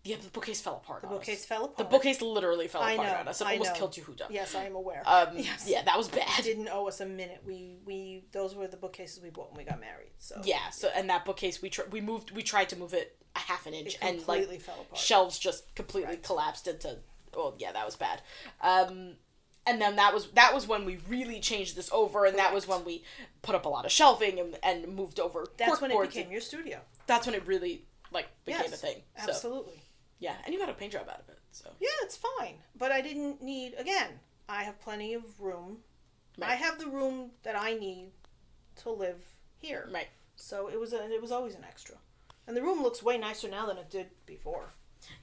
Yeah, 0.04 0.16
the 0.22 0.30
bookcase 0.30 0.60
fell 0.62 0.78
apart. 0.84 1.02
The 1.02 1.08
on 1.08 1.14
us. 1.14 1.18
bookcase 1.20 1.46
fell 1.46 1.66
apart. 1.66 1.78
The 1.78 1.84
bookcase 1.84 2.22
literally 2.22 2.68
fell 2.68 2.82
I 2.82 2.94
apart 2.94 3.08
know, 3.08 3.16
on 3.20 3.28
us. 3.28 3.42
It 3.42 3.48
I 3.48 3.52
almost 3.54 3.72
know. 3.74 3.76
killed 3.78 3.94
Yehuda. 3.94 4.26
Yes, 4.32 4.56
I 4.56 4.64
am 4.64 4.76
aware. 4.76 5.04
Um, 5.06 5.28
yes. 5.38 5.66
Yeah, 5.68 5.84
that 5.84 5.96
was 5.98 6.08
bad. 6.08 6.44
Didn't 6.44 6.70
owe 6.70 6.88
us 6.88 7.02
a 7.02 7.06
minute. 7.06 7.42
We 7.46 7.78
we 7.86 8.24
those 8.32 8.56
were 8.56 8.68
the 8.68 8.78
bookcases 8.78 9.22
we 9.22 9.30
bought 9.30 9.52
when 9.52 9.60
we 9.60 9.70
got 9.70 9.80
married. 9.80 10.10
So 10.18 10.42
Yeah. 10.44 10.70
So 10.72 10.90
and 10.96 11.10
that 11.12 11.24
bookcase 11.26 11.62
we 11.62 11.70
tr- 11.70 11.90
we 11.92 12.02
moved 12.02 12.32
we 12.32 12.42
tried 12.42 12.70
to 12.70 12.76
move 12.76 12.94
it 12.96 13.16
a 13.36 13.40
half 13.40 13.66
an 13.68 13.74
inch 13.76 13.96
and 14.02 14.28
like 14.28 14.50
fell 14.62 14.82
apart. 14.82 14.98
shelves 14.98 15.38
just 15.38 15.74
completely 15.76 16.10
Right. 16.10 16.24
collapsed 16.24 16.68
into. 16.68 16.98
Oh 17.36 17.54
yeah, 17.60 17.72
that 17.72 17.86
was 17.86 17.96
bad. 17.96 18.22
Um, 18.60 19.14
and 19.68 19.80
then 19.80 19.98
that 19.98 20.14
was 20.16 20.32
that 20.32 20.52
was 20.54 20.68
when 20.68 20.84
we 20.86 20.98
really 21.08 21.40
changed 21.40 21.76
this 21.76 21.92
over, 21.94 22.26
and 22.26 22.40
that 22.40 22.54
was 22.56 22.68
when 22.68 22.84
we 22.84 23.04
put 23.44 23.54
up 23.54 23.66
a 23.66 23.70
lot 23.70 23.86
of 23.86 23.92
shelving 23.92 24.40
and, 24.40 24.58
and 24.64 24.88
moved 24.96 25.20
over. 25.20 25.46
That's 25.58 25.80
when 25.80 25.92
it 25.92 26.02
became 26.02 26.24
and- 26.24 26.32
your 26.32 26.42
studio. 26.42 26.80
That's 27.06 27.28
when 27.28 27.36
it 27.36 27.46
really 27.46 27.86
like 28.12 28.28
became 28.46 28.62
yes, 28.64 28.74
a 28.74 28.78
thing. 28.78 29.02
So 29.24 29.30
Absolutely. 29.30 29.81
Yeah, 30.22 30.36
and 30.46 30.54
you 30.54 30.60
got 30.60 30.70
a 30.70 30.74
paint 30.74 30.94
job 30.94 31.10
out 31.10 31.20
of 31.20 31.28
it. 31.28 31.40
So 31.52 31.70
Yeah, 31.82 31.90
it's 32.04 32.16
fine. 32.18 32.56
But 32.78 32.94
I 32.94 33.02
didn't 33.02 33.42
need 33.42 33.74
again. 33.78 34.20
I 34.48 34.64
have 34.64 34.80
plenty 34.80 35.14
of 35.14 35.42
room. 35.42 35.80
Right. 36.38 36.52
I 36.52 36.56
have 36.56 36.80
the 36.80 36.88
room 36.88 37.32
that 37.44 37.56
I 37.60 37.74
need 37.74 38.12
to 38.84 38.90
live 38.90 39.22
here. 39.60 39.90
right. 39.92 40.08
So 40.38 40.70
it 40.70 40.80
was 40.80 40.94
a, 40.94 41.04
it 41.12 41.22
was 41.22 41.32
always 41.32 41.56
an 41.56 41.64
extra. 41.66 41.96
And 42.48 42.56
the 42.58 42.62
room 42.64 42.82
looks 42.82 43.04
way 43.04 43.18
nicer 43.18 43.48
now 43.50 43.66
than 43.68 43.78
it 43.78 43.90
did 43.90 44.08
before. 44.26 44.74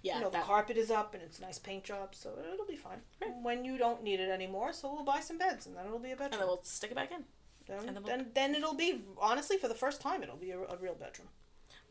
Yeah, 0.02 0.16
you 0.16 0.20
know, 0.24 0.30
that- 0.30 0.42
the 0.42 0.46
carpet 0.46 0.76
is 0.76 0.90
up 0.90 1.14
and 1.14 1.22
it's 1.22 1.38
a 1.38 1.42
nice 1.42 1.58
paint 1.58 1.84
job, 1.84 2.14
so 2.14 2.30
it'll 2.52 2.66
be 2.66 2.76
fine. 2.76 3.00
Right. 3.22 3.32
When 3.42 3.64
you 3.64 3.78
don't 3.78 4.02
need 4.02 4.20
it 4.20 4.28
anymore, 4.28 4.72
so 4.72 4.92
we'll 4.92 5.04
buy 5.04 5.20
some 5.20 5.38
beds 5.38 5.66
and 5.66 5.76
then 5.76 5.86
it'll 5.86 5.98
be 5.98 6.10
a 6.12 6.16
bedroom. 6.16 6.32
and 6.34 6.40
then 6.42 6.46
we'll 6.48 6.62
stick 6.64 6.90
it 6.90 6.94
back 6.94 7.10
in. 7.12 7.24
then, 7.66 7.78
and 7.86 7.96
then 7.96 8.02
then, 8.04 8.18
we'll- 8.18 8.26
then 8.34 8.54
it'll 8.54 8.74
be 8.74 9.02
honestly 9.18 9.56
for 9.58 9.68
the 9.68 9.74
first 9.74 10.00
time 10.00 10.22
it'll 10.22 10.36
be 10.36 10.50
a, 10.52 10.58
a 10.60 10.76
real 10.76 10.94
bedroom. 10.94 11.28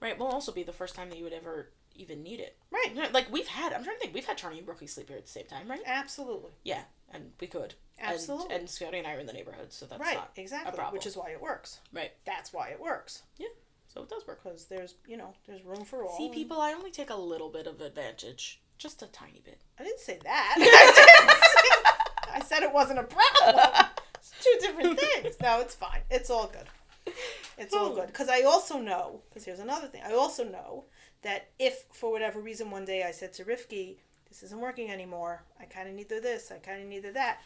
Right. 0.01 0.17
Will 0.17 0.27
also 0.27 0.51
be 0.51 0.63
the 0.63 0.73
first 0.73 0.95
time 0.95 1.09
that 1.09 1.17
you 1.17 1.23
would 1.23 1.33
ever 1.33 1.69
even 1.97 2.23
need 2.23 2.39
it. 2.39 2.57
Right. 2.71 3.11
Like 3.13 3.31
we've 3.31 3.47
had. 3.47 3.73
I'm 3.73 3.83
trying 3.83 3.95
to 3.95 4.01
think. 4.01 4.13
We've 4.13 4.25
had 4.25 4.37
Charlie 4.37 4.57
and 4.57 4.65
Brookie 4.65 4.87
sleep 4.87 5.09
here 5.09 5.17
at 5.17 5.25
the 5.25 5.31
same 5.31 5.45
time, 5.45 5.69
right? 5.69 5.81
Absolutely. 5.85 6.51
Yeah, 6.63 6.81
and 7.11 7.31
we 7.39 7.47
could. 7.47 7.75
Absolutely. 7.99 8.53
And, 8.53 8.61
and 8.61 8.69
Scotty 8.69 8.99
and 8.99 9.07
I 9.07 9.15
are 9.15 9.19
in 9.19 9.25
the 9.25 9.33
neighborhood, 9.33 9.73
so 9.73 9.85
that's 9.85 9.99
right. 9.99 10.15
not 10.15 10.31
Exactly. 10.35 10.71
a 10.71 10.75
problem. 10.75 10.93
Which 10.93 11.07
is 11.07 11.17
why 11.17 11.29
it 11.29 11.41
works. 11.41 11.79
right. 11.93 12.11
That's 12.25 12.53
why 12.53 12.69
it 12.69 12.79
works 12.79 13.23
Yeah. 13.37 13.47
So 13.87 14.03
it 14.03 14.09
does 14.09 14.27
work. 14.27 14.43
because 14.43 14.65
there's 14.65 14.95
you 15.07 15.17
know 15.17 15.33
there's 15.47 15.63
room 15.63 15.83
for 15.83 16.03
all. 16.03 16.17
See, 16.17 16.29
people, 16.29 16.61
I 16.61 16.73
only 16.73 16.91
take 16.91 17.09
a 17.09 17.15
little 17.15 17.49
bit 17.49 17.65
of 17.67 17.81
advantage, 17.81 18.61
just 18.77 19.01
a 19.01 19.07
tiny 19.07 19.41
bit. 19.43 19.61
I 19.79 19.83
didn't 19.83 19.99
say 19.99 20.19
that. 20.23 20.55
I, 20.57 21.23
didn't 21.23 21.43
say- 21.43 22.31
I 22.33 22.39
said 22.41 22.63
it 22.63 22.73
wasn't 22.73 22.99
a 22.99 23.03
problem. 23.03 23.85
It's 24.15 24.31
two 24.43 24.55
different 24.59 24.99
things. 24.99 25.37
No, 25.41 25.61
it's 25.61 25.73
fine. 25.75 26.01
It's 26.11 26.29
all 26.29 26.47
good. 26.47 27.13
It's 27.57 27.73
all 27.73 27.87
oh. 27.87 27.95
good. 27.95 28.07
Because 28.07 28.29
I 28.29 28.41
also 28.41 28.77
know, 28.79 29.21
because 29.29 29.45
here's 29.45 29.59
another 29.59 29.87
thing, 29.87 30.01
I 30.05 30.13
also 30.13 30.43
know 30.43 30.85
that 31.23 31.49
if 31.59 31.85
for 31.91 32.11
whatever 32.11 32.39
reason 32.39 32.71
one 32.71 32.85
day 32.85 33.03
I 33.03 33.11
said 33.11 33.33
to 33.33 33.43
Rifki, 33.45 33.97
this 34.29 34.43
isn't 34.43 34.59
working 34.59 34.91
anymore, 34.91 35.43
I 35.59 35.65
kind 35.65 35.87
of 35.89 35.95
need 35.95 36.09
the 36.09 36.19
this, 36.19 36.51
I 36.51 36.57
kind 36.57 36.81
of 36.81 36.87
need 36.87 37.03
the 37.03 37.11
that, 37.11 37.39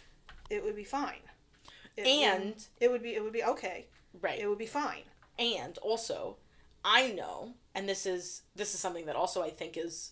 it 0.49 0.63
would 0.63 0.75
be 0.75 0.83
fine. 0.83 1.21
It 1.97 2.05
And- 2.07 2.45
would, 2.45 2.63
it 2.79 2.91
would 2.91 3.03
be 3.03 3.15
it 3.15 3.23
would 3.23 3.33
be 3.33 3.43
okay. 3.43 3.87
Right. 4.21 4.39
It 4.39 4.47
would 4.47 4.57
be 4.57 4.65
fine. 4.65 5.03
and 5.39 5.77
also 5.79 6.37
i 6.83 7.11
know 7.11 7.53
and 7.75 7.87
this 7.87 8.05
is 8.05 8.41
this 8.55 8.73
is 8.73 8.79
something 8.79 9.05
that 9.05 9.15
also 9.15 9.41
i 9.43 9.49
think 9.51 9.77
is 9.77 10.11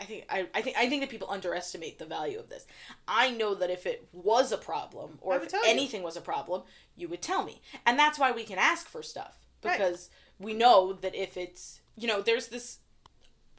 i 0.00 0.04
think 0.04 0.24
I, 0.30 0.48
I 0.54 0.62
think 0.62 0.76
i 0.78 0.88
think 0.88 1.02
that 1.02 1.10
people 1.10 1.28
underestimate 1.30 1.98
the 1.98 2.06
value 2.06 2.38
of 2.38 2.48
this 2.48 2.66
i 3.06 3.30
know 3.30 3.54
that 3.54 3.68
if 3.70 3.84
it 3.86 4.08
was 4.12 4.50
a 4.50 4.56
problem 4.56 5.18
or 5.20 5.36
if 5.36 5.48
tell 5.48 5.62
you. 5.64 5.70
anything 5.70 6.02
was 6.02 6.16
a 6.16 6.20
problem 6.22 6.62
you 6.96 7.08
would 7.08 7.20
tell 7.22 7.44
me 7.44 7.60
and 7.86 7.98
that's 7.98 8.18
why 8.18 8.32
we 8.32 8.44
can 8.44 8.58
ask 8.58 8.88
for 8.88 9.02
stuff 9.02 9.36
Right. 9.62 9.78
because 9.78 10.08
we 10.40 10.54
know 10.54 10.92
that 10.94 11.14
if 11.14 11.36
it's 11.36 11.81
you 11.96 12.06
know 12.08 12.20
there's 12.22 12.48
this 12.48 12.78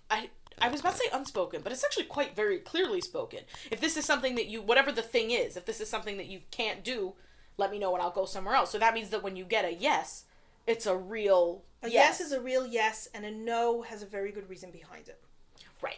i 0.09 0.29
I 0.61 0.67
was 0.69 0.81
about 0.81 0.91
to 0.93 0.97
say 0.99 1.05
unspoken, 1.11 1.61
but 1.63 1.71
it's 1.71 1.84
actually 1.84 2.03
quite 2.05 2.36
very 2.36 2.59
clearly 2.59 3.01
spoken. 3.01 3.39
If 3.71 3.81
this 3.81 3.97
is 3.97 4.05
something 4.05 4.36
that 4.36 4.45
you, 4.45 4.61
whatever 4.61 4.91
the 4.91 5.01
thing 5.01 5.31
is, 5.31 5.57
if 5.57 5.65
this 5.65 5.81
is 5.81 5.89
something 5.89 6.17
that 6.17 6.27
you 6.27 6.41
can't 6.51 6.84
do, 6.84 7.13
let 7.57 7.71
me 7.71 7.79
know 7.79 7.91
and 7.95 8.03
I'll 8.03 8.11
go 8.11 8.25
somewhere 8.25 8.53
else. 8.53 8.69
So 8.69 8.77
that 8.77 8.93
means 8.93 9.09
that 9.09 9.23
when 9.23 9.36
you 9.36 9.45
get 9.45 9.65
a 9.65 9.73
yes, 9.73 10.25
it's 10.67 10.86
a 10.86 10.95
real 10.95 11.63
A 11.81 11.89
yes. 11.89 12.19
yes 12.19 12.21
is 12.21 12.31
a 12.34 12.39
real 12.39 12.67
yes, 12.67 13.07
and 13.15 13.25
a 13.25 13.31
no 13.31 13.81
has 13.81 14.03
a 14.03 14.05
very 14.05 14.31
good 14.31 14.47
reason 14.47 14.69
behind 14.69 15.07
it. 15.09 15.19
right. 15.81 15.97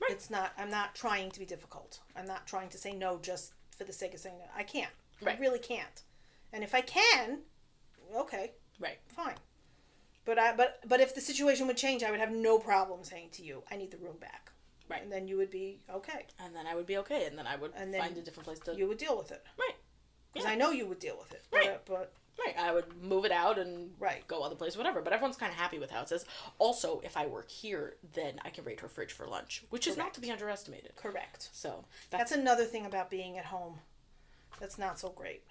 Right. 0.00 0.10
It's 0.10 0.30
not. 0.30 0.52
I'm 0.58 0.68
not 0.70 0.96
trying 0.96 1.30
to 1.30 1.38
be 1.38 1.46
difficult. 1.46 2.00
I'm 2.16 2.26
not 2.26 2.48
trying 2.48 2.70
to 2.70 2.76
say 2.76 2.92
no 2.92 3.18
just 3.22 3.52
for 3.78 3.84
the 3.84 3.92
sake 3.92 4.14
of 4.14 4.20
saying 4.20 4.36
no. 4.40 4.46
I 4.56 4.64
can't. 4.64 4.90
Right. 5.22 5.36
I 5.38 5.40
really 5.40 5.60
can't. 5.60 6.02
And 6.52 6.64
if 6.64 6.74
I 6.74 6.80
can, 6.80 7.38
okay, 8.16 8.52
Right. 8.80 8.98
fine. 9.06 9.36
But 10.24 10.38
I 10.38 10.54
but 10.54 10.80
but 10.86 11.00
if 11.00 11.14
the 11.14 11.20
situation 11.20 11.66
would 11.66 11.76
change, 11.76 12.02
I 12.02 12.10
would 12.10 12.20
have 12.20 12.32
no 12.32 12.58
problem 12.58 13.04
saying 13.04 13.28
to 13.32 13.42
you, 13.44 13.62
I 13.70 13.76
need 13.76 13.90
the 13.90 13.98
room 13.98 14.16
back. 14.20 14.50
Right. 14.88 15.02
And 15.02 15.10
then 15.10 15.26
you 15.28 15.36
would 15.38 15.50
be 15.50 15.80
okay. 15.90 16.26
And 16.38 16.54
then 16.54 16.66
I 16.66 16.74
would 16.74 16.86
be 16.86 16.98
okay, 16.98 17.26
and 17.26 17.38
then 17.38 17.46
I 17.46 17.56
would 17.56 17.72
And 17.76 17.92
then 17.92 18.00
find 18.00 18.16
a 18.18 18.20
different 18.20 18.46
place 18.46 18.58
to. 18.60 18.74
You 18.76 18.86
would 18.88 18.98
deal 18.98 19.16
with 19.16 19.32
it. 19.32 19.42
right. 19.58 19.76
Because 20.32 20.46
Yeah. 20.46 20.52
I 20.52 20.56
know 20.56 20.70
you 20.72 20.86
would 20.86 20.98
deal 20.98 21.16
with 21.18 21.32
it. 21.32 21.42
Right. 21.52 21.80
But, 21.86 21.86
but 21.86 22.12
Right. 22.44 22.58
I 22.58 22.72
would 22.72 23.00
move 23.00 23.24
it 23.24 23.30
out 23.30 23.58
and 23.58 23.94
Right. 24.00 24.26
go 24.26 24.42
other 24.42 24.56
place, 24.56 24.76
whatever. 24.76 25.00
But 25.00 25.12
everyone's 25.12 25.36
kind 25.36 25.52
of 25.52 25.56
happy 25.58 25.78
with 25.78 25.90
how 25.92 26.02
it 26.02 26.08
says. 26.08 26.26
Also, 26.58 27.00
if 27.04 27.16
I 27.16 27.26
work 27.26 27.48
here, 27.50 27.96
then 28.12 28.40
I 28.44 28.50
can 28.50 28.64
raid 28.64 28.80
her 28.80 28.88
fridge 28.88 29.12
for 29.12 29.26
lunch, 29.26 29.62
which 29.70 29.86
is 29.86 29.96
not 29.96 30.12
to 30.14 30.20
be 30.20 30.30
underestimated. 30.32 30.96
correct. 30.96 31.48
So 31.52 31.84
That's 32.10 32.30
that's, 32.30 32.32
another 32.32 32.64
thing 32.64 32.84
about 32.84 33.08
being 33.08 33.38
at 33.38 33.46
home. 33.46 33.78
That's 34.60 34.76
not 34.78 34.98
so 34.98 35.10
great. 35.10 35.44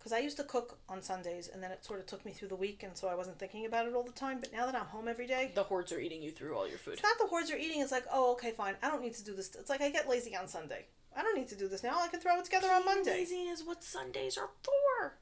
Because 0.00 0.14
I 0.14 0.20
used 0.20 0.38
to 0.38 0.44
cook 0.44 0.78
on 0.88 1.02
Sundays, 1.02 1.50
and 1.52 1.62
then 1.62 1.70
it 1.70 1.84
sort 1.84 2.00
of 2.00 2.06
took 2.06 2.24
me 2.24 2.32
through 2.32 2.48
the 2.48 2.56
week, 2.56 2.82
and 2.82 2.96
so 2.96 3.06
I 3.08 3.14
wasn't 3.14 3.38
thinking 3.38 3.66
about 3.66 3.86
it 3.86 3.92
all 3.92 4.02
the 4.02 4.12
time. 4.12 4.40
But 4.40 4.50
now 4.50 4.64
that 4.64 4.74
I'm 4.74 4.86
home 4.86 5.08
every 5.08 5.26
day, 5.26 5.52
the 5.54 5.62
hordes 5.62 5.92
are 5.92 6.00
eating 6.00 6.22
you 6.22 6.30
through 6.30 6.56
all 6.56 6.66
your 6.66 6.78
food. 6.78 6.94
It's 6.94 7.02
not 7.02 7.18
the 7.18 7.26
hordes 7.26 7.50
are 7.50 7.58
eating. 7.58 7.82
It's 7.82 7.92
like, 7.92 8.06
oh, 8.10 8.32
okay, 8.32 8.50
fine. 8.50 8.76
I 8.82 8.88
don't 8.88 9.02
need 9.02 9.12
to 9.14 9.24
do 9.24 9.34
this. 9.34 9.54
It's 9.54 9.68
like 9.68 9.82
I 9.82 9.90
get 9.90 10.08
lazy 10.08 10.34
on 10.34 10.48
Sunday. 10.48 10.86
I 11.14 11.22
don't 11.22 11.36
need 11.36 11.48
to 11.48 11.56
do 11.56 11.68
this 11.68 11.82
now. 11.82 11.98
I 12.00 12.08
can 12.08 12.18
throw 12.18 12.38
it 12.38 12.44
together 12.46 12.68
on 12.70 12.86
Monday. 12.86 13.10
Lazy 13.10 13.34
is 13.34 13.62
what 13.62 13.84
Sundays 13.84 14.38
are 14.38 14.48
for. 14.62 15.18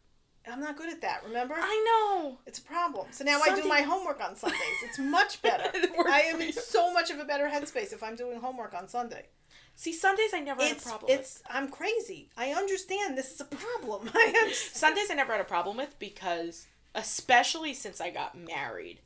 I'm 0.47 0.61
not 0.61 0.77
good 0.77 0.91
at 0.91 1.01
that. 1.01 1.25
Remember? 1.25 1.55
I 1.59 1.85
know. 1.85 2.39
It's 2.47 2.59
a 2.59 2.63
problem. 2.63 3.09
So 3.11 3.25
now 3.25 3.41
I 3.41 3.55
do 3.55 3.69
my 3.69 3.81
homework 3.83 4.23
on 4.23 4.37
Sundays. 4.37 4.61
It's 4.85 4.99
much 4.99 5.43
better. 5.43 5.71
I 6.07 6.23
am 6.23 6.41
in 6.41 6.53
so 6.53 6.93
much 6.93 7.11
of 7.11 7.19
a 7.19 7.25
better 7.25 7.49
headspace 7.49 7.93
if 7.93 8.03
I'm 8.03 8.17
doing 8.17 8.41
homework 8.41 8.75
on 8.75 8.89
Sunday. 8.89 9.27
See, 9.81 9.93
Sundays 9.93 10.31
I 10.35 10.41
never 10.41 10.61
had 10.61 10.73
a 10.73 10.75
It's 10.75 10.83
problem 10.85 11.09
with. 11.13 11.21
it's 11.21 11.43
I'm 11.49 11.69
crazy. 11.69 12.29
I 12.37 12.51
understand 12.51 13.17
this 13.17 13.31
is 13.31 13.41
a 13.41 13.45
problem. 13.45 14.11
I 14.15 14.35
am 14.45 14.53
Sundays 14.53 15.09
I 15.09 15.15
never 15.15 15.31
had 15.31 15.41
a 15.41 15.45
problem 15.45 15.77
with 15.77 15.97
because, 16.01 16.67
especially 16.97 17.75
since 17.75 18.01
I 18.01 18.11
got 18.11 18.37
married, 18.37 18.99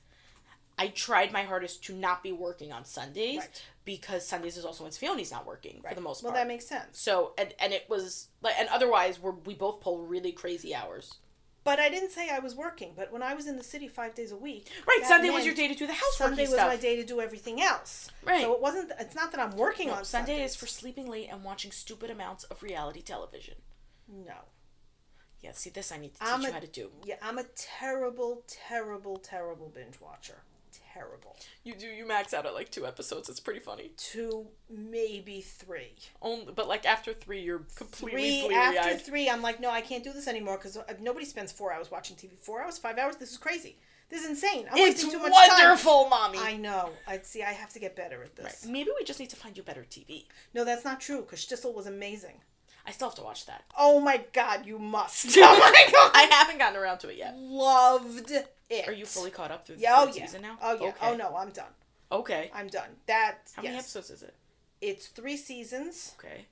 I 0.79 0.89
tried 0.89 1.31
my 1.31 1.43
hardest 1.43 1.85
to 1.85 1.95
not 1.95 2.23
be 2.23 2.33
working 2.33 2.73
on 2.73 2.87
Sundays 2.87 3.41
Right. 3.41 3.63
because 3.85 4.27
Sundays 4.27 4.57
is 4.57 4.65
also 4.65 4.85
when 4.85 4.93
Fiona's 4.93 5.31
not 5.31 5.47
working 5.47 5.83
for 5.87 5.95
the 5.95 6.01
most 6.01 6.23
well, 6.23 6.33
part. 6.33 6.41
that 6.43 6.49
makes 6.49 6.67
sense. 6.67 6.99
so 6.99 7.35
and 7.37 7.53
and 7.61 7.75
it 7.75 7.85
was 7.91 8.29
like 8.41 8.55
and 8.59 8.71
otherwise 8.71 9.21
we're 9.21 9.33
we 9.33 9.53
both 9.55 9.79
pull 9.83 9.99
really 9.99 10.33
crazy 10.33 10.75
hours. 10.75 11.17
But 11.65 11.79
I 11.79 11.89
didn't 11.89 12.11
say 12.11 12.29
I 12.29 12.41
was 12.41 12.55
working. 12.57 12.93
But 12.97 13.13
when 13.13 13.23
I 13.23 13.35
was 13.35 13.47
in 13.47 13.57
the 13.57 13.63
city 13.63 13.87
five 13.87 14.15
days 14.15 14.33
a 14.33 14.37
week, 14.37 14.69
Right, 14.87 15.01
Sunday 15.07 15.31
was 15.31 15.45
your 15.47 15.55
day 15.55 15.69
to 15.69 15.75
do 15.75 15.87
the 15.87 15.93
housework 15.93 16.31
Sunday 16.31 16.43
was 16.43 16.55
stuff. 16.55 16.69
my 16.69 16.77
day 16.77 16.97
to 16.97 17.05
do 17.05 17.21
everything 17.21 17.61
else. 17.63 18.11
Right. 18.25 18.43
So 18.43 18.53
it 18.53 18.61
wasn't. 18.61 18.91
It's 18.99 19.15
not 19.15 19.31
that 19.33 19.41
I'm 19.41 19.57
working 19.57 19.87
No, 19.89 19.95
on 19.95 20.05
Sunday 20.05 20.33
Sundays. 20.33 20.51
is 20.53 20.57
for 20.57 20.67
sleeping 20.67 21.07
late 21.09 21.29
and 21.31 21.45
watching 21.45 21.71
stupid 21.71 22.11
amounts 22.11 22.45
of 22.45 22.63
reality 22.63 23.01
television. 23.03 23.55
no. 24.09 24.35
Yeah, 25.41 25.51
see 25.53 25.71
this 25.71 25.91
I 25.91 25.97
need 25.97 26.15
to 26.15 26.21
teach 26.21 26.29
I'm 26.29 26.43
you 26.43 26.51
a- 26.51 26.53
how 26.53 26.61
to 26.61 26.69
do. 26.69 26.91
Yeah, 27.05 27.17
I'm 27.21 27.37
a 27.37 27.43
terrible, 27.57 28.45
terrible, 28.47 29.17
terrible 29.17 29.69
binge 29.75 30.01
watcher. 30.01 30.45
Terrible. 30.93 31.37
You 31.65 31.75
do 31.75 31.87
you 31.87 32.07
max 32.07 32.35
out 32.35 32.45
at 32.47 32.55
like 32.55 32.71
two 32.71 32.87
episodes. 32.87 33.29
It's 33.29 33.41
pretty 33.41 33.61
funny. 33.61 33.93
Two, 33.97 34.47
maybe 34.69 35.41
three. 35.41 35.95
Only, 36.21 36.53
but 36.53 36.69
like 36.69 36.85
after 36.85 37.13
three, 37.15 37.41
you're 37.41 37.65
completely 37.77 38.43
Three 38.47 38.55
after 38.55 38.97
three, 38.97 39.29
I'm 39.31 39.43
like, 39.43 39.61
no, 39.61 39.71
I 39.71 39.81
can't 39.81 40.05
do 40.05 40.13
this 40.13 40.29
anymore 40.29 40.57
because 40.59 40.77
uh, 40.77 40.83
nobody 41.01 41.25
spends 41.25 41.51
four 41.53 41.73
hours 41.73 41.91
watching 41.91 42.17
TV. 42.17 42.39
Four 42.39 42.63
hours, 42.63 42.79
five 42.79 42.99
hours. 42.99 43.17
This 43.17 43.31
is 43.33 43.39
crazy. 43.39 43.79
This 44.11 44.25
is 44.25 44.29
insane. 44.31 44.67
I'm 44.71 44.77
It's 44.77 45.03
wasting 45.03 45.11
too 45.13 45.19
much 45.21 45.33
time. 45.33 45.45
It's 45.51 45.63
wonderful, 45.63 46.09
mommy. 46.11 46.39
I 46.39 46.57
know. 46.59 46.91
I 47.09 47.19
see. 47.23 47.43
I 47.43 47.53
have 47.53 47.73
to 47.73 47.79
get 47.79 47.97
better 47.97 48.17
at 48.23 48.33
Right. 48.39 48.51
this. 48.51 48.67
Maybe 48.67 48.91
we 48.99 49.05
just 49.05 49.19
need 49.19 49.31
to 49.31 49.37
find 49.37 49.57
you 49.57 49.63
better 49.63 49.87
TV. 49.89 50.27
No, 50.53 50.65
that's 50.67 50.85
not 50.85 51.01
true. 51.01 51.23
Because 51.23 51.41
Shtisel 51.47 51.73
was 51.75 51.87
amazing. 51.87 52.43
I 52.87 52.91
still 52.91 53.09
have 53.09 53.15
to 53.17 53.23
watch 53.23 53.47
that. 53.47 53.63
Oh 53.79 54.01
my 54.01 54.23
God, 54.33 54.67
you 54.67 54.79
must. 54.79 55.27
Oh 55.39 55.41
my 55.59 55.89
God, 55.93 56.11
I 56.15 56.23
haven't 56.31 56.59
gotten 56.59 56.77
around 56.79 56.99
to 56.99 57.09
it 57.09 57.17
yet. 57.17 57.35
loved 57.39 58.33
it. 58.73 58.89
Are 58.89 58.93
you 58.93 59.05
fully 59.07 59.31
caught 59.31 59.51
up 59.51 59.67
through 59.67 59.77
the 59.77 59.83
Yeah, 59.83 59.95
oh 59.97 60.07
third 60.07 60.17
yeah. 60.17 60.27
season 60.27 60.43
now? 60.43 60.59
Oh 60.63 60.75
yeah. 60.81 60.89
Okay. 60.89 60.97
Oh 61.03 61.17
no, 61.17 61.37
I'm 61.37 61.51
done. 61.51 61.73
Okay. 62.11 62.51
I'm 62.55 62.69
done. 62.69 62.91
That. 63.07 63.39
How 63.55 63.63
yes. 63.63 63.71
many 63.71 63.79
episodes 63.79 64.11
is 64.11 64.23
it? 64.23 64.35
It's 64.81 65.07
three 65.07 65.37
seasons. 65.37 66.15
Okay. 66.19 66.47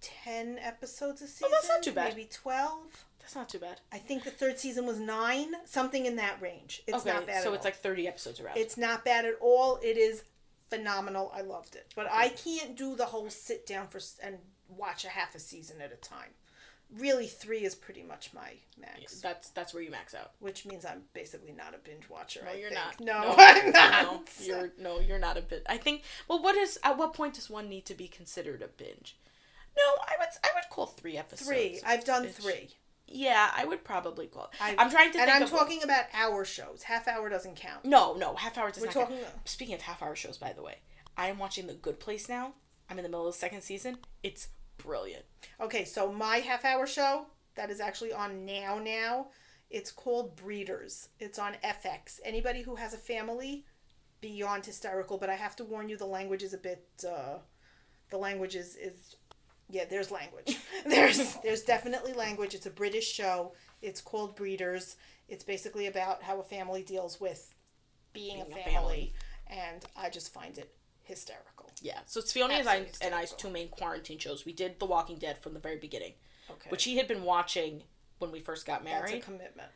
ten 0.00 0.58
episodes 0.58 1.22
a 1.22 1.26
season. 1.26 1.48
Oh, 1.48 1.50
that's 1.52 1.68
not 1.68 1.82
too 1.82 1.92
bad. 1.92 2.14
Maybe 2.14 2.28
twelve. 2.30 3.04
That's 3.20 3.34
not 3.36 3.48
too 3.48 3.58
bad. 3.58 3.80
I 3.90 3.96
think 3.96 4.24
the 4.24 4.30
third 4.30 4.58
season 4.58 4.84
was 4.84 5.00
nine, 5.00 5.52
something 5.64 6.04
in 6.04 6.16
that 6.16 6.42
range. 6.42 6.82
It's 6.86 6.98
okay, 6.98 7.10
not 7.10 7.26
bad. 7.26 7.42
so 7.42 7.54
it's 7.54 7.64
all. 7.64 7.70
like 7.70 7.76
30 7.76 8.06
episodes 8.06 8.38
around. 8.38 8.58
it's 8.58 8.76
not 8.76 9.02
bad 9.02 9.24
at 9.24 9.36
all. 9.40 9.78
It 9.82 9.96
is 9.96 10.24
phenomenal. 10.68 11.32
I 11.34 11.40
loved 11.40 11.74
it, 11.74 11.90
but 11.96 12.06
I 12.12 12.28
can't 12.28 12.76
do 12.76 12.94
the 12.94 13.06
whole 13.06 13.30
sit 13.30 13.66
down 13.66 13.88
for 13.88 13.98
and 14.22 14.36
watch 14.68 15.06
a 15.06 15.08
half 15.08 15.34
a 15.34 15.38
season 15.38 15.80
at 15.80 15.90
a 15.90 15.96
time. 15.96 16.34
Really, 16.98 17.26
three 17.26 17.64
is 17.64 17.74
pretty 17.74 18.02
much 18.04 18.32
my 18.32 18.52
max, 18.78 19.20
that's 19.20 19.50
that's 19.50 19.74
where 19.74 19.82
you 19.82 19.90
max 19.90 20.14
out. 20.14 20.30
which 20.38 20.64
means 20.64 20.84
I'm 20.84 21.02
basically 21.12 21.50
not 21.52 21.74
a 21.74 21.78
binge 21.78 22.08
watcher. 22.08 22.42
No, 22.44 22.52
I 22.52 22.54
you're 22.54 22.70
think. 22.70 23.00
not. 23.00 23.00
No, 23.00 23.34
I'm 23.36 23.72
not. 23.72 24.04
No, 24.06 24.22
you're 24.44 24.72
no, 24.78 25.00
you're 25.00 25.18
not 25.18 25.36
a 25.36 25.40
binge. 25.42 25.62
I 25.68 25.76
think. 25.76 26.02
Well, 26.28 26.40
what 26.42 26.56
is 26.56 26.78
at 26.84 26.96
what 26.96 27.12
point 27.14 27.34
does 27.34 27.50
one 27.50 27.68
need 27.68 27.84
to 27.86 27.94
be 27.94 28.06
considered 28.06 28.62
a 28.62 28.68
binge? 28.68 29.16
No, 29.76 29.82
I 30.06 30.12
would 30.20 30.28
I 30.44 30.48
would 30.54 30.70
call 30.70 30.86
three 30.86 31.16
episodes. 31.16 31.48
three. 31.48 31.80
I've 31.84 32.04
done 32.04 32.24
binge. 32.24 32.34
three. 32.36 32.68
Yeah, 33.08 33.50
I 33.56 33.64
would 33.64 33.82
probably 33.84 34.26
call. 34.28 34.44
It. 34.44 34.50
I- 34.62 34.76
I'm 34.78 34.90
trying 34.90 35.12
to 35.12 35.20
and 35.20 35.30
I'm 35.30 35.48
talking 35.48 35.82
about 35.82 36.04
hour 36.14 36.44
shows. 36.44 36.84
Half 36.84 37.08
hour 37.08 37.28
doesn't 37.28 37.56
count. 37.56 37.84
No, 37.84 38.14
no, 38.14 38.34
half 38.36 38.56
hour 38.56 38.70
does 38.70 38.80
We're 38.80 38.86
not 38.86 38.94
count. 38.94 39.08
talking- 39.10 39.24
Speaking 39.46 39.74
of 39.74 39.82
half 39.82 40.00
hour 40.02 40.14
shows, 40.14 40.38
by 40.38 40.52
the 40.52 40.62
way, 40.62 40.76
I 41.16 41.26
am 41.26 41.38
watching 41.38 41.66
The 41.66 41.74
Good 41.74 41.98
Place 41.98 42.28
now. 42.28 42.54
I'm 42.88 42.98
in 42.98 43.02
the 43.02 43.08
middle 43.08 43.26
of 43.26 43.34
the 43.34 43.38
second 43.38 43.62
season. 43.62 43.98
It's 44.22 44.48
brilliant. 44.84 45.24
Okay, 45.60 45.84
so 45.84 46.12
my 46.12 46.36
half 46.38 46.64
hour 46.64 46.86
show 46.86 47.26
that 47.56 47.70
is 47.70 47.80
actually 47.80 48.12
on 48.12 48.44
now 48.44 48.78
now, 48.78 49.28
it's 49.70 49.90
called 49.90 50.36
Breeders. 50.36 51.08
It's 51.18 51.38
on 51.38 51.54
FX. 51.64 52.20
Anybody 52.24 52.62
who 52.62 52.76
has 52.76 52.94
a 52.94 52.98
family, 52.98 53.64
beyond 54.20 54.64
hysterical, 54.66 55.18
but 55.18 55.28
I 55.30 55.34
have 55.34 55.56
to 55.56 55.64
warn 55.64 55.88
you 55.88 55.96
the 55.96 56.06
language 56.06 56.42
is 56.42 56.54
a 56.54 56.58
bit 56.58 56.86
uh 57.06 57.38
the 58.10 58.18
language 58.18 58.54
is, 58.56 58.76
is 58.76 59.16
yeah, 59.70 59.84
there's 59.88 60.10
language. 60.10 60.56
there's 60.86 61.36
there's 61.42 61.62
definitely 61.62 62.12
language. 62.12 62.54
It's 62.54 62.66
a 62.66 62.70
British 62.70 63.10
show. 63.12 63.52
It's 63.82 64.00
called 64.00 64.36
Breeders. 64.36 64.96
It's 65.28 65.44
basically 65.44 65.86
about 65.86 66.22
how 66.22 66.38
a 66.40 66.42
family 66.42 66.82
deals 66.82 67.20
with 67.20 67.54
being, 68.12 68.40
a, 68.40 68.44
Being 68.44 68.58
a 68.58 68.62
family. 68.70 68.74
family. 68.74 69.12
and 69.48 69.84
I 69.96 70.10
just 70.10 70.32
find 70.32 70.56
it 70.58 70.74
hysterical. 71.02 71.53
Yeah. 71.84 72.00
So 72.06 72.18
it's 72.20 72.32
Fiona 72.32 72.54
and, 72.54 72.68
I, 72.68 72.86
and 73.02 73.14
I's 73.14 73.32
two 73.32 73.50
main 73.50 73.68
quarantine 73.68 74.18
shows. 74.18 74.44
We 74.46 74.52
did 74.54 74.80
The 74.80 74.86
Walking 74.86 75.18
Dead 75.18 75.38
from 75.38 75.52
the 75.54 75.60
very 75.60 75.76
beginning, 75.76 76.14
Okay. 76.50 76.70
which 76.70 76.84
he 76.84 76.96
had 76.96 77.06
been 77.06 77.22
watching 77.24 77.82
when 78.18 78.32
we 78.32 78.40
first 78.40 78.66
got 78.66 78.82
That's 78.84 78.96
a 78.96 79.10
married. 79.12 79.22
commitment. 79.22 79.68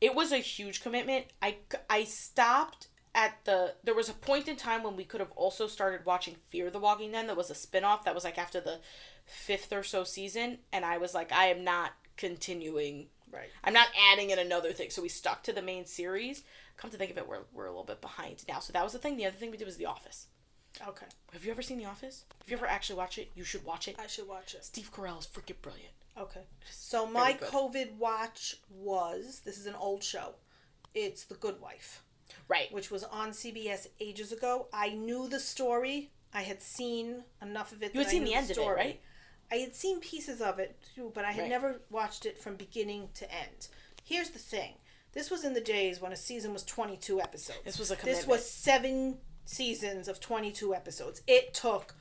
it 0.00 0.14
was 0.14 0.30
a 0.30 0.38
huge 0.38 0.80
commitment. 0.82 1.26
I, 1.42 1.56
I 1.90 2.04
stopped 2.04 2.86
at 3.14 3.44
the 3.44 3.74
there 3.82 3.94
was 3.94 4.08
a 4.08 4.12
point 4.12 4.46
in 4.46 4.54
time 4.54 4.84
when 4.84 4.94
we 4.94 5.02
could 5.04 5.18
have 5.18 5.32
also 5.32 5.66
started 5.66 6.06
watching 6.06 6.36
Fear 6.48 6.70
the 6.70 6.78
Walking 6.78 7.10
Dead 7.10 7.28
that 7.28 7.36
was 7.36 7.50
a 7.50 7.54
spin-off 7.54 8.04
that 8.04 8.14
was 8.14 8.22
like 8.22 8.38
after 8.38 8.60
the 8.60 8.78
fifth 9.24 9.72
or 9.72 9.82
so 9.82 10.04
season 10.04 10.58
and 10.72 10.84
I 10.84 10.98
was 10.98 11.14
like 11.14 11.32
I 11.32 11.46
am 11.46 11.64
not 11.64 11.92
continuing 12.16 13.08
Right. 13.32 13.48
I'm 13.64 13.74
not 13.74 13.88
adding 14.12 14.30
in 14.30 14.38
another 14.38 14.72
thing 14.72 14.90
so 14.90 15.02
we 15.02 15.08
stuck 15.08 15.42
to 15.44 15.52
the 15.52 15.62
main 15.62 15.84
series 15.86 16.44
come 16.76 16.90
to 16.90 16.96
think 16.96 17.10
of 17.10 17.18
it 17.18 17.26
we're, 17.28 17.42
we're 17.52 17.66
a 17.66 17.70
little 17.70 17.82
bit 17.84 18.00
behind 18.00 18.44
now 18.48 18.58
so 18.60 18.72
that 18.72 18.84
was 18.84 18.92
the 18.92 18.98
thing 18.98 19.16
the 19.16 19.26
other 19.26 19.36
thing 19.36 19.50
we 19.50 19.56
did 19.56 19.66
was 19.66 19.76
The 19.78 19.86
Office 19.86 20.26
Okay. 20.86 21.06
have 21.32 21.44
you 21.44 21.50
ever 21.50 21.62
seen 21.62 21.78
The 21.78 21.84
Office 21.86 22.24
have 22.40 22.48
you 22.50 22.56
ever 22.56 22.66
actually 22.66 22.96
watched 22.96 23.18
it 23.18 23.30
you 23.34 23.44
should 23.44 23.64
watch 23.64 23.88
it 23.88 23.96
I 23.98 24.06
should 24.06 24.28
watch 24.28 24.54
it. 24.54 24.64
Steve 24.64 24.90
Carell 24.92 25.18
is 25.18 25.26
freaking 25.26 25.60
brilliant 25.62 25.92
Okay. 26.20 26.40
So 26.70 27.06
my. 27.06 27.34
COVID 27.34 27.96
watch 27.96 28.56
was 28.70 29.42
this 29.44 29.58
is 29.58 29.66
an 29.66 29.74
old 29.76 30.02
show. 30.02 30.34
It's 30.94 31.24
The 31.24 31.34
Good 31.34 31.60
Wife, 31.60 32.02
right 32.48 32.72
which 32.72 32.90
was 32.90 33.04
on 33.04 33.30
CBS 33.30 33.86
ages 34.00 34.32
ago. 34.32 34.66
I 34.72 34.90
knew 34.90 35.28
the 35.28 35.38
story. 35.38 36.10
I 36.34 36.42
had 36.42 36.62
seen 36.62 37.24
enough 37.40 37.72
of 37.72 37.82
it. 37.82 37.94
You 37.94 38.00
had 38.00 38.10
seen 38.10 38.24
the 38.24 38.34
end 38.34 38.50
of 38.50 38.58
it, 38.58 38.66
right? 38.68 39.00
I 39.50 39.56
had 39.56 39.74
seen 39.74 40.00
pieces 40.00 40.40
of 40.42 40.58
it 40.58 40.76
too, 40.94 41.10
but 41.14 41.24
I 41.24 41.32
had 41.32 41.42
Right. 41.42 41.50
never 41.50 41.80
watched 41.88 42.26
it 42.26 42.36
from 42.38 42.56
beginning 42.56 43.10
to 43.14 43.32
end. 43.32 43.68
Here's 44.04 44.30
the 44.30 44.38
thing. 44.38 44.74
This 45.12 45.30
was 45.30 45.44
in 45.44 45.54
the 45.54 45.60
days 45.60 46.00
when 46.00 46.12
a 46.12 46.16
season 46.16 46.52
was 46.52 46.64
22 46.64 47.20
episodes. 47.20 47.60
This 47.64 47.78
was 47.78 47.90
a 47.90 47.96
commitment. 47.96 48.18
This 48.18 48.26
was 48.26 48.50
7 48.50 49.18
seasons 49.48 50.08
of 50.08 50.20
22 50.20 50.74
episodes. 50.74 51.22
It 51.26 51.54
took 51.54 51.94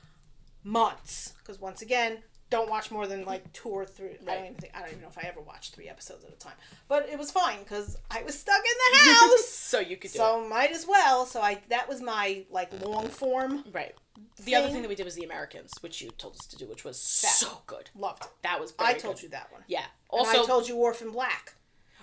months 0.64 1.34
because 1.40 1.60
once 1.60 1.82
again, 1.82 2.18
don't 2.50 2.70
watch 2.70 2.92
more 2.92 3.08
than 3.08 3.26
like 3.26 3.52
two 3.54 3.70
or 3.70 3.86
three. 3.86 4.18
I 4.28 4.36
don't 4.36 4.44
even 4.46 4.56
think 4.56 4.74
I 4.76 4.80
don't 4.80 4.90
even 4.90 5.02
know 5.02 5.08
if 5.08 5.18
I 5.18 5.28
ever 5.28 5.42
watched 5.42 5.74
three 5.76 5.90
episodes 5.90 6.24
at 6.24 6.32
a 6.32 6.36
time. 6.36 6.54
But 6.88 7.10
it 7.10 7.18
was 7.18 7.32
fine 7.32 7.60
because 7.60 7.98
I 8.12 8.22
was 8.24 8.38
stuck 8.40 8.60
in 8.60 9.04
the 9.04 9.14
house, 9.14 9.46
so 9.48 9.80
you 9.80 9.98
could 9.98 10.12
do 10.12 10.18
so 10.18 10.48
might 10.48 10.72
as 10.72 10.86
well. 10.88 11.26
So 11.26 11.42
I 11.42 11.62
that 11.70 11.90
was 11.90 12.02
my 12.02 12.46
like 12.50 12.72
mm. 12.72 12.86
long 12.86 13.08
form. 13.08 13.64
right 13.74 13.96
the 14.44 14.56
other 14.56 14.66
thing- 14.66 14.76
thing 14.76 14.82
that 14.84 14.90
we 14.90 14.96
did 14.96 15.06
was 15.06 15.16
The 15.16 15.24
Americans 15.24 15.74
which 15.82 16.02
you 16.02 16.10
told 16.12 16.36
us 16.36 16.48
to 16.48 16.56
do 16.58 16.66
which 16.68 16.84
was 16.84 17.00
so 17.00 17.62
good 17.68 17.90
Loved 17.96 18.24
it. 18.24 18.30
That 18.44 18.60
was 18.60 18.74
I 18.80 18.94
told 18.94 19.16
good. 19.16 19.24
you 19.24 19.30
that 19.30 19.52
one. 19.52 19.64
Yeah. 19.68 19.86
And 20.12 20.22
Also, 20.22 20.44
I 20.44 20.46
told 20.46 20.68
you 20.68 20.76
Orphan 20.76 21.12
Black. 21.12 21.54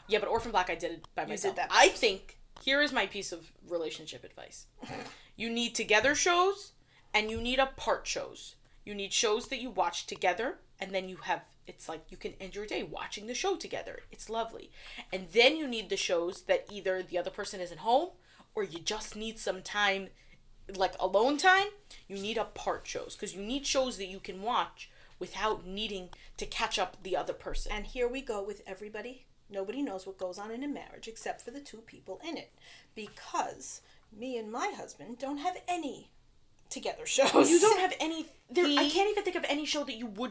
yeah, 0.08 0.18
but 0.20 0.28
Orphan 0.28 0.52
Black, 0.52 0.70
I 0.70 0.74
did 0.74 0.92
it 0.92 1.08
by 1.14 1.24
myself. 1.26 1.56
that 1.56 1.68
I 1.70 1.88
think 1.88 2.38
here 2.62 2.80
is 2.82 2.92
my 2.92 3.06
piece 3.06 3.32
of 3.32 3.50
relationship 3.68 4.24
advice. 4.24 4.66
you 5.36 5.50
need 5.50 5.74
together 5.74 6.14
shows, 6.14 6.72
and 7.12 7.30
you 7.30 7.40
need 7.40 7.58
apart 7.58 8.06
shows. 8.06 8.56
You 8.84 8.94
need 8.94 9.12
shows 9.12 9.48
that 9.48 9.60
you 9.60 9.70
watch 9.70 10.06
together, 10.06 10.58
and 10.80 10.92
then 10.92 11.08
you 11.08 11.16
have. 11.24 11.44
It's 11.66 11.88
like 11.88 12.02
you 12.10 12.18
can 12.18 12.34
end 12.40 12.54
your 12.54 12.66
day 12.66 12.82
watching 12.82 13.26
the 13.26 13.34
show 13.34 13.56
together. 13.56 14.00
It's 14.12 14.28
lovely, 14.28 14.70
and 15.12 15.28
then 15.32 15.56
you 15.56 15.66
need 15.66 15.88
the 15.88 15.96
shows 15.96 16.42
that 16.42 16.66
either 16.70 17.02
the 17.02 17.18
other 17.18 17.30
person 17.30 17.60
isn't 17.60 17.80
home, 17.80 18.10
or 18.54 18.62
you 18.62 18.78
just 18.78 19.16
need 19.16 19.38
some 19.38 19.62
time, 19.62 20.08
like 20.76 20.94
alone 21.00 21.38
time. 21.38 21.68
You 22.06 22.16
need 22.16 22.36
apart 22.36 22.86
shows 22.86 23.16
because 23.16 23.34
you 23.34 23.42
need 23.42 23.66
shows 23.66 23.96
that 23.96 24.06
you 24.06 24.20
can 24.20 24.42
watch 24.42 24.90
without 25.18 25.66
needing 25.66 26.10
to 26.36 26.46
catch 26.46 26.78
up 26.78 26.96
the 27.02 27.16
other 27.16 27.32
person. 27.32 27.72
And 27.72 27.86
here 27.86 28.08
we 28.08 28.20
go 28.20 28.42
with 28.42 28.62
everybody. 28.66 29.26
Nobody 29.48 29.82
knows 29.82 30.06
what 30.06 30.18
goes 30.18 30.38
on 30.38 30.50
in 30.50 30.62
a 30.62 30.68
marriage 30.68 31.08
except 31.08 31.42
for 31.42 31.50
the 31.50 31.60
two 31.60 31.78
people 31.78 32.20
in 32.26 32.36
it. 32.36 32.52
Because 32.94 33.80
me 34.16 34.36
and 34.38 34.50
my 34.50 34.72
husband 34.76 35.18
don't 35.18 35.38
have 35.38 35.56
any 35.68 36.10
together 36.70 37.06
shows. 37.06 37.50
You 37.50 37.60
don't 37.60 37.80
have 37.80 37.94
any. 38.00 38.26
There, 38.50 38.66
I 38.66 38.88
can't 38.90 39.10
even 39.10 39.24
think 39.24 39.36
of 39.36 39.44
any 39.48 39.64
show 39.64 39.84
that 39.84 39.94
you 39.96 40.06
would. 40.06 40.30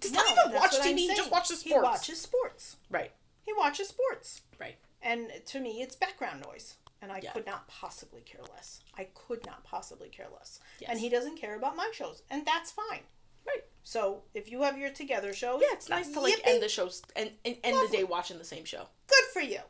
Does 0.00 0.12
No, 0.12 0.20
not 0.24 0.32
even 0.46 0.54
watch 0.60 0.72
TV. 0.72 0.96
He 0.96 1.14
just 1.14 1.30
watches 1.30 1.62
He 1.62 1.70
sports. 1.70 1.84
watches 1.84 2.20
sports. 2.20 2.76
Right. 2.90 3.12
He 3.44 3.52
watches 3.52 3.88
sports. 3.88 4.40
Right. 4.58 4.76
And 5.02 5.30
to 5.46 5.60
me, 5.60 5.82
it's 5.82 5.94
background 5.94 6.42
noise. 6.48 6.76
And 7.02 7.12
I 7.12 7.20
Yeah. 7.22 7.32
could 7.32 7.46
not 7.46 7.68
possibly 7.68 8.22
care 8.22 8.40
less. 8.54 8.80
I 8.98 9.04
could 9.14 9.44
not 9.46 9.62
possibly 9.62 10.08
care 10.08 10.28
less. 10.36 10.58
Yes. 10.80 10.90
And 10.90 10.98
he 11.00 11.08
doesn't 11.10 11.36
care 11.36 11.54
about 11.54 11.76
my 11.76 11.90
shows. 11.92 12.22
And 12.30 12.44
that's 12.46 12.70
fine. 12.72 13.02
Right. 13.46 13.62
So 13.84 14.22
if 14.34 14.50
you 14.50 14.62
have 14.62 14.76
your 14.78 14.90
together 14.90 15.32
shows, 15.34 15.60
Yeah, 15.62 15.74
it's 15.74 15.88
nice 15.88 16.08
to 16.12 16.20
like 16.20 16.36
yippee, 16.36 16.46
end 16.48 16.62
the 16.62 16.68
shows 16.68 17.02
and, 17.14 17.30
and 17.44 17.56
end 17.62 17.76
the 17.88 17.94
day 17.96 18.04
watching 18.04 18.38
the 18.38 18.44
same 18.44 18.64
show. 18.64 18.88
good 19.06 19.24
for 19.32 19.40
you. 19.40 19.60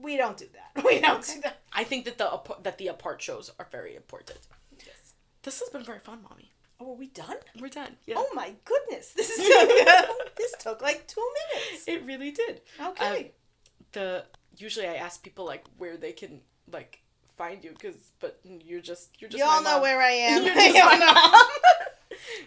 We 0.00 0.16
don't 0.16 0.36
do 0.36 0.46
that. 0.54 0.84
We 0.84 1.00
don't 1.00 1.24
do 1.26 1.40
that. 1.42 1.60
I 1.72 1.84
think 1.84 2.04
that 2.04 2.18
the 2.18 2.40
that 2.62 2.78
the 2.78 2.88
apart 2.88 3.20
shows 3.22 3.50
are 3.58 3.66
very 3.70 3.94
important. 3.96 4.38
Yes. 4.78 5.14
This 5.42 5.60
has 5.60 5.68
been 5.70 5.82
very 5.84 5.98
fun, 6.00 6.20
mommy. 6.28 6.52
Oh, 6.80 6.92
are 6.92 6.96
we 6.96 7.08
done? 7.08 7.36
We're 7.60 7.68
done. 7.68 7.96
Yeah. 8.06 8.14
Oh 8.18 8.28
my 8.34 8.54
goodness, 8.64 9.12
this 9.12 9.28
is 9.30 9.38
took, 9.48 10.36
this 10.36 10.52
took 10.60 10.80
like 10.80 11.06
two 11.08 11.26
minutes. 11.38 11.84
It 11.88 12.04
really 12.04 12.30
did. 12.30 12.60
Okay. 12.80 13.18
Um, 13.18 13.24
the 13.92 14.24
usually 14.56 14.86
I 14.86 14.94
ask 14.94 15.22
people 15.22 15.44
like 15.44 15.64
where 15.78 15.96
they 15.96 16.12
can 16.12 16.40
like 16.70 17.02
find 17.36 17.64
you 17.64 17.70
because 17.70 17.96
but 18.20 18.38
you're 18.44 18.80
just 18.80 19.20
you're 19.20 19.30
just 19.30 19.42
Y'all 19.42 19.62
know 19.62 19.74
mom. 19.74 19.82
where 19.82 20.00
I 20.00 20.10
am. 20.12 20.44
You're 20.44 20.54
just 20.54 20.74
my 20.74 20.98
mom. 20.98 21.42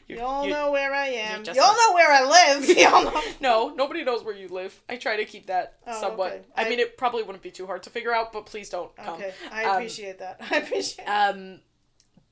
Y'all 0.07 0.47
know 0.47 0.71
where 0.71 0.93
I 0.93 1.07
am. 1.07 1.43
Y'all 1.45 1.55
know 1.55 1.93
where 1.93 2.11
I 2.11 2.23
live. 2.55 2.69
Y'all 2.77 3.03
know. 3.05 3.21
No, 3.41 3.69
nobody 3.75 4.03
knows 4.03 4.23
where 4.23 4.35
you 4.35 4.47
live. 4.49 4.79
I 4.87 4.97
try 4.97 5.17
to 5.17 5.25
keep 5.25 5.47
that 5.47 5.77
Oh, 5.87 5.99
somewhat. 5.99 6.31
okay. 6.33 6.41
I, 6.55 6.65
I- 6.65 6.69
mean, 6.69 6.79
it 6.79 6.97
probably 6.97 7.23
wouldn't 7.23 7.43
be 7.43 7.51
too 7.51 7.65
hard 7.65 7.83
to 7.83 7.89
figure 7.89 8.13
out, 8.13 8.31
but 8.33 8.45
please 8.45 8.69
don't 8.69 8.95
come. 8.95 9.15
Okay, 9.15 9.33
I 9.51 9.63
Um, 9.65 9.75
appreciate 9.77 10.19
that. 10.19 10.39
I 10.51 10.57
appreciate. 10.57 11.05
Um, 11.05 11.59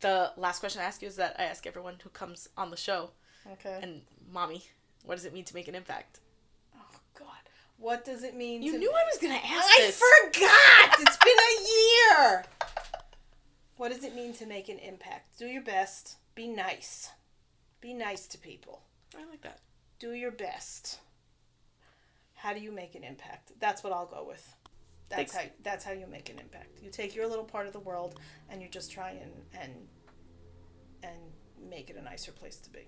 the 0.02 0.32
last 0.38 0.60
question 0.60 0.82
I 0.82 0.86
ask 0.86 1.02
you 1.02 1.08
is 1.08 1.16
that 1.18 1.36
I 1.40 1.44
ask 1.44 1.66
everyone 1.68 1.96
who 2.04 2.10
comes 2.10 2.48
on 2.58 2.70
the 2.72 2.78
show, 2.78 3.12
okay. 3.54 3.80
and 3.82 4.02
mommy, 4.32 4.64
what 5.04 5.16
does 5.16 5.26
it 5.26 5.34
mean 5.34 5.44
to 5.46 5.54
make 5.56 5.68
an 5.68 5.76
impact? 5.76 6.20
oh 6.78 7.00
God, 7.18 7.28
what 7.78 8.06
does 8.06 8.24
it 8.24 8.36
mean? 8.36 8.62
You 8.62 8.74
to 8.74 8.78
knew 8.78 8.92
I 8.92 9.04
was 9.12 9.18
gonna 9.22 9.34
ask 9.34 9.46
I 9.48 9.76
this. 9.80 10.00
forgot. 10.00 11.00
It's 11.02 11.18
been 11.18 11.34
a 11.34 12.24
year. 12.30 12.46
What 13.78 13.90
does 13.92 14.04
it 14.04 14.16
mean 14.16 14.34
to 14.34 14.46
make 14.46 14.70
an 14.70 14.78
impact? 14.80 15.38
Do 15.40 15.46
your 15.48 15.62
best. 15.64 16.18
Be 16.36 16.48
nice. 16.48 17.10
Be 17.82 17.94
nice 17.94 18.28
to 18.28 18.38
people. 18.38 18.82
I 19.18 19.26
like 19.30 19.42
that. 19.42 19.60
Do 20.00 20.14
your 20.14 20.32
best. 20.32 21.00
How 22.36 22.54
do 22.54 22.60
you 22.60 22.72
make 22.72 22.96
an 22.96 23.04
impact? 23.04 23.52
That's 23.60 23.84
what 23.84 23.94
I'll 23.94 24.06
go 24.06 24.24
with. 24.28 24.56
That's 25.10 25.34
Thanks. 25.34 25.36
how 25.36 25.52
that's 25.64 25.84
how 25.84 25.92
you 25.92 26.06
make 26.08 26.30
an 26.30 26.40
impact. 26.40 26.82
You 26.82 26.90
take 26.90 27.16
your 27.16 27.28
little 27.28 27.44
part 27.44 27.68
of 27.68 27.74
the 27.74 27.80
world 27.80 28.20
and 28.50 28.62
you 28.62 28.70
just 28.70 28.92
try 28.92 29.12
and 29.12 29.32
and 29.60 29.74
and 31.04 31.18
make 31.70 31.90
it 31.90 31.98
a 31.98 32.02
nicer 32.02 32.32
place 32.32 32.58
to 32.58 32.70
be. 32.70 32.88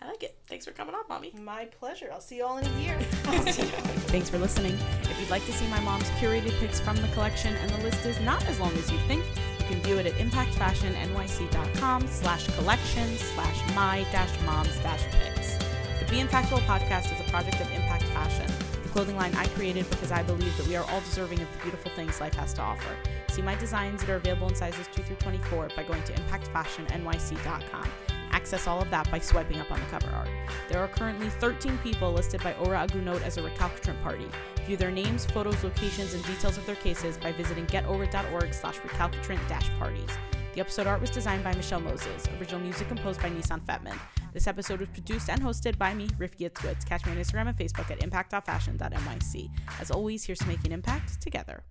I 0.00 0.08
like 0.08 0.22
it. 0.22 0.36
Thanks 0.48 0.64
for 0.64 0.72
coming 0.72 0.94
on, 0.94 1.04
mommy. 1.08 1.32
My 1.40 1.66
pleasure. 1.66 2.08
I'll 2.12 2.20
see 2.20 2.38
you 2.38 2.44
all 2.44 2.58
in 2.58 2.66
a 2.66 2.80
year. 2.80 2.98
I'll 3.26 3.42
see 3.46 3.62
you. 3.62 3.68
Thanks 4.10 4.28
for 4.28 4.38
listening. 4.38 4.76
If 5.02 5.20
you'd 5.20 5.30
like 5.30 5.44
to 5.46 5.52
see 5.52 5.66
my 5.68 5.78
mom's 5.80 6.08
curated 6.10 6.58
pics 6.58 6.80
from 6.80 6.96
the 6.96 7.06
collection, 7.08 7.54
and 7.54 7.70
the 7.70 7.78
list 7.84 8.04
is 8.04 8.18
not 8.20 8.44
as 8.46 8.58
long 8.58 8.72
as 8.72 8.90
you 8.90 8.98
think, 9.06 9.24
can 9.72 9.82
view 9.82 9.96
it 9.96 10.06
at 10.06 10.12
impactfashionnyc.com 10.14 12.06
slash 12.06 12.46
collection 12.56 13.16
slash 13.16 13.74
my 13.74 14.06
dash 14.12 14.40
moms 14.44 14.78
dash 14.80 15.02
pics. 15.10 15.56
The 15.98 16.06
Be 16.10 16.22
Impactful 16.22 16.60
podcast 16.66 17.12
is 17.12 17.20
a 17.26 17.30
project 17.30 17.58
of 17.60 17.72
Impact 17.72 18.04
Fashion, 18.04 18.46
the 18.82 18.88
clothing 18.90 19.16
line 19.16 19.34
I 19.34 19.46
created 19.48 19.88
because 19.88 20.12
I 20.12 20.22
believe 20.22 20.54
that 20.58 20.66
we 20.66 20.76
are 20.76 20.84
all 20.90 21.00
deserving 21.00 21.40
of 21.40 21.50
the 21.52 21.58
beautiful 21.62 21.90
things 21.92 22.20
life 22.20 22.34
has 22.34 22.52
to 22.54 22.60
offer. 22.60 22.94
See 23.30 23.40
my 23.40 23.54
designs 23.54 24.02
that 24.02 24.10
are 24.10 24.16
available 24.16 24.48
in 24.48 24.54
sizes 24.54 24.88
2 24.94 25.04
through 25.04 25.16
24 25.16 25.70
by 25.74 25.84
going 25.84 26.02
to 26.02 26.12
impactfashionnyc.com. 26.12 27.88
Access 28.32 28.66
all 28.66 28.80
of 28.80 28.90
that 28.90 29.10
by 29.10 29.18
swiping 29.18 29.60
up 29.60 29.70
on 29.70 29.78
the 29.78 29.86
cover 29.86 30.08
art. 30.10 30.28
There 30.68 30.80
are 30.80 30.88
currently 30.88 31.28
13 31.28 31.78
people 31.78 32.12
listed 32.12 32.42
by 32.42 32.54
Ora 32.54 32.80
Agunot 32.80 33.22
as 33.22 33.36
a 33.36 33.42
recalcitrant 33.42 34.02
party. 34.02 34.26
View 34.66 34.76
their 34.76 34.90
names, 34.90 35.26
photos, 35.26 35.62
locations, 35.62 36.14
and 36.14 36.24
details 36.24 36.58
of 36.58 36.66
their 36.66 36.76
cases 36.76 37.18
by 37.18 37.32
visiting 37.32 37.66
getora.org 37.66 38.54
slash 38.54 38.78
recalcitrant 38.82 39.40
parties. 39.78 40.10
The 40.54 40.60
episode 40.60 40.86
art 40.86 41.00
was 41.00 41.10
designed 41.10 41.44
by 41.44 41.54
Michelle 41.54 41.80
Moses. 41.80 42.26
Original 42.38 42.60
music 42.60 42.88
composed 42.88 43.22
by 43.22 43.30
Nissan 43.30 43.64
Fetman. 43.66 43.98
This 44.34 44.46
episode 44.46 44.80
was 44.80 44.88
produced 44.90 45.30
and 45.30 45.40
hosted 45.40 45.78
by 45.78 45.94
me, 45.94 46.08
Rifki 46.18 46.50
Twitz. 46.50 46.84
Catch 46.84 47.06
me 47.06 47.12
on 47.12 47.18
Instagram 47.18 47.48
and 47.48 47.56
Facebook 47.56 47.90
at 47.90 48.02
impact.fashion.nyc. 48.02 49.50
As 49.80 49.90
always, 49.90 50.24
here's 50.24 50.38
to 50.40 50.48
making 50.48 50.72
impact 50.72 51.20
together. 51.22 51.64